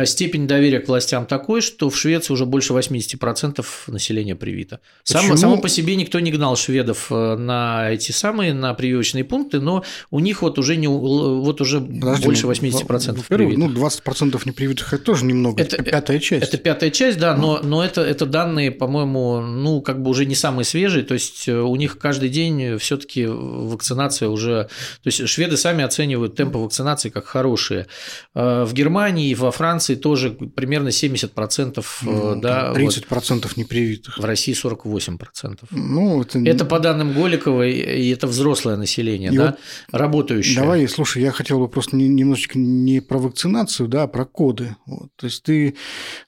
степень 0.05 0.47
доверия 0.47 0.79
к 0.79 0.87
властям 0.87 1.25
такой, 1.25 1.61
что 1.61 1.89
в 1.89 1.97
Швеции 1.97 2.31
уже 2.33 2.45
больше 2.45 2.73
80% 2.73 3.65
населения 3.87 4.35
привито. 4.35 4.79
Само, 5.03 5.35
само 5.35 5.57
по 5.57 5.67
себе 5.69 5.95
никто 5.95 6.19
не 6.19 6.31
гнал 6.31 6.55
шведов 6.55 7.07
э, 7.11 7.35
на 7.35 7.89
эти 7.91 8.11
самые, 8.11 8.53
на 8.53 8.73
прививочные 8.73 9.23
пункты, 9.23 9.59
но 9.59 9.83
у 10.11 10.19
них 10.19 10.41
вот 10.43 10.59
уже, 10.59 10.75
не, 10.75 10.87
вот 10.87 11.61
уже 11.61 11.81
Подожди, 11.81 12.25
больше 12.25 12.45
ну, 12.45 12.51
80% 12.51 12.81
во-первых, 12.83 13.27
привитых. 13.27 13.57
ну, 13.57 13.69
20% 13.69 14.41
непривитых– 14.45 14.93
это 14.93 15.03
тоже 15.03 15.25
немного, 15.25 15.61
Это- 15.61 15.77
это, 15.77 15.83
пятая 15.83 16.19
часть. 16.19 16.43
Это 16.47 16.57
пятая 16.57 16.91
часть, 16.91 17.17
да, 17.17 17.35
но, 17.35 17.59
но 17.63 17.83
это, 17.83 18.01
это 18.01 18.25
данные, 18.25 18.71
по-моему, 18.71 19.41
ну, 19.41 19.81
как 19.81 20.01
бы 20.03 20.11
уже 20.11 20.25
не 20.25 20.35
самые 20.35 20.65
свежие, 20.65 21.03
то 21.03 21.15
есть 21.15 21.47
э, 21.47 21.59
у 21.59 21.75
них 21.75 21.97
каждый 21.97 22.29
день 22.29 22.77
все-таки 22.77 23.25
вакцинация 23.25 24.29
уже... 24.29 24.69
То 25.03 25.07
есть 25.07 25.27
шведы 25.27 25.57
сами 25.57 25.83
оценивают 25.83 26.35
темпы 26.35 26.57
вакцинации 26.59 27.09
как 27.09 27.25
хорошие. 27.25 27.87
Э, 28.35 28.65
В 28.65 28.73
Германии 28.73 29.29
и 29.29 29.35
во 29.35 29.49
Франции 29.51 29.78
тоже 29.79 30.31
примерно 30.31 30.89
70%, 30.89 31.79
э, 32.01 32.05
Ну, 32.05 32.41
да, 32.41 32.73
там 32.73 32.83
вот. 32.83 32.93
30% 32.93 33.51
непривитых. 33.55 34.17
в 34.17 34.25
России 34.25 34.53
48%. 34.53 35.59
Ну, 35.71 36.21
это... 36.21 36.39
Это 36.39 36.65
по 36.65 36.79
данным 36.79 37.13
Голиковой, 37.13 37.71
и 37.73 38.09
это 38.09 38.27
взрослое 38.27 38.77
население, 38.77 39.31
И 39.31 39.37
да, 39.37 39.45
вот 39.45 39.99
работающее. 39.99 40.55
Давай, 40.61 40.87
слушай, 40.87 41.21
я 41.21 41.31
хотел 41.31 41.59
бы 41.59 41.67
просто 41.67 41.95
не- 41.95 42.07
немножечко 42.07 42.57
не 42.57 42.99
про 43.01 43.17
вакцинацию, 43.19 43.87
да, 43.87 44.03
а 44.03 44.07
про 44.07 44.25
коды. 44.25 44.75
Вот. 44.85 45.09
То 45.15 45.25
есть 45.25 45.43
ты 45.43 45.75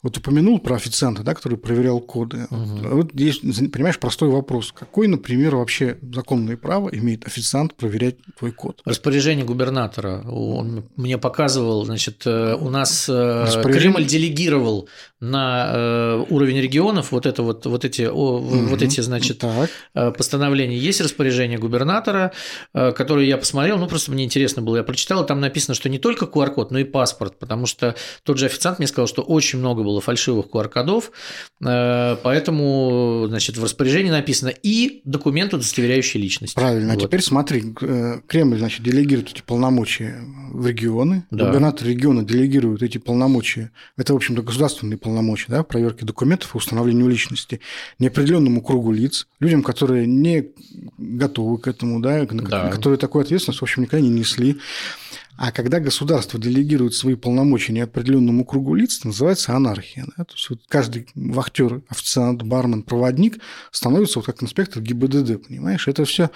вот 0.04 0.18
упомянул 0.18 0.60
про 0.60 0.76
официанта, 0.76 1.24
да, 1.24 1.34
который 1.34 1.58
проверял 1.58 2.00
коды. 2.00 2.48
Мгм. 2.50 2.90
Вот 2.96 3.12
здесь, 3.14 3.40
понимаешь, 3.40 4.00
простой 4.00 4.30
вопрос. 4.30 4.72
Какой, 4.72 5.08
например, 5.08 5.56
вообще 5.56 5.98
законное 6.14 6.58
право 6.58 6.90
имеет 6.90 7.26
официант 7.26 7.76
проверять 7.76 8.16
твой 8.38 8.52
код? 8.52 8.82
Распоряжение 8.86 9.46
губернатора. 9.46 10.24
Он 10.30 10.84
мне 10.96 11.18
показывал, 11.18 11.86
значит, 11.86 12.24
э, 12.26 12.56
у 12.56 12.70
нас 12.70 13.08
э, 13.10 13.41
Кремль 13.64 14.06
делегировал 14.06 14.88
на 15.20 15.72
э, 15.74 16.26
уровень 16.30 16.60
регионов 16.60 17.12
вот 17.12 17.26
это 17.28 17.44
вот, 17.44 17.66
вот 17.68 17.86
эти, 17.86 18.04
о, 18.04 18.38
в- 18.40 18.70
вот 18.70 18.82
эти, 18.82 19.02
значит, 19.02 19.38
Так. 19.40 19.70
э, 19.94 20.12
постановления. 20.12 20.78
Есть 20.78 21.00
распоряжение 21.02 21.60
губернатора, 21.60 22.32
э, 22.74 22.92
которое 22.92 23.28
я 23.28 23.38
посмотрел, 23.38 23.78
ну 23.78 23.88
просто 23.88 24.12
мне 24.12 24.24
интересно 24.24 24.62
было, 24.64 24.78
я 24.78 24.84
прочитал, 24.84 25.24
там 25.26 25.40
написано, 25.40 25.76
что 25.76 25.90
не 25.90 26.00
только 26.00 26.26
QR-код, 26.26 26.72
но 26.72 26.80
и 26.80 26.84
паспорт, 26.84 27.38
потому 27.38 27.68
что 27.68 27.96
тот 28.24 28.40
же 28.40 28.48
официант 28.48 28.80
мне 28.80 28.88
сказал, 28.88 29.08
что 29.08 29.22
очень 29.22 29.60
много 29.60 29.84
было 29.84 30.02
фальшивых 30.02 30.48
QR-кодов, 30.52 31.12
э, 31.64 32.16
поэтому, 32.24 33.26
значит, 33.28 33.58
в 33.58 33.64
распоряжении 33.64 34.10
написано 34.10 34.50
и 34.50 35.02
документ, 35.06 35.54
удостоверяющий 35.54 36.20
личность. 36.20 36.56
Правильно. 36.56 36.94
А 36.94 36.96
Вот. 36.96 37.04
теперь 37.04 37.22
смотри, 37.22 37.64
э, 37.82 38.22
Кремль, 38.28 38.58
значит, 38.58 38.82
делегирует 38.84 39.30
эти 39.30 39.42
полномочия 39.46 40.20
в 40.52 40.66
регионы, 40.66 41.26
Да. 41.30 41.46
губернатор 41.46 41.88
региона 41.88 42.24
делегирует 42.24 42.82
эти 42.84 42.98
полномочия. 42.98 43.31
Это, 43.98 44.14
в 44.14 44.16
общем-то, 44.18 44.42
государственные 44.42 44.98
полномочия, 44.98 45.48
да, 45.50 45.64
проверки 45.64 46.04
документов 46.04 46.54
и 46.54 46.58
установлению 46.58 47.08
личности 47.08 47.62
неопределенному 48.00 48.62
кругу 48.62 48.92
лиц, 48.92 49.28
людям, 49.40 49.64
которые 49.64 50.06
не 50.08 50.50
готовы 50.98 51.58
к 51.58 51.68
этому, 51.68 52.02
да, 52.02 52.26
Да. 52.26 52.70
которые 52.70 52.98
такую 52.98 53.24
ответственность, 53.24 53.60
в 53.62 53.64
общем, 53.64 53.84
никогда 53.84 54.02
не 54.06 54.10
несли. 54.10 54.58
А 55.44 55.52
когда 55.52 55.80
государство 55.80 56.40
делегирует 56.40 56.94
свои 56.94 57.16
полномочия 57.16 57.74
неопределенному 57.74 58.46
кругу 58.46 58.76
лиц, 58.76 59.00
это 59.00 59.08
называется 59.08 59.56
анархия. 59.56 60.06
Да? 60.16 60.24
То 60.24 60.34
есть 60.36 60.48
вот 60.52 60.60
каждый 60.68 61.08
вахтер, 61.16 61.82
официант, 61.90 62.44
бармен, 62.44 62.84
проводник 62.84 63.40
становится 63.72 64.20
вот 64.20 64.28
как 64.28 64.44
инспектор 64.44 64.84
ГИБДД, 64.84 65.48
понимаешь? 65.48 65.88
Это 65.88 66.06
все 66.06 66.30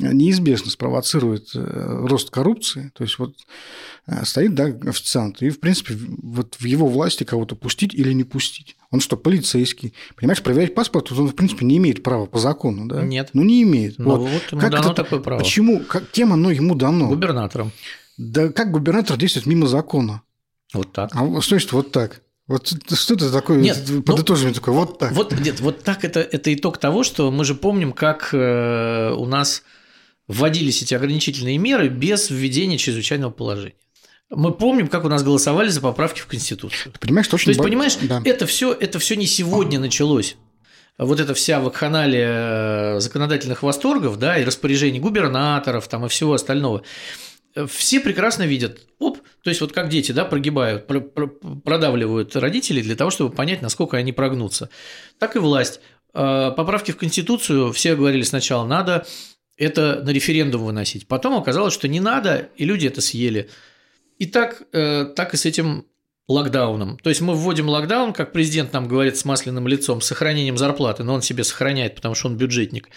неизбежно 0.00 0.72
спровоцирует 0.72 1.50
э, 1.54 2.06
рост 2.08 2.30
коррупции. 2.30 2.90
То 2.96 3.04
есть 3.04 3.20
вот 3.20 3.36
э, 4.08 4.24
стоит 4.24 4.56
да, 4.56 4.64
официант, 4.64 5.40
и, 5.40 5.50
в 5.50 5.60
принципе, 5.60 5.94
вот 6.20 6.56
в 6.58 6.64
его 6.64 6.88
власти 6.88 7.22
кого-то 7.22 7.54
пустить 7.54 7.94
или 7.94 8.12
не 8.12 8.24
пустить. 8.24 8.74
Он 8.90 8.98
что, 8.98 9.16
полицейский? 9.16 9.94
Понимаешь, 10.16 10.42
проверять 10.42 10.74
паспорт 10.74 11.12
он, 11.12 11.28
в 11.28 11.36
принципе, 11.36 11.64
не 11.64 11.76
имеет 11.76 12.02
права 12.02 12.26
по 12.26 12.40
закону, 12.40 12.88
да? 12.88 13.02
Нет. 13.02 13.30
Ну, 13.34 13.44
не 13.44 13.62
имеет. 13.62 14.00
Ну, 14.00 14.16
Вот. 14.16 14.20
вот 14.28 14.42
ему 14.50 14.60
Как 14.60 14.72
дано 14.72 14.86
это- 14.90 15.04
такое 15.04 15.20
право. 15.20 15.38
Почему? 15.38 15.78
Как, 15.78 16.10
кем 16.10 16.32
оно 16.32 16.50
ему 16.50 16.74
дано? 16.74 17.06
Губернатором. 17.06 17.70
Да 18.18 18.48
как 18.50 18.70
губернатор 18.72 19.16
действует 19.16 19.46
мимо 19.46 19.66
закона? 19.66 20.22
Вот 20.74 20.92
так. 20.92 21.10
А 21.14 21.40
что 21.40 21.50
значит 21.54 21.72
вот 21.72 21.92
так? 21.92 22.20
Вот 22.46 22.66
что 22.92 23.14
это 23.14 23.30
такое 23.30 23.58
Нет, 23.58 23.78
ну, 23.88 24.02
подытоживание 24.02 24.54
такое? 24.54 24.74
Вот 24.74 24.98
так. 24.98 25.12
Вот, 25.12 25.38
нет, 25.38 25.60
вот 25.60 25.82
так 25.84 26.04
это, 26.04 26.20
это 26.20 26.52
итог 26.52 26.78
того, 26.78 27.04
что 27.04 27.30
мы 27.30 27.44
же 27.44 27.54
помним, 27.54 27.92
как 27.92 28.30
э, 28.32 29.12
у 29.16 29.26
нас 29.26 29.62
вводились 30.26 30.82
эти 30.82 30.94
ограничительные 30.94 31.58
меры 31.58 31.88
без 31.88 32.30
введения 32.30 32.78
чрезвычайного 32.78 33.30
положения. 33.30 33.74
Мы 34.30 34.52
помним, 34.52 34.88
как 34.88 35.04
у 35.04 35.08
нас 35.08 35.22
голосовали 35.22 35.68
за 35.68 35.80
поправки 35.80 36.20
в 36.20 36.26
Конституцию. 36.26 36.92
Ты 36.92 36.98
понимаешь, 36.98 37.26
что 37.26 37.36
очень... 37.36 37.46
То 37.46 37.50
есть, 37.50 37.60
ба- 37.60 37.64
понимаешь, 37.64 37.96
Да. 38.02 38.20
это 38.24 38.46
все 38.46 38.72
это 38.72 38.98
все 38.98 39.16
не 39.16 39.26
сегодня 39.26 39.78
началось. 39.78 40.36
Вот 40.98 41.20
эта 41.20 41.32
вся 41.34 41.60
вакханалия 41.60 42.96
э, 42.96 43.00
законодательных 43.00 43.62
восторгов, 43.62 44.18
да, 44.18 44.38
и 44.38 44.44
распоряжений 44.44 45.00
губернаторов 45.00 45.86
там 45.86 46.04
и 46.06 46.08
всего 46.08 46.32
остального. 46.32 46.82
Э, 47.54 47.66
Все 47.66 48.00
прекрасно 48.00 48.44
видят, 48.44 48.86
оп, 48.98 49.18
то 49.42 49.50
есть 49.50 49.60
вот 49.60 49.72
как 49.72 49.88
дети, 49.88 50.12
да, 50.12 50.24
прогибают, 50.24 50.86
про- 50.86 51.00
про- 51.00 51.28
продавливают 51.28 52.34
родителей 52.36 52.82
для 52.82 52.96
того, 52.96 53.10
чтобы 53.10 53.34
понять, 53.34 53.62
насколько 53.62 53.96
они 53.96 54.12
прогнутся. 54.12 54.70
Так 55.18 55.36
и 55.36 55.38
власть. 55.38 55.80
Э, 56.14 56.52
Поправки 56.56 56.92
в 56.92 56.96
Конституцию 56.96 57.72
все 57.72 57.96
говорили 57.96 58.22
сначала, 58.22 58.66
надо 58.66 59.06
это 59.56 60.02
на 60.04 60.10
референдум 60.10 60.64
выносить. 60.64 61.08
Потом 61.08 61.34
оказалось, 61.34 61.74
что 61.74 61.88
не 61.88 62.00
надо, 62.00 62.48
и 62.56 62.64
люди 62.64 62.86
это 62.86 63.00
съели. 63.00 63.50
И 64.18 64.26
так, 64.26 64.62
э, 64.72 65.04
так 65.16 65.34
и 65.34 65.36
с 65.36 65.46
этим 65.46 65.84
локдауном. 66.28 66.98
То 66.98 67.08
есть 67.08 67.22
мы 67.22 67.34
вводим 67.34 67.68
локдаун, 67.68 68.12
как 68.12 68.32
президент 68.32 68.72
нам 68.72 68.86
говорит 68.86 69.16
с 69.16 69.24
масляным 69.24 69.66
лицом, 69.66 70.00
с 70.00 70.06
сохранением 70.06 70.58
зарплаты, 70.58 71.02
но 71.02 71.14
он 71.14 71.22
себе 71.22 71.42
сохраняет, 71.42 71.94
потому 71.94 72.14
что 72.14 72.28
он 72.28 72.36
бюджетник. 72.36 72.90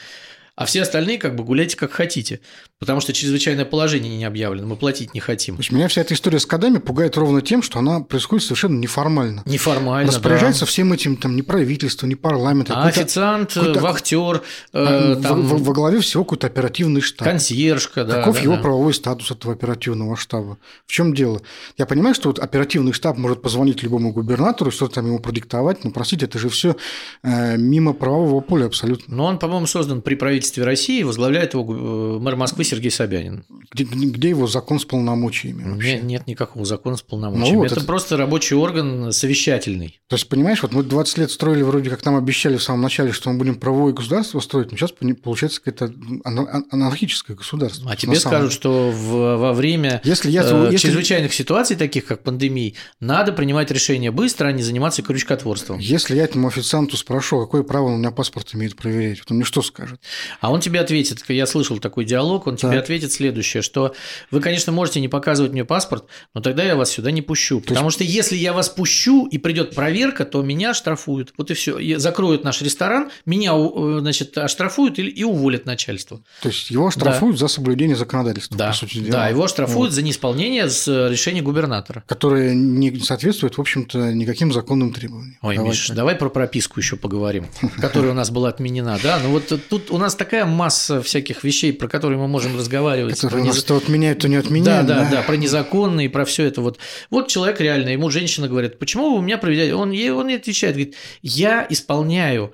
А 0.61 0.65
все 0.65 0.81
остальные 0.83 1.17
как 1.17 1.35
бы 1.35 1.43
гуляйте 1.43 1.75
как 1.77 1.91
хотите, 1.91 2.39
потому 2.79 3.01
что 3.01 3.13
чрезвычайное 3.13 3.65
положение 3.65 4.15
не 4.17 4.25
объявлено, 4.25 4.67
мы 4.67 4.75
платить 4.75 5.13
не 5.13 5.19
хотим. 5.19 5.55
То 5.55 5.61
есть 5.61 5.71
меня 5.71 5.87
вся 5.87 6.01
эта 6.01 6.13
история 6.13 6.39
с 6.39 6.45
кодами 6.45 6.77
пугает 6.77 7.17
ровно 7.17 7.41
тем, 7.41 7.61
что 7.63 7.79
она 7.79 8.01
происходит 8.01 8.43
совершенно 8.45 8.77
неформально. 8.79 9.43
Неформально, 9.45 10.11
Распоряжается 10.11 10.61
да. 10.61 10.65
всем 10.67 10.93
этим 10.93 11.17
там 11.17 11.35
не 11.35 11.41
правительство, 11.41 12.05
не 12.07 12.15
парламент, 12.15 12.69
А 12.71 12.75
какой-то- 12.75 12.99
официант, 13.01 13.55
вахтер, 13.55 14.41
а, 14.73 15.15
во- 15.15 15.21
там, 15.21 15.41
во, 15.47 15.57
во 15.57 15.73
главе 15.73 15.99
всего 16.01 16.23
какой-то 16.23 16.47
оперативный 16.47 17.01
штаб. 17.01 17.27
консьержка, 17.27 18.03
да. 18.05 18.19
Каков 18.19 18.35
да, 18.35 18.41
его 18.41 18.55
да. 18.55 18.61
правовой 18.61 18.93
статус 18.93 19.31
этого 19.31 19.53
оперативного 19.53 20.15
штаба? 20.15 20.57
В 20.85 20.91
чем 20.91 21.13
дело? 21.13 21.41
Я 21.77 21.85
понимаю, 21.85 22.13
что 22.15 22.29
вот 22.29 22.39
оперативный 22.39 22.93
штаб 22.93 23.17
может 23.17 23.41
позвонить 23.41 23.81
любому 23.83 24.11
губернатору, 24.13 24.71
что-то 24.71 24.95
там 24.95 25.07
ему 25.07 25.19
продиктовать, 25.19 25.83
но, 25.83 25.91
простите, 25.91 26.25
это 26.25 26.37
же 26.39 26.49
все 26.49 26.75
мимо 27.23 27.93
правового 27.93 28.41
поля 28.41 28.65
абсолютно. 28.65 29.15
Но 29.15 29.25
он, 29.25 29.39
по-моему, 29.39 29.65
создан 29.67 30.01
при 30.01 30.15
правительстве 30.15 30.50
правительстве 30.51 30.63
России 30.63 31.03
возглавляет 31.03 31.53
его 31.53 31.65
э, 31.73 32.19
мэр 32.19 32.35
Москвы 32.35 32.63
Сергей 32.63 32.91
Собянин. 32.91 33.43
Где, 33.71 33.83
где 33.83 34.29
его 34.29 34.47
закон 34.47 34.79
с 34.79 34.85
полномочиями? 34.85 35.63
Вообще? 35.63 35.93
Нет, 35.93 36.03
нет 36.03 36.27
никакого 36.27 36.65
закона 36.65 36.97
с 36.97 37.01
полномочиями. 37.01 37.53
Ну, 37.53 37.57
вот 37.59 37.65
это, 37.65 37.75
это 37.75 37.85
просто 37.85 38.17
рабочий 38.17 38.55
орган 38.55 39.11
совещательный. 39.11 39.99
То 40.07 40.15
есть, 40.15 40.27
понимаешь, 40.27 40.61
вот 40.61 40.73
мы 40.73 40.83
20 40.83 41.17
лет 41.19 41.31
строили, 41.31 41.61
вроде 41.61 41.89
как 41.89 42.03
нам 42.05 42.15
обещали 42.15 42.57
в 42.57 42.63
самом 42.63 42.81
начале, 42.81 43.11
что 43.11 43.29
мы 43.31 43.37
будем 43.37 43.55
правовое 43.55 43.93
государство 43.93 44.39
строить, 44.39 44.71
но 44.71 44.77
сейчас 44.77 44.93
получается 45.23 45.61
какое-то 45.61 45.93
анархическое 46.25 47.35
государство. 47.37 47.89
А 47.89 47.95
тебе 47.95 48.15
скажут, 48.15 48.51
что 48.51 48.91
в, 48.91 49.37
во 49.37 49.53
время 49.53 50.01
если 50.03 50.31
я, 50.31 50.43
э, 50.43 50.69
если... 50.71 50.87
чрезвычайных 50.87 51.33
ситуаций, 51.33 51.75
таких 51.75 52.05
как 52.05 52.23
пандемии, 52.23 52.75
надо 52.99 53.31
принимать 53.31 53.71
решения 53.71 54.11
быстро, 54.11 54.47
а 54.47 54.51
не 54.51 54.63
заниматься 54.63 55.01
крючкотворством. 55.01 55.79
Если 55.79 56.15
я 56.15 56.23
этому 56.23 56.47
официанту 56.47 56.97
спрошу, 56.97 57.39
какое 57.41 57.63
право 57.63 57.87
он 57.87 57.93
у 57.93 57.97
меня 57.97 58.11
паспорт 58.11 58.53
имеет 58.53 58.75
проверять, 58.75 59.19
вот 59.19 59.31
он 59.31 59.37
мне 59.37 59.45
что 59.45 59.61
скажет? 59.61 59.99
А 60.39 60.51
он 60.51 60.61
тебе 60.61 60.79
ответит, 60.79 61.23
я 61.27 61.45
слышал 61.45 61.79
такой 61.79 62.05
диалог, 62.05 62.47
он 62.47 62.55
тебе 62.55 62.79
ответит 62.79 63.11
следующее, 63.11 63.61
что 63.61 63.93
вы, 64.29 64.39
конечно, 64.39 64.71
можете 64.71 64.99
не 64.99 65.07
показывать 65.07 65.51
мне 65.51 65.65
паспорт, 65.65 66.05
но 66.33 66.41
тогда 66.41 66.63
я 66.63 66.75
вас 66.75 66.91
сюда 66.91 67.11
не 67.11 67.21
пущу. 67.21 67.61
Потому 67.61 67.87
есть... 67.87 67.95
что 67.95 68.03
если 68.03 68.35
я 68.35 68.53
вас 68.53 68.69
пущу 68.69 69.27
и 69.27 69.37
придет 69.37 69.75
проверка, 69.75 70.25
то 70.25 70.41
меня 70.41 70.73
штрафуют. 70.73 71.33
Вот 71.37 71.51
и 71.51 71.53
все. 71.53 71.99
Закроют 71.99 72.43
наш 72.43 72.61
ресторан, 72.61 73.09
меня 73.25 73.53
э, 73.53 73.97
значит, 73.99 74.37
оштрафуют 74.37 74.99
и, 74.99 75.23
уволят 75.23 75.65
начальство. 75.65 76.21
То 76.41 76.49
есть 76.49 76.69
его 76.69 76.91
штрафуют 76.91 77.35
да. 77.37 77.41
за 77.41 77.47
соблюдение 77.47 77.95
законодательства, 77.95 78.57
да. 78.57 78.67
по 78.67 78.73
сути 78.73 78.99
дела. 78.99 79.11
Да, 79.11 79.27
его 79.27 79.47
штрафуют 79.47 79.89
вот. 79.89 79.91
за 79.91 80.01
неисполнение 80.01 80.69
с 80.69 80.87
решения 81.09 81.41
губернатора. 81.41 82.03
Которое 82.07 82.53
не 82.53 82.99
соответствует, 82.99 83.57
в 83.57 83.61
общем-то, 83.61 84.13
никаким 84.13 84.51
законным 84.51 84.93
требованиям. 84.93 85.37
Ой, 85.41 85.55
давай 85.55 85.71
Миш, 85.71 85.87
так. 85.87 85.97
давай 85.97 86.15
про 86.15 86.29
прописку 86.29 86.79
еще 86.79 86.95
поговорим, 86.95 87.47
которая 87.79 88.11
у 88.11 88.15
нас 88.15 88.29
была 88.31 88.49
отменена. 88.49 88.97
Да, 89.01 89.19
ну 89.23 89.31
вот 89.31 89.51
тут 89.69 89.91
у 89.91 89.97
нас 89.97 90.15
такая 90.23 90.45
масса 90.45 91.01
всяких 91.01 91.43
вещей, 91.43 91.73
про 91.73 91.87
которые 91.87 92.19
мы 92.19 92.27
можем 92.27 92.55
разговаривать. 92.55 93.19
Которые 93.19 93.45
нас 93.45 93.63
то 93.63 93.75
отменяют, 93.75 94.19
то 94.19 94.27
не 94.27 94.35
отменяют. 94.35 94.85
Да, 94.85 95.03
да, 95.03 95.09
да, 95.09 95.21
про 95.23 95.35
незаконные, 95.35 96.09
про 96.09 96.25
все 96.25 96.45
это 96.45 96.61
вот. 96.61 96.77
Вот 97.09 97.27
человек 97.27 97.59
реально, 97.59 97.89
ему 97.89 98.09
женщина 98.11 98.47
говорит, 98.47 98.77
почему 98.77 99.11
вы 99.11 99.17
у 99.17 99.21
меня 99.21 99.39
проверяете? 99.39 99.73
Он, 99.73 99.89
он 99.89 100.27
не 100.27 100.35
отвечает, 100.35 100.75
говорит, 100.75 100.95
я 101.23 101.65
исполняю 101.69 102.53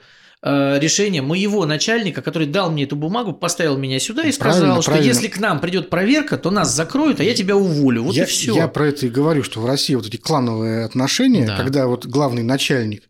решение 0.79 1.21
моего 1.21 1.65
начальника, 1.65 2.21
который 2.21 2.47
дал 2.47 2.71
мне 2.71 2.83
эту 2.83 2.95
бумагу, 2.95 3.33
поставил 3.33 3.77
меня 3.77 3.99
сюда 3.99 4.23
и 4.23 4.31
сказал, 4.31 4.59
правильно, 4.59 4.81
что 4.81 4.91
правильно. 4.91 5.07
если 5.07 5.27
к 5.27 5.39
нам 5.39 5.59
придет 5.59 5.89
проверка, 5.89 6.37
то 6.37 6.51
нас 6.51 6.73
закроют, 6.73 7.19
а 7.19 7.23
я 7.23 7.33
тебя 7.33 7.55
уволю. 7.55 8.03
Вот 8.03 8.15
я, 8.15 8.23
и 8.23 8.25
все. 8.25 8.55
Я 8.55 8.67
про 8.67 8.87
это 8.87 9.05
и 9.05 9.09
говорю, 9.09 9.43
что 9.43 9.59
в 9.59 9.65
России 9.65 9.95
вот 9.95 10.07
эти 10.07 10.17
клановые 10.17 10.85
отношения, 10.85 11.45
да. 11.45 11.57
когда 11.57 11.87
вот 11.87 12.05
главный 12.05 12.43
начальник 12.43 13.03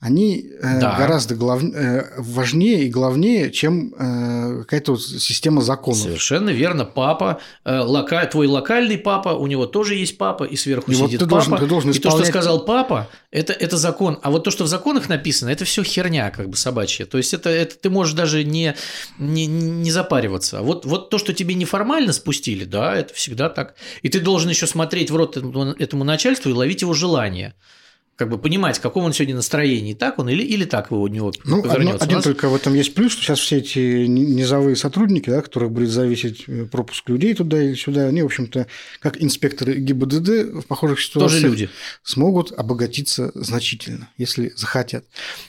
они 0.00 0.50
э, 0.60 0.80
да. 0.80 0.96
гораздо 0.98 1.34
глав... 1.34 1.62
Э, 1.62 2.12
важнее 2.18 2.84
и 2.84 2.90
главнее, 2.90 3.50
чем 3.50 3.94
э, 3.98 4.58
какая-то 4.60 4.92
вот 4.92 5.02
система 5.02 5.62
законов. 5.62 6.02
Совершенно 6.02 6.50
верно. 6.50 6.84
Папа, 6.84 7.40
лока... 7.64 8.24
твой 8.26 8.46
локальный 8.46 8.98
папа, 8.98 9.30
у 9.30 9.46
него 9.46 9.66
тоже 9.66 9.94
есть 9.94 10.18
папа, 10.18 10.44
и 10.44 10.56
сверху 10.56 10.90
и 10.90 10.94
сидит 10.94 11.12
вот 11.12 11.18
ты 11.18 11.24
папа. 11.24 11.30
Должен, 11.30 11.56
ты 11.56 11.66
должен 11.66 11.90
исполнять... 11.90 12.04
И 12.04 12.18
то, 12.18 12.24
что 12.24 12.32
сказал 12.32 12.64
папа, 12.66 13.08
это, 13.30 13.54
это 13.54 13.78
закон. 13.78 14.18
А 14.22 14.30
вот 14.30 14.44
то, 14.44 14.50
что 14.50 14.64
в 14.64 14.66
законах 14.66 15.08
написано, 15.08 15.48
это 15.48 15.64
все 15.64 15.82
херня, 15.82 16.30
как 16.30 16.50
бы 16.50 16.56
собачья. 16.56 16.83
То 16.86 17.18
есть 17.18 17.34
это, 17.34 17.50
это 17.50 17.76
ты 17.76 17.90
можешь 17.90 18.14
даже 18.14 18.44
не, 18.44 18.74
не, 19.18 19.46
не 19.46 19.90
запариваться. 19.90 20.62
Вот, 20.62 20.84
вот 20.84 21.10
то, 21.10 21.18
что 21.18 21.32
тебе 21.32 21.54
неформально 21.54 22.12
спустили, 22.12 22.64
да, 22.64 22.96
это 22.96 23.14
всегда 23.14 23.48
так. 23.48 23.74
И 24.02 24.08
ты 24.08 24.20
должен 24.20 24.50
еще 24.50 24.66
смотреть 24.66 25.10
в 25.10 25.16
рот 25.16 25.36
этому, 25.36 25.72
этому 25.72 26.04
начальству 26.04 26.50
и 26.50 26.54
ловить 26.54 26.82
его 26.82 26.94
желание 26.94 27.54
как 28.16 28.28
бы 28.30 28.38
понимать, 28.38 28.78
в 28.78 28.80
каком 28.80 29.04
он 29.04 29.12
сегодня 29.12 29.34
настроении, 29.34 29.94
так 29.94 30.18
он 30.18 30.28
или, 30.28 30.42
или 30.42 30.64
так 30.64 30.90
его 30.90 31.02
у 31.02 31.08
него 31.08 31.32
ну, 31.44 31.62
повернется. 31.62 32.04
Один 32.04 32.16
нас... 32.16 32.24
только 32.24 32.48
в 32.48 32.54
этом 32.54 32.74
есть 32.74 32.94
плюс, 32.94 33.12
что 33.12 33.22
сейчас 33.22 33.40
все 33.40 33.58
эти 33.58 34.06
низовые 34.06 34.76
сотрудники, 34.76 35.30
да, 35.30 35.42
которых 35.42 35.72
будет 35.72 35.90
зависеть 35.90 36.44
э, 36.46 36.66
пропуск 36.66 37.08
людей 37.08 37.34
туда 37.34 37.60
или 37.60 37.74
сюда, 37.74 38.06
они, 38.06 38.22
в 38.22 38.26
общем-то, 38.26 38.68
как 39.00 39.20
инспекторы 39.20 39.74
ГИБДД 39.74 40.28
в 40.54 40.62
похожих 40.62 41.00
ситуациях 41.00 41.42
Тоже 41.42 41.48
люди. 41.48 41.70
смогут 42.02 42.52
обогатиться 42.52 43.32
значительно, 43.34 44.08
если 44.16 44.52
захотят. 44.56 45.04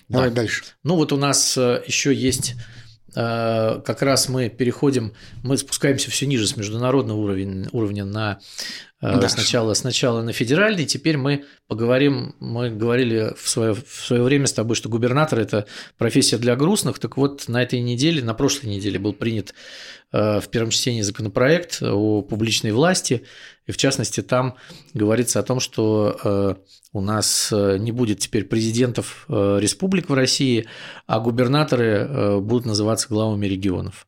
Давай 0.09 0.29
да. 0.29 0.37
дальше. 0.37 0.63
Ну 0.83 0.95
вот 0.95 1.13
у 1.13 1.17
нас 1.17 1.55
э, 1.57 1.83
еще 1.85 2.13
есть 2.13 2.55
э, 3.15 3.81
как 3.85 4.01
раз 4.01 4.27
мы 4.27 4.49
переходим, 4.49 5.13
мы 5.43 5.57
спускаемся 5.57 6.09
все 6.09 6.25
ниже 6.25 6.47
с 6.47 6.57
международного 6.57 7.17
уровня, 7.17 7.69
уровня 7.71 8.05
на 8.05 8.39
да. 9.01 9.29
Сначала, 9.29 9.73
сначала 9.73 10.21
на 10.21 10.31
федеральный, 10.31 10.85
теперь 10.85 11.17
мы 11.17 11.43
поговорим, 11.67 12.35
мы 12.39 12.69
говорили 12.69 13.33
в 13.37 13.49
свое, 13.49 13.73
в 13.73 14.05
свое 14.05 14.23
время 14.23 14.47
с 14.47 14.53
тобой, 14.53 14.75
что 14.75 14.87
губернатор– 14.87 15.39
это 15.41 15.65
профессия 15.97 16.37
для 16.37 16.55
грустных, 16.55 16.97
так 16.99 17.17
вот 17.17 17.47
на 17.49 17.61
этой 17.61 17.81
неделе, 17.81 18.23
на 18.23 18.33
прошлой 18.33 18.67
неделе 18.67 18.97
был 18.97 19.11
принят 19.11 19.53
э, 20.13 20.39
в 20.39 20.47
первом 20.47 20.69
чтении 20.69 21.01
законопроект 21.01 21.83
о 21.83 22.21
публичной 22.21 22.71
власти, 22.71 23.23
и 23.67 23.71
в 23.73 23.77
частности 23.77 24.21
там 24.21 24.55
говорится 24.93 25.39
о 25.39 25.43
том, 25.43 25.59
что 25.59 26.17
э, 26.23 26.55
у 26.93 27.01
нас 27.01 27.51
не 27.51 27.91
будет 27.91 28.19
теперь 28.19 28.45
президентов 28.45 29.25
республик 29.27 30.09
в 30.09 30.13
России, 30.13 30.65
а 31.07 31.19
губернаторы 31.19 32.39
будут 32.39 32.65
называться 32.65 33.09
главами 33.09 33.47
регионов. 33.47 34.07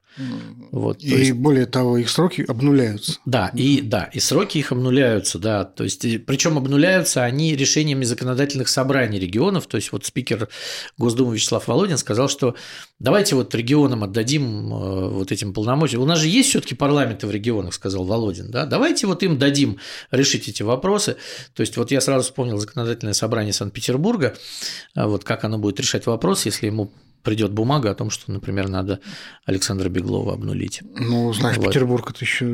Вот, 0.72 1.04
и 1.04 1.10
есть... 1.10 1.34
более 1.34 1.66
того, 1.66 1.98
их 1.98 2.10
сроки 2.10 2.44
обнуляются. 2.48 3.20
Да, 3.26 3.52
и 3.54 3.82
да, 3.82 4.06
и 4.06 4.20
сроки 4.20 4.58
их 4.58 4.72
обнуляются, 4.72 5.38
да. 5.38 5.64
То 5.64 5.84
есть, 5.84 6.02
причем 6.26 6.58
обнуляются 6.58 7.24
они 7.24 7.56
решениями 7.56 8.04
законодательных 8.04 8.68
собраний 8.68 9.20
регионов. 9.20 9.68
То 9.68 9.78
есть, 9.78 9.92
вот 9.92 10.06
спикер 10.06 10.50
Госдумы 10.98 11.36
Вячеслав 11.36 11.68
Володин 11.68 11.98
сказал, 11.98 12.30
что 12.30 12.56
давайте 13.00 13.36
вот 13.36 13.54
регионам 13.54 14.04
отдадим 14.04 14.74
э, 14.74 15.10
вот 15.10 15.32
этим 15.32 15.54
полномочия. 15.54 15.98
У 15.98 16.06
нас 16.06 16.20
же 16.20 16.28
есть 16.28 16.50
все-таки 16.50 16.74
парламенты 16.74 17.28
в 17.28 17.32
регионах, 17.32 17.74
сказал 17.74 18.04
Володин, 18.04 18.50
да. 18.50 18.66
Давайте 18.66 19.06
вот 19.08 19.22
им 19.24 19.38
дадим 19.38 19.78
решить 20.10 20.50
эти 20.50 20.64
вопросы. 20.64 21.18
То 21.54 21.62
есть, 21.62 21.78
вот 21.78 21.92
я 21.92 22.02
сразу 22.02 22.24
вспомнил 22.26 22.58
законодательное 22.58 23.14
собрание 23.14 23.54
Санкт-Петербурга, 23.54 24.36
а 24.96 25.08
вот 25.08 25.24
как 25.24 25.44
оно 25.44 25.60
будет 25.60 25.80
решать 25.80 26.08
вопрос, 26.08 26.46
если 26.46 26.66
ему 26.66 26.92
придет 27.28 27.52
бумага 27.52 27.92
о 27.92 27.94
том, 27.94 28.10
что, 28.10 28.32
например, 28.32 28.70
надо 28.70 29.02
Александра 29.46 29.90
Беглова 29.90 30.34
обнулить. 30.34 30.80
Ну, 30.98 31.34
знаешь, 31.34 31.58
вот. 31.58 31.68
Петербург 31.68 32.10
это 32.10 32.24
еще, 32.24 32.46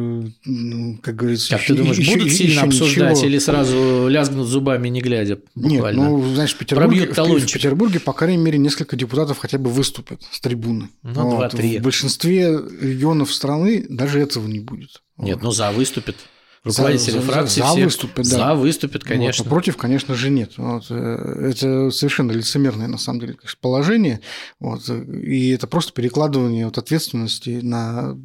ну, 0.46 0.98
как 1.00 1.16
говорится, 1.16 1.52
как 1.52 1.62
еще, 1.62 1.74
ты 1.76 1.80
думаешь, 1.80 1.98
еще, 2.00 2.14
будут 2.14 2.26
еще, 2.26 2.38
сильно 2.38 2.52
еще 2.54 2.62
обсуждать 2.62 3.12
ничего. 3.12 3.28
или 3.28 3.38
сразу 3.38 4.08
лязгнут 4.08 4.48
зубами, 4.48 4.90
не 4.90 5.00
глядя? 5.00 5.38
Буквально? 5.54 6.00
Нет, 6.00 6.10
ну, 6.10 6.34
знаешь, 6.34 6.56
в 6.56 6.58
Петербурге, 6.58 7.06
в, 7.06 7.16
в 7.16 7.54
Петербурге, 7.54 8.00
по 8.00 8.14
крайней 8.14 8.44
мере, 8.44 8.58
несколько 8.58 8.96
депутатов 8.96 9.38
хотя 9.38 9.60
бы 9.60 9.70
выступят 9.70 10.24
с 10.32 10.40
трибуны. 10.40 10.90
Ну, 11.04 11.14
вот. 11.14 11.36
два-три. 11.36 11.78
В 11.78 11.84
большинстве 11.84 12.60
регионов 12.82 13.32
страны 13.32 13.86
даже 13.88 14.20
этого 14.20 14.48
не 14.48 14.60
будет. 14.60 15.04
Нет, 15.20 15.36
вот. 15.36 15.44
ну 15.44 15.52
за 15.52 15.72
выступит 15.72 16.16
руководители 16.64 17.20
за, 17.20 17.22
фракции 17.22 17.62
за, 17.62 17.68
за 17.68 17.84
выступят, 17.84 18.30
да. 18.30 18.38
За 18.38 18.54
выступят, 18.56 19.04
конечно. 19.04 19.44
Вот, 19.44 19.50
против, 19.50 19.78
конечно 19.78 20.16
же, 20.16 20.30
нет. 20.30 20.54
Вот, 20.58 20.86
э, 20.90 21.50
это 21.50 21.92
совершенно 21.92 22.32
лицемерное, 22.32 22.88
на 22.88 22.98
самом 22.98 23.20
деле, 23.20 23.34
конечно, 23.34 23.58
положение. 23.62 24.22
Вот, 24.60 24.90
и 24.90 25.50
это 25.50 25.68
просто 25.68 25.94
перекладывание 25.94 26.66
вот, 26.66 26.78
ответственности 26.78 27.60
на 27.62 28.18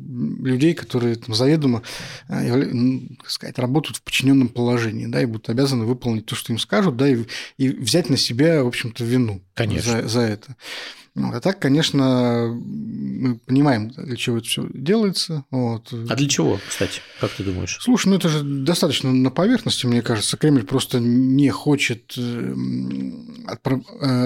людей, 0.43 0.75
которые 0.75 1.17
там, 1.17 1.35
заведомо 1.35 1.83
так 2.29 3.31
сказать, 3.31 3.59
работают 3.59 3.99
в 3.99 4.03
подчиненном 4.03 4.49
положении, 4.49 5.07
да, 5.07 5.23
и 5.23 5.27
будут 5.27 5.49
обязаны 5.49 5.85
выполнить 5.85 6.27
то, 6.27 6.35
что 6.35 6.53
им 6.53 6.59
скажут, 6.59 6.97
да, 6.97 7.09
и, 7.09 7.25
и 7.57 7.69
взять 7.69 8.09
на 8.09 8.17
себя, 8.17 8.63
в 8.63 8.69
общем-то, 8.69 9.05
вину 9.05 9.43
конечно. 9.59 10.03
За, 10.03 10.09
за 10.09 10.21
это. 10.21 10.57
Вот. 11.27 11.35
А 11.35 11.41
так, 11.41 11.59
конечно, 11.59 12.57
мы 13.19 13.39
понимаем, 13.39 13.91
для 13.91 14.17
чего 14.17 14.39
это 14.39 14.47
все 14.47 14.67
делается. 14.73 15.45
Вот. 15.51 15.93
А 15.93 16.15
для 16.15 16.29
чего, 16.29 16.61
кстати, 16.69 17.01
как 17.21 17.33
ты 17.33 17.43
думаешь? 17.43 17.79
Слушай, 17.81 18.09
ну 18.09 18.17
это 18.17 18.29
же 18.29 18.43
достаточно 18.43 19.13
на 19.13 19.31
поверхности, 19.31 19.87
мне 19.87 20.03
кажется. 20.03 20.37
Кремль 20.37 20.65
просто 20.65 21.01
не 21.01 21.51
хочет 21.51 22.15
э, 22.17 22.55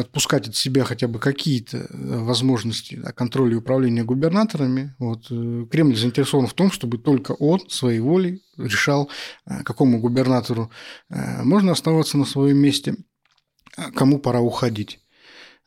отпускать 0.00 0.48
от 0.48 0.56
себя 0.56 0.84
хотя 0.84 1.08
бы 1.08 1.18
какие-то 1.18 1.86
возможности 1.90 2.96
да, 2.96 3.12
контроля 3.12 3.52
и 3.52 3.56
управления 3.56 4.04
губернаторами. 4.04 4.94
Вот. 4.98 5.26
Э, 5.30 5.66
Кремль 5.70 5.96
заинтересован 5.96 6.46
в 6.46 6.54
том, 6.54 6.70
чтобы 6.70 6.98
только 6.98 7.32
он 7.32 7.60
своей 7.68 8.00
волей 8.00 8.42
решал, 8.58 9.08
э, 9.46 9.62
какому 9.62 10.00
губернатору 10.00 10.70
можно 11.08 11.72
оставаться 11.72 12.18
на 12.18 12.24
своем 12.24 12.58
месте, 12.58 12.96
а 13.76 13.90
кому 13.90 14.18
пора 14.18 14.40
уходить. 14.40 14.98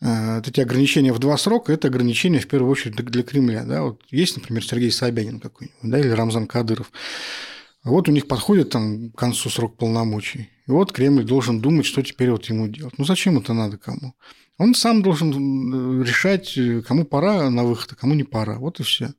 Э, 0.01 0.37
вот 0.37 0.47
эти 0.47 0.59
ограничения 0.59 1.13
в 1.13 1.19
два 1.19 1.37
срока– 1.37 1.71
это 1.73 1.87
ограничения, 1.87 2.39
в 2.39 2.47
первую 2.47 2.71
очередь, 2.71 2.95
для 2.95 3.23
Кремля. 3.23 3.63
Да? 3.63 3.83
Вот 3.83 4.01
есть, 4.11 4.35
например, 4.37 4.65
Сергей 4.65 4.91
Собянин 4.91 5.39
какой-нибудь, 5.39 5.79
да, 5.83 5.99
или 5.99 6.09
Рамзан 6.09 6.47
Кадыров. 6.47 6.91
Вот 7.83 8.09
у 8.09 8.11
них 8.11 8.27
подходит 8.27 8.71
там 8.71 9.11
к 9.11 9.17
концу 9.17 9.49
срок 9.49 9.77
полномочий. 9.77 10.49
И 10.67 10.71
вот 10.71 10.91
Кремль 10.91 11.23
должен 11.23 11.61
думать, 11.61 11.85
что 11.85 12.01
теперь 12.01 12.31
вот 12.31 12.45
ему 12.45 12.67
делать. 12.67 12.97
Ну, 12.97 13.05
зачем 13.05 13.37
это 13.37 13.53
надо 13.53 13.77
кому? 13.77 14.15
Он 14.57 14.73
сам 14.73 15.01
должен 15.01 16.01
э, 16.01 16.03
решать, 16.03 16.57
кому 16.87 17.05
пора 17.05 17.49
на 17.49 17.63
выход, 17.63 17.91
а 17.91 17.95
кому 17.95 18.15
не 18.15 18.23
пора. 18.23 18.57
Вот 18.57 18.79
и 18.79 18.83
все. 18.83 19.13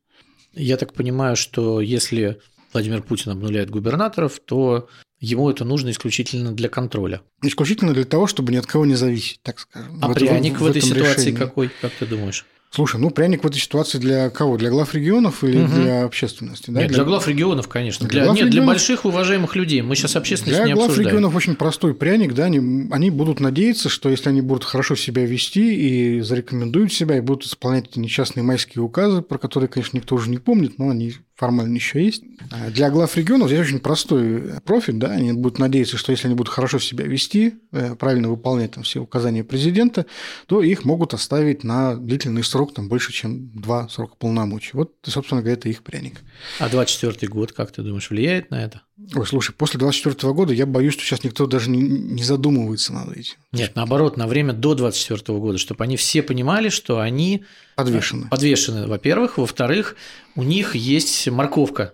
Я 0.52 0.76
так 0.76 0.94
понимаю, 0.94 1.36
что 1.36 1.80
если 1.80 2.40
Владимир 2.72 3.02
Путин 3.02 3.32
обнуляет 3.32 3.70
губернаторов, 3.70 4.40
то 4.40 4.88
Ему 5.26 5.50
это 5.50 5.64
нужно 5.64 5.90
исключительно 5.90 6.52
для 6.52 6.68
контроля. 6.68 7.20
Исключительно 7.42 7.92
для 7.92 8.04
того, 8.04 8.28
чтобы 8.28 8.52
ни 8.52 8.56
от 8.56 8.66
кого 8.66 8.86
не 8.86 8.94
зависеть, 8.94 9.40
так 9.42 9.58
скажем. 9.58 9.98
А 10.00 10.08
в 10.08 10.14
пряник 10.14 10.58
в, 10.58 10.60
в 10.60 10.66
этой 10.66 10.80
ситуации 10.80 11.30
решении. 11.30 11.36
какой, 11.36 11.70
как 11.80 11.90
ты 11.98 12.06
думаешь? 12.06 12.46
Слушай, 12.70 13.00
ну 13.00 13.10
пряник 13.10 13.42
в 13.42 13.46
этой 13.46 13.58
ситуации 13.58 13.98
для 13.98 14.30
кого? 14.30 14.56
Для 14.56 14.70
глав 14.70 14.94
регионов 14.94 15.42
или 15.42 15.58
угу. 15.58 15.74
для 15.74 16.04
общественности? 16.04 16.70
Да? 16.70 16.82
Нет, 16.82 16.88
для... 16.88 16.98
для 16.98 17.04
глав 17.04 17.26
регионов, 17.26 17.66
конечно. 17.66 18.06
Для, 18.06 18.22
для 18.22 18.32
нет, 18.32 18.36
регионов... 18.36 18.52
для 18.52 18.66
больших 18.66 19.04
уважаемых 19.04 19.56
людей. 19.56 19.82
Мы 19.82 19.96
сейчас 19.96 20.14
общественность 20.14 20.58
для 20.58 20.66
не 20.66 20.72
обсуждаем. 20.72 20.94
Для 20.94 21.02
глав 21.02 21.14
регионов 21.14 21.34
очень 21.34 21.56
простой 21.56 21.94
пряник, 21.94 22.34
да, 22.34 22.44
они, 22.44 22.88
они 22.92 23.10
будут 23.10 23.40
надеяться, 23.40 23.88
что 23.88 24.10
если 24.10 24.28
они 24.28 24.42
будут 24.42 24.62
хорошо 24.62 24.94
себя 24.94 25.24
вести 25.26 25.74
и 25.74 26.20
зарекомендуют 26.20 26.92
себя, 26.92 27.16
и 27.16 27.20
будут 27.20 27.46
исполнять 27.46 27.88
эти 27.90 27.98
несчастные 27.98 28.44
майские 28.44 28.82
указы, 28.84 29.22
про 29.22 29.38
которые, 29.38 29.68
конечно, 29.68 29.96
никто 29.96 30.14
уже 30.14 30.30
не 30.30 30.38
помнит, 30.38 30.78
но 30.78 30.90
они 30.90 31.14
формально 31.36 31.74
еще 31.74 32.04
есть. 32.04 32.24
А 32.50 32.70
для 32.70 32.90
глав 32.90 33.16
регионов 33.16 33.48
здесь 33.48 33.60
очень 33.60 33.78
простой 33.78 34.60
профиль, 34.64 34.94
да, 34.94 35.08
они 35.08 35.32
будут 35.32 35.58
надеяться, 35.58 35.96
что 35.96 36.12
если 36.12 36.26
они 36.26 36.34
будут 36.34 36.52
хорошо 36.52 36.78
себя 36.78 37.04
вести, 37.04 37.54
э, 37.72 37.94
правильно 37.94 38.28
выполнять 38.28 38.72
там 38.72 38.84
все 38.84 39.00
указания 39.00 39.44
президента, 39.44 40.06
то 40.46 40.62
их 40.62 40.84
могут 40.84 41.14
оставить 41.14 41.62
на 41.62 41.96
длительный 41.96 42.42
срок, 42.42 42.74
там 42.74 42.88
больше, 42.88 43.12
чем 43.12 43.50
два 43.50 43.88
срока 43.88 44.16
полномочий. 44.16 44.70
Вот, 44.72 44.94
собственно 45.02 45.42
говоря, 45.42 45.58
это 45.58 45.68
их 45.68 45.82
пряник. 45.82 46.20
А 46.58 46.68
24 46.68 47.28
год, 47.30 47.52
как 47.52 47.70
ты 47.70 47.82
думаешь, 47.82 48.10
влияет 48.10 48.50
на 48.50 48.64
это? 48.64 48.82
Ой, 49.14 49.26
слушай, 49.26 49.52
после 49.52 49.78
24 49.78 50.32
года 50.32 50.54
я 50.54 50.64
боюсь, 50.64 50.94
что 50.94 51.02
сейчас 51.02 51.22
никто 51.22 51.46
даже 51.46 51.68
не, 51.68 51.80
не 51.80 52.22
задумывается 52.22 52.94
над 52.94 53.14
этим. 53.14 53.34
Нет, 53.52 53.72
наоборот, 53.74 54.16
на 54.16 54.26
время 54.26 54.54
до 54.54 54.74
24 54.74 55.38
года, 55.38 55.58
чтобы 55.58 55.84
они 55.84 55.96
все 55.96 56.22
понимали, 56.22 56.70
что 56.70 57.00
они 57.00 57.44
подвешены. 57.74 58.28
Подвешены, 58.28 58.86
во-первых. 58.86 59.36
Во-вторых, 59.36 59.96
у 60.34 60.42
них 60.42 60.74
есть 60.74 61.28
морковка 61.28 61.92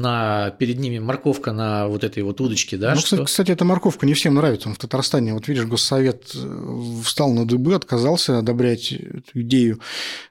на, 0.00 0.50
перед 0.50 0.78
ними 0.78 0.98
морковка 0.98 1.52
на 1.52 1.88
вот 1.88 2.04
этой 2.04 2.22
вот 2.22 2.40
удочке, 2.40 2.76
да? 2.76 2.94
Ну, 2.94 3.00
что... 3.00 3.24
кстати, 3.24 3.50
эта 3.50 3.64
морковка 3.64 4.06
не 4.06 4.14
всем 4.14 4.34
нравится. 4.34 4.68
В 4.72 4.78
Татарстане, 4.78 5.34
вот 5.34 5.48
видишь, 5.48 5.64
Госсовет 5.64 6.30
э, 6.34 7.02
встал 7.04 7.32
на 7.32 7.46
дыбы, 7.46 7.74
отказался 7.74 8.38
одобрять 8.38 8.92
эту 8.92 9.42
идею 9.42 9.80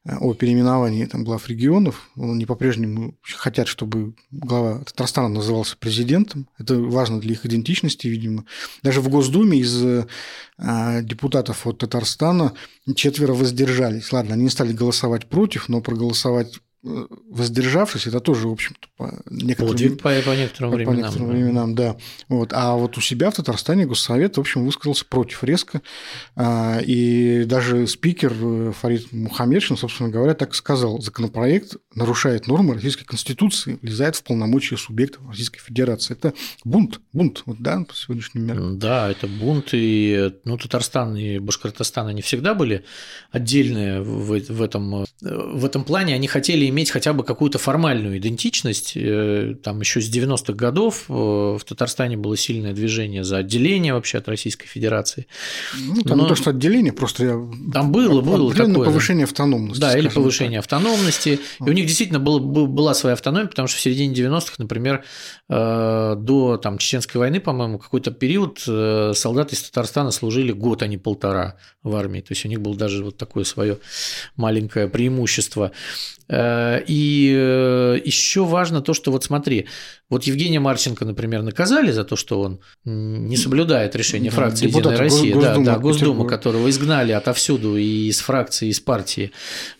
э, 0.05 0.15
о 0.19 0.33
переименовании 0.33 1.05
там, 1.05 1.23
глав 1.23 1.47
регионов. 1.47 2.09
Они 2.15 2.45
по-прежнему 2.45 3.15
хотят, 3.23 3.67
чтобы 3.67 4.13
глава 4.31 4.79
Татарстана 4.85 5.29
назывался 5.29 5.77
президентом. 5.77 6.47
Это 6.57 6.75
важно 6.75 7.19
для 7.19 7.33
их 7.33 7.45
идентичности, 7.45 8.07
видимо. 8.07 8.45
Даже 8.83 9.01
в 9.01 9.09
Госдуме 9.09 9.59
из 9.59 9.83
э, 9.83 10.05
депутатов 11.01 11.65
от 11.67 11.79
Татарстана 11.79 12.53
четверо 12.95 13.33
воздержались. 13.33 14.11
Ладно, 14.11 14.35
они 14.35 14.43
не 14.43 14.49
стали 14.49 14.73
голосовать 14.73 15.27
против, 15.27 15.69
но 15.69 15.81
проголосовать 15.81 16.59
воздержавшись, 16.85 18.07
это 18.07 18.19
тоже, 18.19 18.47
в 18.47 18.51
общем-то, 18.51 18.87
по 18.95 19.21
некоторым, 19.29 19.71
Подвиг 19.71 20.01
по, 20.01 20.09
по 20.21 20.35
некоторым 20.35 20.71
по, 20.71 20.75
временам. 20.77 20.95
По 20.95 20.97
некоторым 20.97 21.27
да. 21.27 21.33
временам, 21.33 21.75
да. 21.75 21.97
Вот. 22.29 22.49
А 22.53 22.75
вот 22.75 22.97
у 22.97 23.01
себя 23.01 23.31
в 23.31 23.35
Татарстане 23.35 23.85
Госсовет, 23.85 24.37
в 24.37 24.39
общем, 24.39 24.65
высказался 24.65 25.05
против 25.05 25.43
резко. 25.43 25.81
А, 26.35 26.79
и 26.79 27.45
даже 27.45 27.87
спикер 27.87 28.33
э, 28.39 28.71
Фарид 28.79 29.11
Мухаммедшин, 29.11 29.77
собственно 29.77 30.09
говоря, 30.09 30.35
так 30.35 30.51
и 30.51 30.55
сказал. 30.55 31.01
Законопроект 31.01 31.75
нарушает 31.95 32.47
нормы 32.47 32.75
Российской 32.75 33.05
Конституции, 33.05 33.79
влезает 33.81 34.15
в 34.15 34.23
полномочия 34.23 34.77
субъектов 34.77 35.27
Российской 35.27 35.59
Федерации. 35.59 36.13
Это 36.13 36.33
бунт, 36.63 37.01
бунт, 37.13 37.43
вот, 37.45 37.57
да, 37.59 37.83
по 37.83 37.95
сегодняшнему 37.95 38.45
меркам. 38.45 38.79
Да, 38.79 39.09
это 39.09 39.27
бунт. 39.27 39.69
И 39.71 40.33
ну, 40.43 40.57
Татарстан 40.57 41.15
и 41.15 41.39
Башкортостан, 41.39 42.07
они 42.07 42.21
всегда 42.21 42.53
были 42.53 42.85
отдельные 43.31 44.01
в, 44.01 44.39
в, 44.39 44.61
этом, 44.61 45.03
э, 45.03 45.05
в 45.21 45.65
этом 45.65 45.83
плане. 45.83 46.13
Они 46.13 46.27
хотели 46.27 46.74
иметь 46.75 46.91
хотя 46.91 47.13
бы 47.13 47.23
какую-то 47.23 47.57
формальную 47.57 48.17
идентичность. 48.17 48.93
Э, 48.95 49.55
там 49.63 49.79
еще 49.79 50.01
с 50.01 50.11
90-х 50.11 50.53
годов 50.53 51.05
э, 51.07 51.13
в 51.13 51.61
Татарстане 51.65 52.17
было 52.17 52.35
сильное 52.35 52.73
движение 52.73 53.23
за 53.23 53.37
отделение 53.37 53.93
вообще 53.93 54.17
от 54.17 54.27
Российской 54.27 54.67
Федерации. 54.67 55.27
Ну, 55.73 56.01
там 56.01 56.17
Но... 56.17 56.23
не 56.23 56.29
то, 56.29 56.35
что 56.35 56.49
отделение, 56.49 56.91
просто 56.91 57.23
я... 57.23 57.31
Там 57.73 57.91
было, 57.91 58.21
было 58.21 58.53
такое. 58.53 58.85
повышение 58.85 59.23
автономности. 59.23 59.79
Да, 59.79 59.97
или 59.97 60.09
повышение 60.09 60.61
так. 60.61 60.65
автономности. 60.65 61.39
И 61.59 61.63
у 61.63 61.71
них 61.71 61.85
действительно 61.85 62.19
было, 62.19 62.39
была 62.39 62.93
своя 62.93 63.13
автономия, 63.13 63.47
потому 63.47 63.67
что 63.67 63.77
в 63.77 63.81
середине 63.81 64.13
90-х, 64.13 64.55
например, 64.57 65.03
до 65.47 66.59
там, 66.61 66.77
Чеченской 66.79 67.19
войны, 67.19 67.39
по-моему, 67.39 67.77
какой-то 67.77 68.11
период 68.11 68.59
солдаты 68.59 69.55
из 69.55 69.61
Татарстана 69.63 70.11
служили 70.11 70.51
год, 70.51 70.81
а 70.81 70.87
не 70.87 70.97
полтора 70.97 71.55
в 71.83 71.95
армии. 71.95 72.21
То 72.21 72.31
есть 72.31 72.45
у 72.45 72.49
них 72.49 72.61
было 72.61 72.75
даже 72.75 73.03
вот 73.03 73.17
такое 73.17 73.43
свое 73.43 73.77
маленькое 74.35 74.87
преимущество. 74.87 75.71
Э, 76.27 76.81
и 76.87 77.31
э, 77.37 77.99
еще 78.03 78.45
важно 78.45 78.81
то, 78.81 78.93
что 78.93 79.11
вот 79.11 79.23
смотри, 79.23 79.67
вот 80.09 80.23
Евгения 80.23 80.59
Марченко, 80.59 81.05
например, 81.05 81.43
наказали 81.43 81.91
за 81.91 82.03
то, 82.03 82.15
что 82.15 82.41
он 82.41 82.59
не 82.83 83.37
соблюдает 83.37 83.95
решение 83.95 84.31
да, 84.31 84.37
фракции 84.37 84.67
Единая 84.67 84.97
Россия, 84.97 85.33
Госдума, 85.33 85.65
да, 85.65 85.73
да, 85.73 85.79
Госдуму, 85.79 86.25
которого 86.25 86.69
изгнали 86.69 87.11
отовсюду 87.11 87.77
и 87.77 88.07
из 88.07 88.19
фракции, 88.19 88.67
и 88.67 88.71
из 88.71 88.79
партии. 88.79 89.31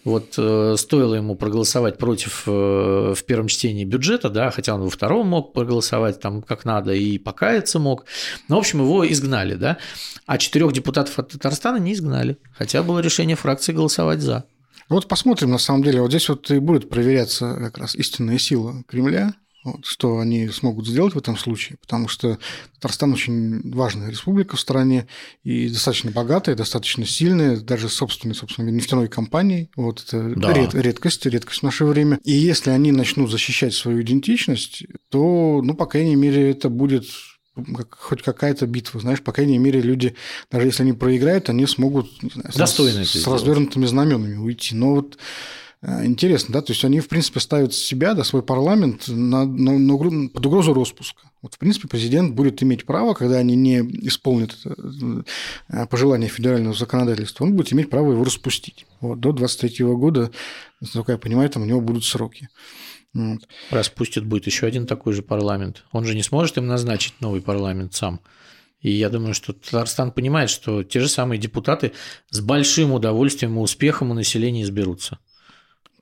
Вот 0.04 0.36
э, 0.38 0.76
стоило 0.78 1.16
ему 1.16 1.36
проголосовать 1.36 1.98
против 1.98 2.44
в 2.46 3.18
первом 3.26 3.48
чтении 3.48 3.86
бюджета, 3.86 4.30
да, 4.30 4.52
хотя 4.52 4.76
он 4.76 4.82
во 4.82 4.90
втором 4.90 5.28
мог 5.28 5.54
проголосовать 5.56 6.20
там 6.20 6.44
как 6.44 6.66
надо 6.66 6.94
и 6.94 7.18
покаяться 7.18 7.80
мог. 7.80 8.06
Но, 8.48 8.58
в 8.58 8.60
общем, 8.60 8.82
его 8.82 9.10
изгнали, 9.12 9.56
да. 9.56 9.78
А 10.28 10.38
четырех 10.38 10.72
депутатов 10.74 11.18
от 11.18 11.30
Татарстана 11.30 11.78
не 11.78 11.94
изгнали, 11.94 12.38
хотя 12.54 12.84
было 12.84 13.00
решение 13.00 13.36
фракции 13.36 13.74
голосовать 13.74 14.22
за. 14.22 14.46
Вот 14.88 15.08
посмотрим, 15.08 15.50
на 15.50 15.58
самом 15.58 15.82
деле, 15.84 16.02
вот 16.02 16.12
здесь 16.12 16.30
вот 16.30 16.52
и 16.52 16.60
будет 16.60 16.90
проверяться 16.90 17.56
как 17.56 17.80
раз 17.80 17.96
истинная 17.96 18.38
сила 18.38 18.84
Кремля, 18.88 19.34
вот, 19.66 19.84
что 19.86 20.20
они 20.20 20.48
смогут 20.50 20.88
сделать 20.88 21.16
в 21.16 21.18
этом 21.18 21.36
случае, 21.38 21.78
потому 21.82 22.08
что 22.08 22.38
Татарстан 22.76 23.14
очень 23.14 23.72
важная 23.72 24.12
республика 24.12 24.56
в 24.56 24.60
стране 24.60 25.08
и 25.44 25.70
достаточно 25.70 26.12
богатая, 26.12 26.56
достаточно 26.56 27.04
сильная, 27.04 27.58
даже 27.58 27.90
собственной, 27.90 28.36
собственно, 28.36 28.70
нефтяной 28.70 29.08
компанией. 29.08 29.72
Вот 29.76 30.04
это 30.06 30.36
да. 30.36 30.54
ред, 30.54 30.76
редкость, 30.76 31.26
редкость 31.26 31.62
в 31.62 31.64
наше 31.64 31.84
время. 31.86 32.20
И 32.24 32.32
если 32.32 32.70
они 32.70 32.92
начнут 32.92 33.32
защищать 33.32 33.74
свою 33.74 34.04
идентичность, 34.04 34.84
то, 35.10 35.62
ну, 35.64 35.74
по 35.74 35.88
крайней 35.88 36.16
мере, 36.16 36.52
это 36.52 36.70
будет 36.70 37.06
хоть 37.90 38.22
какая-то 38.22 38.68
битва, 38.68 39.00
знаешь, 39.00 39.22
по 39.22 39.32
крайней 39.32 39.58
мере, 39.58 39.82
люди, 39.82 40.16
даже 40.52 40.68
если 40.68 40.84
они 40.84 40.94
проиграют, 40.94 41.50
они 41.50 41.66
смогут 41.66 42.12
знаю, 42.22 42.52
Достойно 42.56 43.04
с, 43.04 43.14
с 43.14 43.26
развернутыми 43.26 43.88
знаменами 43.88 44.36
уйти. 44.36 44.76
Но 44.76 44.96
вот 44.96 45.18
интересно, 45.82 46.54
да, 46.54 46.62
то 46.62 46.72
есть 46.72 46.84
они, 46.84 47.00
в 47.00 47.08
принципе, 47.08 47.40
ставят 47.40 47.74
себя, 47.74 48.14
да, 48.14 48.24
свой 48.24 48.44
парламент 48.44 49.08
на, 49.08 49.46
на, 49.46 49.78
на, 49.78 50.30
под 50.30 50.46
угрозу 50.46 50.74
распуска. 50.74 51.24
Вот, 51.42 51.54
в 51.54 51.58
принципе, 51.60 51.88
президент 51.88 52.34
будет 52.34 52.64
иметь 52.64 52.86
право, 52.86 53.14
когда 53.14 53.38
они 53.38 53.56
не 53.56 53.80
исполнят 54.08 54.58
э, 54.66 55.86
пожелания 55.90 56.28
федерального 56.28 56.76
законодательства, 56.76 57.44
он 57.44 57.56
будет 57.56 57.72
иметь 57.72 57.90
право 57.90 58.14
его 58.14 58.24
распустить. 58.24 58.86
Вот, 59.00 59.20
до 59.20 59.32
23 59.32 59.86
года, 59.86 60.32
насколько 60.82 61.12
я 61.12 61.18
понимаю, 61.18 61.50
там 61.50 61.64
у 61.64 61.66
него 61.66 61.82
будут 61.82 62.04
сроки. 62.04 62.50
Вот. 63.14 63.48
Распустит 63.70 64.26
будет 64.26 64.46
еще 64.46 64.68
один 64.68 64.86
такой 64.86 65.14
же 65.14 65.22
парламент. 65.22 65.86
Он 65.92 66.04
же 66.04 66.16
не 66.16 66.24
сможет 66.24 66.58
им 66.58 66.68
назначить 66.68 67.14
новый 67.22 67.42
парламент 67.42 67.94
сам. 67.94 68.20
И 68.82 68.92
я 68.92 69.10
думаю, 69.10 69.34
что 69.34 69.54
Татарстан 69.54 70.12
понимает, 70.12 70.50
что 70.50 70.84
те 70.84 71.00
же 71.00 71.08
самые 71.08 71.40
депутаты 71.40 71.94
с 72.30 72.40
большим 72.42 72.92
удовольствием 72.92 73.58
и 73.58 73.62
успехом 73.62 74.12
у 74.12 74.14
населения 74.14 74.64
изберутся. 74.64 75.18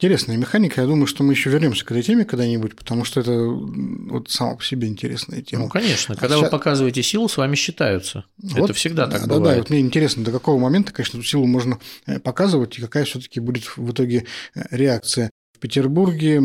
Интересная 0.04 0.36
механика. 0.36 0.82
Я 0.82 0.88
думаю, 0.88 1.08
что 1.08 1.24
мы 1.24 1.32
еще 1.32 1.50
вернемся 1.50 1.86
к 1.86 1.92
этой 1.92 2.04
теме 2.04 2.26
когда-нибудь, 2.26 2.76
потому 2.76 3.06
что 3.06 3.22
это 3.22 3.32
вот 3.32 4.30
сама 4.30 4.56
по 4.56 4.62
себе 4.62 4.90
интересная 4.90 5.42
тема. 5.42 5.64
Ну, 5.64 5.70
конечно. 5.70 6.18
Когда 6.18 6.36
а 6.36 6.40
вы 6.40 6.44
сейчас... 6.44 6.52
показываете 6.52 7.02
силу, 7.02 7.30
с 7.30 7.38
вами 7.38 7.56
считаются. 7.56 8.26
Вот, 8.38 8.66
это 8.66 8.74
всегда 8.74 9.08
так 9.08 9.22
да, 9.22 9.36
бывает. 9.36 9.56
Да, 9.56 9.62
вот 9.62 9.70
мне 9.70 9.80
интересно, 9.80 10.26
до 10.26 10.34
какого 10.34 10.60
момента, 10.60 10.92
конечно, 10.92 11.20
эту 11.20 11.26
силу 11.26 11.46
можно 11.46 11.80
э, 12.06 12.20
показывать, 12.20 12.78
и 12.78 12.82
какая 12.82 13.06
все-таки 13.06 13.40
будет 13.40 13.78
в 13.78 13.92
итоге 13.92 14.26
э, 14.56 14.64
реакция. 14.72 15.30
Петербурге 15.62 16.42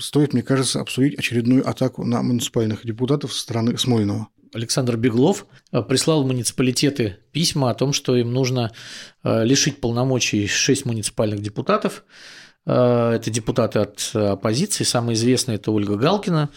стоит, 0.00 0.32
мне 0.32 0.42
кажется, 0.42 0.80
обсудить 0.80 1.18
очередную 1.18 1.68
атаку 1.68 2.06
на 2.06 2.22
муниципальных 2.22 2.86
депутатов 2.86 3.34
со 3.34 3.40
стороны 3.40 3.76
Смольного. 3.76 4.28
Александр 4.54 4.96
Беглов 4.96 5.44
э, 5.70 5.82
прислал 5.82 6.22
в 6.22 6.26
муниципалитеты 6.28 7.18
письма 7.30 7.68
о 7.68 7.74
том, 7.74 7.92
что 7.92 8.16
им 8.16 8.32
нужно 8.32 8.72
лишить 9.22 9.82
полномочий 9.82 10.46
шесть 10.46 10.86
муниципальных 10.86 11.42
депутатов 11.42 12.04
это 12.64 13.24
депутаты 13.26 13.80
от 13.80 14.10
оппозиции. 14.14 14.84
Самый 14.84 15.14
известный– 15.14 15.54
это 15.56 15.72
Ольга 15.72 15.96
Галкина, 15.96 16.48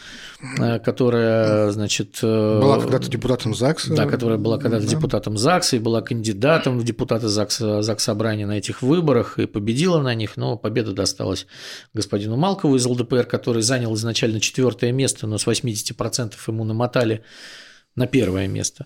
э, 0.59 0.79
которая, 0.79 1.71
значит… 1.71 2.19
Э, 2.21 2.59
была 2.61 2.79
когда-то 2.79 3.09
депутатом 3.09 3.55
ЗАГСа. 3.55 3.95
Да, 3.95 4.05
которая 4.05 4.37
была 4.37 4.59
когда-то 4.59 4.85
да. 4.85 4.91
депутатом 4.91 5.35
ЗАГСа 5.35 5.77
и 5.77 5.79
была 5.79 6.01
кандидатом 6.01 6.77
в 6.77 6.83
депутаты 6.83 7.27
ЗАГСа, 7.27 7.81
ЗАГС 7.81 8.03
собрания 8.03 8.45
на 8.45 8.57
этих 8.59 8.83
выборах 8.83 9.39
и 9.39 9.47
победила 9.47 9.99
на 9.99 10.13
них, 10.13 10.37
но 10.37 10.57
победа 10.57 10.93
досталась 10.93 11.47
господину 11.95 12.35
Малкову 12.35 12.75
из 12.75 12.85
ЛДПР, 12.85 13.25
который 13.25 13.63
занял 13.63 13.93
изначально 13.95 14.39
четвертое 14.39 14.91
место, 14.91 15.25
но 15.25 15.39
с 15.39 15.47
80% 15.47 16.33
ему 16.47 16.63
намотали 16.65 17.23
на 17.95 18.05
первое 18.05 18.47
место 18.47 18.85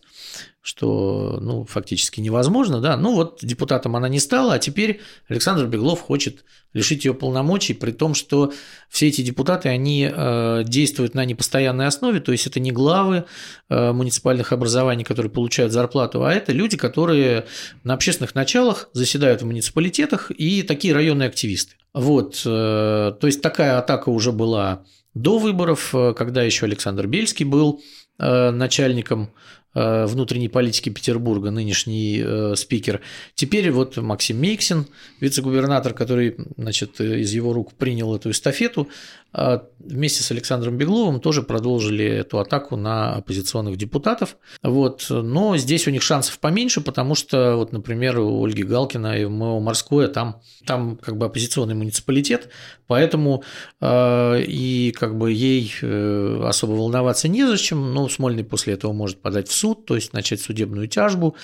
что 0.69 1.39
ну, 1.41 1.65
фактически 1.65 2.21
невозможно. 2.21 2.79
Да? 2.79 2.95
Ну 2.95 3.15
вот 3.15 3.39
депутатом 3.41 3.95
она 3.95 4.07
не 4.07 4.19
стала, 4.19 4.53
а 4.53 4.59
теперь 4.59 5.01
Александр 5.27 5.65
Беглов 5.65 5.99
хочет 5.99 6.45
лишить 6.73 7.05
ее 7.05 7.15
полномочий, 7.15 7.73
при 7.73 7.89
том, 7.89 8.13
что 8.13 8.53
все 8.87 9.07
эти 9.07 9.21
депутаты, 9.21 9.67
они 9.69 10.07
э, 10.07 10.63
действуют 10.63 11.15
на 11.15 11.25
непостоянной 11.25 11.87
основе, 11.87 12.19
то 12.19 12.31
есть 12.31 12.45
это 12.45 12.59
не 12.59 12.71
главы 12.71 13.25
э, 13.67 13.91
муниципальных 13.91 14.53
образований, 14.53 15.03
которые 15.03 15.31
получают 15.31 15.73
зарплату, 15.73 16.23
а 16.23 16.31
это 16.31 16.51
люди, 16.51 16.77
которые 16.77 17.47
на 17.83 17.95
общественных 17.95 18.35
началах 18.35 18.89
заседают 18.93 19.41
в 19.41 19.47
муниципалитетах 19.47 20.29
и 20.29 20.61
такие 20.61 20.93
районные 20.93 21.29
активисты. 21.29 21.77
Вот, 21.95 22.43
э, 22.45 23.13
то 23.19 23.25
есть 23.25 23.41
такая 23.41 23.79
атака 23.79 24.09
уже 24.09 24.31
была 24.31 24.83
до 25.15 25.39
выборов, 25.39 25.95
когда 26.15 26.43
еще 26.43 26.67
Александр 26.67 27.07
Бельский 27.07 27.43
был 27.43 27.81
начальником 28.19 29.31
внутренней 29.75 30.49
политики 30.49 30.89
Петербурга, 30.89 31.51
нынешний 31.51 32.21
э, 32.23 32.55
спикер. 32.55 33.01
Теперь 33.35 33.69
вот 33.71 33.97
Максим 33.97 34.41
Мейксин, 34.41 34.87
вице-губернатор, 35.19 35.93
который 35.93 36.35
значит, 36.57 36.99
из 36.99 37.31
его 37.33 37.53
рук 37.53 37.73
принял 37.73 38.15
эту 38.15 38.31
эстафету, 38.31 38.89
вместе 39.31 40.23
с 40.23 40.31
Александром 40.31 40.77
Бегловым 40.77 41.19
тоже 41.19 41.43
продолжили 41.43 42.05
эту 42.05 42.39
атаку 42.39 42.75
на 42.75 43.15
оппозиционных 43.15 43.77
депутатов. 43.77 44.37
Вот. 44.63 45.05
Но 45.09 45.55
здесь 45.57 45.87
у 45.87 45.91
них 45.91 46.01
шансов 46.01 46.39
поменьше, 46.39 46.81
потому 46.81 47.15
что, 47.15 47.55
вот, 47.55 47.71
например, 47.71 48.19
у 48.19 48.43
Ольги 48.43 48.63
Галкина 48.63 49.19
и 49.19 49.25
МО 49.25 49.59
«Морское» 49.59 50.07
там, 50.07 50.41
там 50.65 50.97
как 50.97 51.17
бы 51.17 51.27
оппозиционный 51.27 51.75
муниципалитет, 51.75 52.49
поэтому 52.87 53.43
э, 53.81 54.41
и 54.41 54.91
как 54.97 55.17
бы 55.17 55.31
ей 55.31 55.71
э, 55.81 56.41
особо 56.45 56.71
волноваться 56.71 57.27
незачем. 57.27 57.93
Ну, 57.93 58.09
Смольный 58.09 58.43
после 58.43 58.73
этого 58.73 58.93
может 58.93 59.21
подать 59.21 59.47
в 59.47 59.53
суд, 59.53 59.85
то 59.85 59.95
есть 59.95 60.13
начать 60.13 60.41
судебную 60.41 60.87
тяжбу. 60.87 61.35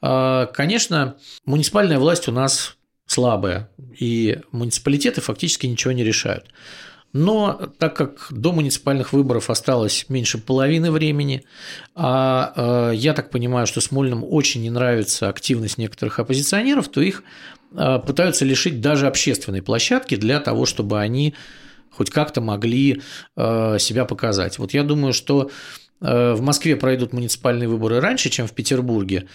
Э, 0.00 0.46
конечно, 0.52 1.16
муниципальная 1.44 1.98
власть 1.98 2.28
у 2.28 2.32
нас 2.32 2.76
слабая, 3.06 3.70
и 3.98 4.38
муниципалитеты 4.52 5.20
фактически 5.20 5.66
ничего 5.66 5.92
не 5.92 6.04
решают. 6.04 6.46
Но 7.12 7.70
так 7.78 7.96
как 7.96 8.26
до 8.30 8.52
муниципальных 8.52 9.12
выборов 9.12 9.48
осталось 9.48 10.06
меньше 10.08 10.38
половины 10.38 10.90
времени, 10.90 11.44
а 11.94 12.90
э, 12.92 12.96
я 12.96 13.14
так 13.14 13.30
понимаю, 13.30 13.66
что 13.66 13.80
Смольным 13.80 14.24
очень 14.24 14.62
не 14.62 14.70
нравится 14.70 15.28
активность 15.28 15.78
некоторых 15.78 16.18
оппозиционеров, 16.18 16.88
то 16.88 17.00
их 17.00 17.22
э, 17.72 17.98
пытаются 18.06 18.44
лишить 18.44 18.82
даже 18.82 19.06
общественной 19.06 19.62
площадки 19.62 20.16
для 20.16 20.38
того, 20.38 20.66
чтобы 20.66 21.00
они 21.00 21.34
хоть 21.90 22.10
как-то 22.10 22.42
могли 22.42 23.00
э, 23.36 23.76
себя 23.78 24.04
показать. 24.04 24.58
Вот 24.58 24.74
я 24.74 24.82
думаю, 24.82 25.12
что 25.12 25.50
в 26.00 26.40
Москве 26.40 26.76
пройдут 26.76 27.12
муниципальные 27.12 27.68
выборы 27.68 27.98
раньше, 27.98 28.30
чем 28.30 28.46
в 28.46 28.52
Петербурге. 28.52 29.26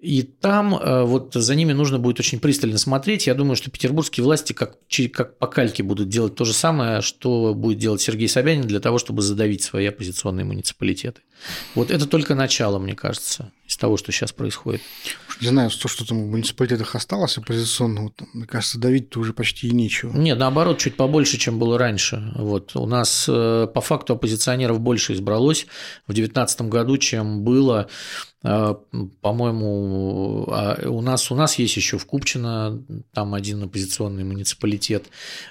И 0.00 0.22
там 0.22 0.74
э, 0.74 1.04
вот 1.04 1.34
за 1.34 1.54
ними 1.54 1.72
нужно 1.72 1.98
будет 1.98 2.18
очень 2.20 2.40
пристально 2.40 2.78
смотреть. 2.78 3.26
Я 3.26 3.34
думаю, 3.34 3.56
что 3.56 3.70
петербургские 3.70 4.24
власти 4.24 4.54
как, 4.54 4.76
как 5.12 5.38
по 5.38 5.46
кальке 5.46 5.82
будут 5.82 6.08
делать 6.08 6.34
то 6.34 6.46
же 6.46 6.54
самое, 6.54 7.02
что 7.02 7.54
будет 7.54 7.78
делать 7.78 8.00
Сергей 8.00 8.28
Собянин 8.28 8.66
для 8.66 8.80
того, 8.80 8.98
чтобы 8.98 9.20
задавить 9.20 9.62
свои 9.62 9.86
оппозиционные 9.86 10.44
муниципалитеты. 10.44 11.20
Вот 11.74 11.90
это 11.90 12.06
только 12.06 12.34
начало, 12.34 12.78
мне 12.78 12.94
кажется, 12.94 13.52
из 13.70 13.76
того, 13.76 13.96
что 13.96 14.10
сейчас 14.10 14.32
происходит. 14.32 14.82
Не 15.40 15.46
знаю, 15.46 15.70
то, 15.70 15.86
что 15.86 16.04
там 16.04 16.24
в 16.24 16.30
муниципалитетах 16.30 16.96
осталось 16.96 17.38
оппозиционного, 17.38 18.12
мне 18.34 18.44
кажется, 18.44 18.78
давить-то 18.78 19.20
уже 19.20 19.32
почти 19.32 19.68
и 19.68 19.70
нечего. 19.70 20.12
Нет, 20.12 20.38
наоборот, 20.38 20.78
чуть 20.78 20.96
побольше, 20.96 21.38
чем 21.38 21.60
было 21.60 21.78
раньше. 21.78 22.32
Вот. 22.34 22.74
У 22.74 22.86
нас 22.86 23.26
э, 23.28 23.68
по 23.72 23.80
факту 23.80 24.14
оппозиционеров 24.14 24.80
больше 24.80 25.12
избралось 25.12 25.66
в 26.08 26.12
2019 26.12 26.62
году, 26.62 26.98
чем 26.98 27.44
было 27.44 27.88
э, 28.42 28.74
по-моему, 29.20 30.46
а 30.50 30.76
у 30.88 31.00
нас, 31.00 31.30
у 31.30 31.36
нас 31.36 31.58
есть 31.58 31.76
еще 31.76 31.96
в 31.96 32.06
Купчино, 32.06 32.82
там 33.14 33.34
один 33.34 33.62
оппозиционный 33.62 34.24
муниципалитет, 34.24 35.06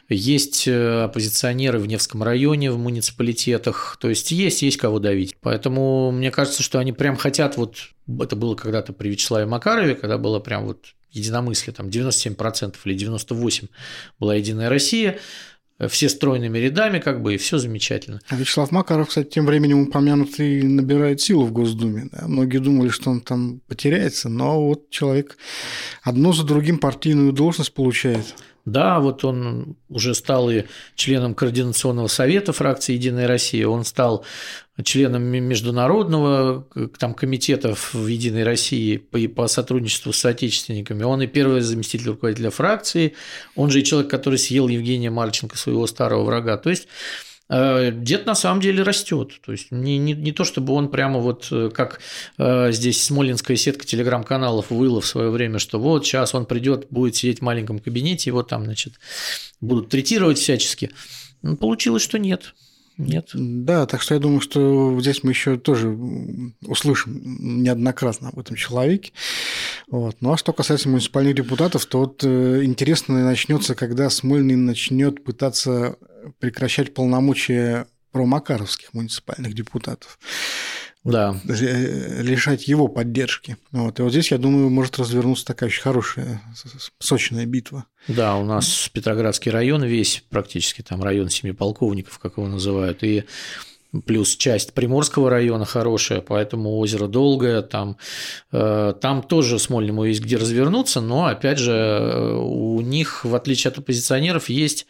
есть 0.09 0.67
э, 0.67 1.03
оппозиционеры 1.03 1.79
в 1.79 1.87
Невском 1.87 2.21
районе 2.21 2.69
в 2.69 2.77
муниципалитетах, 2.77 3.97
то 3.99 4.09
есть 4.09 4.31
есть, 4.31 4.61
есть 4.61 4.77
кого 4.77 4.99
давить. 4.99 5.37
Поэтому 5.41 6.11
мне 6.11 6.31
кажется, 6.31 6.63
что 6.63 6.79
они 6.79 6.91
прям 6.91 7.15
хотят 7.15 7.55
вот 7.55 7.77
это 8.19 8.35
было 8.35 8.55
когда-то 8.55 8.93
при 8.93 9.09
Вячеславе 9.09 9.45
Макарове, 9.45 9.95
когда 9.95 10.17
было 10.17 10.39
прям 10.39 10.65
вот 10.65 10.93
единомыслие, 11.11 11.73
там 11.73 11.87
97% 11.87 12.75
или 12.85 12.95
98% 12.95 13.69
была 14.19 14.35
Единая 14.35 14.69
Россия, 14.69 15.19
все 15.87 16.09
стройными 16.09 16.57
рядами, 16.57 16.99
как 16.99 17.21
бы, 17.21 17.35
и 17.35 17.37
все 17.37 17.57
замечательно. 17.57 18.19
А 18.27 18.35
Вячеслав 18.35 18.71
Макаров, 18.71 19.07
кстати, 19.07 19.29
тем 19.29 19.45
временем 19.45 19.81
упомянутый 19.81 20.63
набирает 20.63 21.21
силу 21.21 21.45
в 21.45 21.53
Госдуме. 21.53 22.09
Да? 22.11 22.27
Многие 22.27 22.57
думали, 22.57 22.89
что 22.89 23.11
он 23.11 23.21
там 23.21 23.61
потеряется, 23.67 24.27
но 24.27 24.65
вот 24.65 24.89
человек 24.89 25.37
одно 26.03 26.33
за 26.33 26.43
другим 26.43 26.79
партийную 26.79 27.31
должность 27.31 27.73
получает. 27.73 28.35
Да, 28.65 28.99
вот 28.99 29.23
он 29.23 29.75
уже 29.89 30.13
стал 30.13 30.49
и 30.49 30.63
членом 30.95 31.33
Координационного 31.33 32.07
совета 32.07 32.53
фракции 32.53 32.93
«Единая 32.93 33.27
Россия», 33.27 33.67
он 33.67 33.83
стал 33.85 34.25
членом 34.83 35.23
международного 35.23 36.67
там, 36.97 37.13
комитета 37.13 37.75
в 37.75 38.07
«Единой 38.07 38.43
России» 38.43 38.97
по, 38.97 39.19
по 39.27 39.47
сотрудничеству 39.47 40.13
с 40.13 40.19
соотечественниками, 40.19 41.03
он 41.03 41.21
и 41.21 41.27
первый 41.27 41.61
заместитель 41.61 42.09
руководителя 42.09 42.49
фракции, 42.49 43.15
он 43.55 43.69
же 43.71 43.81
и 43.81 43.83
человек, 43.83 44.09
который 44.09 44.39
съел 44.39 44.67
Евгения 44.67 45.09
Марченко, 45.09 45.57
своего 45.57 45.87
старого 45.87 46.23
врага. 46.23 46.57
То 46.57 46.69
есть 46.69 46.87
Э, 46.89 47.28
дед 47.49 48.27
на 48.27 48.35
самом 48.35 48.61
деле 48.61 48.83
растет. 48.83 49.39
То 49.43 49.51
есть 49.51 49.71
не, 49.71 49.97
не, 49.97 50.13
не 50.13 50.31
то, 50.31 50.43
чтобы 50.43 50.73
он 50.73 50.89
прямо 50.89 51.19
вот 51.19 51.47
э, 51.51 51.71
как 51.73 51.99
э, 52.37 52.71
здесь 52.71 53.03
смолинская 53.03 53.57
сетка 53.57 53.85
телеграм-каналов 53.85 54.69
выла 54.69 55.01
в 55.01 55.07
свое 55.07 55.31
время, 55.31 55.57
что 55.57 55.79
вот 55.79 56.05
сейчас 56.05 56.35
он 56.35 56.45
придет, 56.45 56.87
будет 56.91 57.15
сидеть 57.15 57.39
в 57.39 57.41
маленьком 57.41 57.79
кабинете, 57.79 58.29
его 58.29 58.43
там, 58.43 58.65
значит, 58.65 58.99
будут 59.61 59.89
третировать 59.89 60.37
всячески. 60.37 60.91
Ну, 61.41 61.57
получилось, 61.57 62.03
что 62.03 62.19
нет. 62.19 62.53
Нет. 62.99 63.29
Да, 63.33 63.85
так 63.85 64.01
что 64.01 64.13
я 64.13 64.19
думаю, 64.19 64.41
что 64.41 64.99
здесь 64.99 65.23
мы 65.23 65.31
еще 65.31 65.57
тоже 65.57 65.97
услышим 66.67 67.63
неоднократно 67.63 68.27
об 68.27 68.37
этом 68.37 68.57
человеке. 68.57 69.13
Вот. 69.87 70.17
Ну 70.19 70.33
а 70.33 70.37
что 70.37 70.51
касается 70.51 70.89
муниципальных 70.89 71.35
депутатов, 71.35 71.85
то 71.85 71.99
вот 71.99 72.25
интересно 72.25 73.23
начнется, 73.23 73.73
когда 73.73 74.09
Смольный 74.09 74.57
начнет 74.57 75.23
пытаться 75.23 75.95
прекращать 76.39 76.93
полномочия 76.93 77.87
промакаровских 78.11 78.93
муниципальных 78.93 79.53
депутатов. 79.53 80.19
Да. 81.03 81.39
Э, 81.47 82.21
лишать 82.21 82.67
его 82.67 82.87
поддержки. 82.87 83.57
Вот. 83.71 83.99
И 83.99 84.01
вот 84.01 84.11
здесь, 84.11 84.31
я 84.31 84.37
думаю, 84.37 84.69
может 84.69 84.99
развернуться 84.99 85.45
такая 85.45 85.69
очень 85.69 85.81
хорошая, 85.81 86.41
сочная 86.99 87.45
битва. 87.45 87.85
Да, 88.07 88.35
у 88.35 88.43
нас 88.43 88.89
Петроградский 88.91 89.51
район 89.51 89.83
весь, 89.83 90.23
практически 90.29 90.81
там 90.81 91.01
район 91.01 91.29
семи 91.29 91.53
полковников, 91.53 92.19
как 92.19 92.37
его 92.37 92.47
называют, 92.47 93.03
и 93.03 93.23
плюс 94.05 94.35
часть 94.35 94.73
Приморского 94.73 95.29
района 95.29 95.65
хорошая, 95.65 96.21
поэтому 96.21 96.77
озеро 96.77 97.07
Долгое, 97.07 97.61
там, 97.61 97.97
э, 98.51 98.93
там 99.01 99.23
тоже 99.23 99.57
Смольному 99.57 100.03
есть 100.05 100.21
где 100.21 100.37
развернуться, 100.37 101.01
но, 101.01 101.25
опять 101.25 101.57
же, 101.57 101.71
э, 101.71 102.35
у 102.35 102.81
них, 102.81 103.25
в 103.25 103.33
отличие 103.33 103.69
от 103.69 103.79
оппозиционеров, 103.79 104.49
есть 104.49 104.85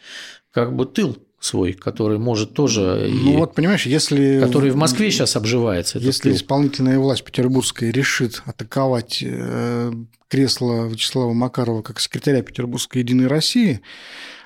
как 0.52 0.74
бы 0.74 0.86
тыл 0.86 1.18
свой, 1.40 1.72
который 1.72 2.18
может 2.18 2.52
тоже... 2.52 3.08
Ну 3.10 3.32
и... 3.32 3.36
вот, 3.36 3.54
понимаешь, 3.54 3.86
если... 3.86 4.40
Который 4.40 4.70
в 4.70 4.76
Москве 4.76 5.10
сейчас 5.10 5.36
обживается. 5.36 5.98
Если 5.98 6.32
исполнительная 6.32 6.98
власть 6.98 7.24
петербургская 7.24 7.90
решит 7.90 8.42
атаковать 8.44 9.22
э, 9.22 9.92
кресло 10.28 10.86
Вячеслава 10.86 11.32
Макарова 11.32 11.82
как 11.82 11.98
секретаря 11.98 12.42
Петербургской 12.42 13.00
Единой 13.00 13.26
России, 13.26 13.80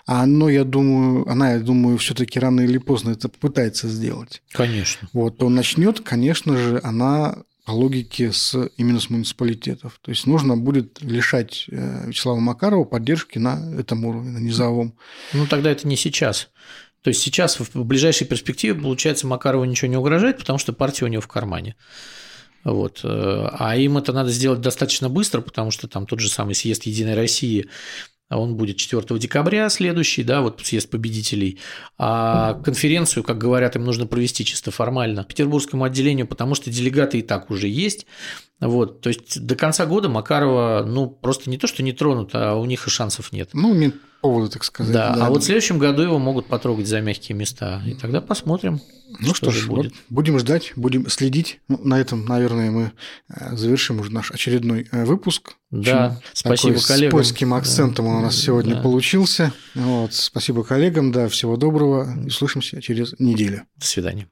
а 0.06 0.22
оно, 0.22 0.48
я 0.48 0.64
думаю, 0.64 1.28
она, 1.28 1.54
я 1.54 1.58
думаю, 1.58 1.98
все-таки 1.98 2.38
рано 2.38 2.60
или 2.60 2.78
поздно 2.78 3.10
это 3.10 3.28
попытается 3.28 3.88
сделать. 3.88 4.42
Конечно. 4.52 5.08
Вот, 5.12 5.38
то 5.38 5.48
начнет, 5.48 6.00
конечно 6.00 6.56
же, 6.56 6.80
она 6.84 7.38
по 7.64 7.72
логике 7.72 8.30
с, 8.32 8.70
именно 8.76 9.00
с 9.00 9.08
муниципалитетов. 9.08 9.98
То 10.02 10.10
есть 10.10 10.26
нужно 10.26 10.56
будет 10.56 11.00
лишать 11.00 11.66
э, 11.70 12.06
Вячеслава 12.06 12.38
Макарова 12.38 12.84
поддержки 12.84 13.38
на 13.38 13.74
этом 13.78 14.04
уровне, 14.04 14.30
на 14.32 14.38
низовом. 14.38 14.94
Ну, 15.32 15.46
тогда 15.46 15.70
это 15.70 15.88
не 15.88 15.96
сейчас. 15.96 16.50
То 17.02 17.08
есть 17.08 17.20
сейчас 17.20 17.58
в 17.58 17.84
ближайшей 17.84 18.26
перспективе, 18.26 18.74
получается, 18.74 19.26
Макарову 19.26 19.64
ничего 19.64 19.90
не 19.90 19.96
угрожает, 19.96 20.38
потому 20.38 20.58
что 20.58 20.72
партия 20.72 21.06
у 21.06 21.08
него 21.08 21.22
в 21.22 21.28
кармане. 21.28 21.76
Вот. 22.64 23.00
Э, 23.02 23.48
а 23.52 23.76
им 23.76 23.96
это 23.96 24.12
надо 24.12 24.30
сделать 24.30 24.60
достаточно 24.60 25.08
быстро, 25.08 25.40
потому 25.40 25.70
что 25.70 25.88
там 25.88 26.06
тот 26.06 26.20
же 26.20 26.28
самый 26.28 26.54
съезд 26.54 26.84
Единой 26.84 27.14
России 27.14 27.68
он 28.38 28.56
будет 28.56 28.76
4 28.76 29.18
декабря 29.18 29.68
следующий, 29.68 30.22
да, 30.22 30.40
вот 30.40 30.60
съезд 30.62 30.90
победителей. 30.90 31.58
А 31.98 32.54
конференцию, 32.64 33.24
как 33.24 33.38
говорят, 33.38 33.76
им 33.76 33.84
нужно 33.84 34.06
провести 34.06 34.44
чисто 34.44 34.70
формально 34.70 35.24
петербургскому 35.24 35.84
отделению, 35.84 36.26
потому 36.26 36.54
что 36.54 36.70
делегаты 36.70 37.18
и 37.18 37.22
так 37.22 37.50
уже 37.50 37.68
есть. 37.68 38.06
Вот, 38.64 39.02
то 39.02 39.08
есть 39.08 39.44
до 39.44 39.56
конца 39.56 39.84
года 39.84 40.08
Макарова, 40.08 40.84
ну, 40.86 41.08
просто 41.08 41.50
не 41.50 41.58
то, 41.58 41.66
что 41.66 41.82
не 41.82 41.92
тронут, 41.92 42.30
а 42.32 42.54
у 42.54 42.64
них 42.64 42.86
и 42.86 42.90
шансов 42.90 43.30
нет. 43.30 43.50
Ну, 43.52 43.74
нет 43.74 43.94
повода, 44.24 44.50
так 44.50 44.64
сказать. 44.64 44.90
Да, 44.90 45.14
да, 45.14 45.26
а 45.26 45.28
вот 45.28 45.42
в 45.42 45.44
следующем 45.44 45.78
году 45.78 46.00
его 46.00 46.18
могут 46.18 46.46
потрогать 46.46 46.86
за 46.86 47.02
мягкие 47.02 47.36
места, 47.36 47.82
и 47.86 47.92
тогда 47.92 48.22
посмотрим. 48.22 48.80
Ну 49.20 49.34
что, 49.34 49.50
что 49.50 49.60
ж, 49.60 49.66
будет. 49.66 49.92
Вот 49.92 50.00
будем 50.08 50.38
ждать, 50.38 50.72
будем 50.76 51.10
следить. 51.10 51.60
Ну, 51.68 51.78
на 51.84 52.00
этом, 52.00 52.24
наверное, 52.24 52.70
мы 52.70 52.92
э, 53.28 53.54
завершим 53.54 54.00
уже 54.00 54.10
наш 54.10 54.30
очередной 54.30 54.88
э, 54.90 55.04
выпуск. 55.04 55.56
Да, 55.70 56.18
спасибо 56.32 56.72
Такой 56.72 56.86
коллегам. 56.86 57.10
С 57.10 57.12
польским 57.12 57.52
акцентом 57.52 58.06
да, 58.06 58.10
он 58.12 58.16
у 58.16 58.20
нас 58.22 58.36
сегодня 58.36 58.76
да. 58.76 58.80
получился. 58.80 59.52
Вот, 59.74 60.14
спасибо 60.14 60.64
коллегам, 60.64 61.12
да, 61.12 61.28
всего 61.28 61.58
доброго. 61.58 62.08
И 62.24 62.30
слышимся 62.30 62.80
через 62.80 63.14
неделю. 63.18 63.64
До 63.76 63.84
свидания. 63.84 64.26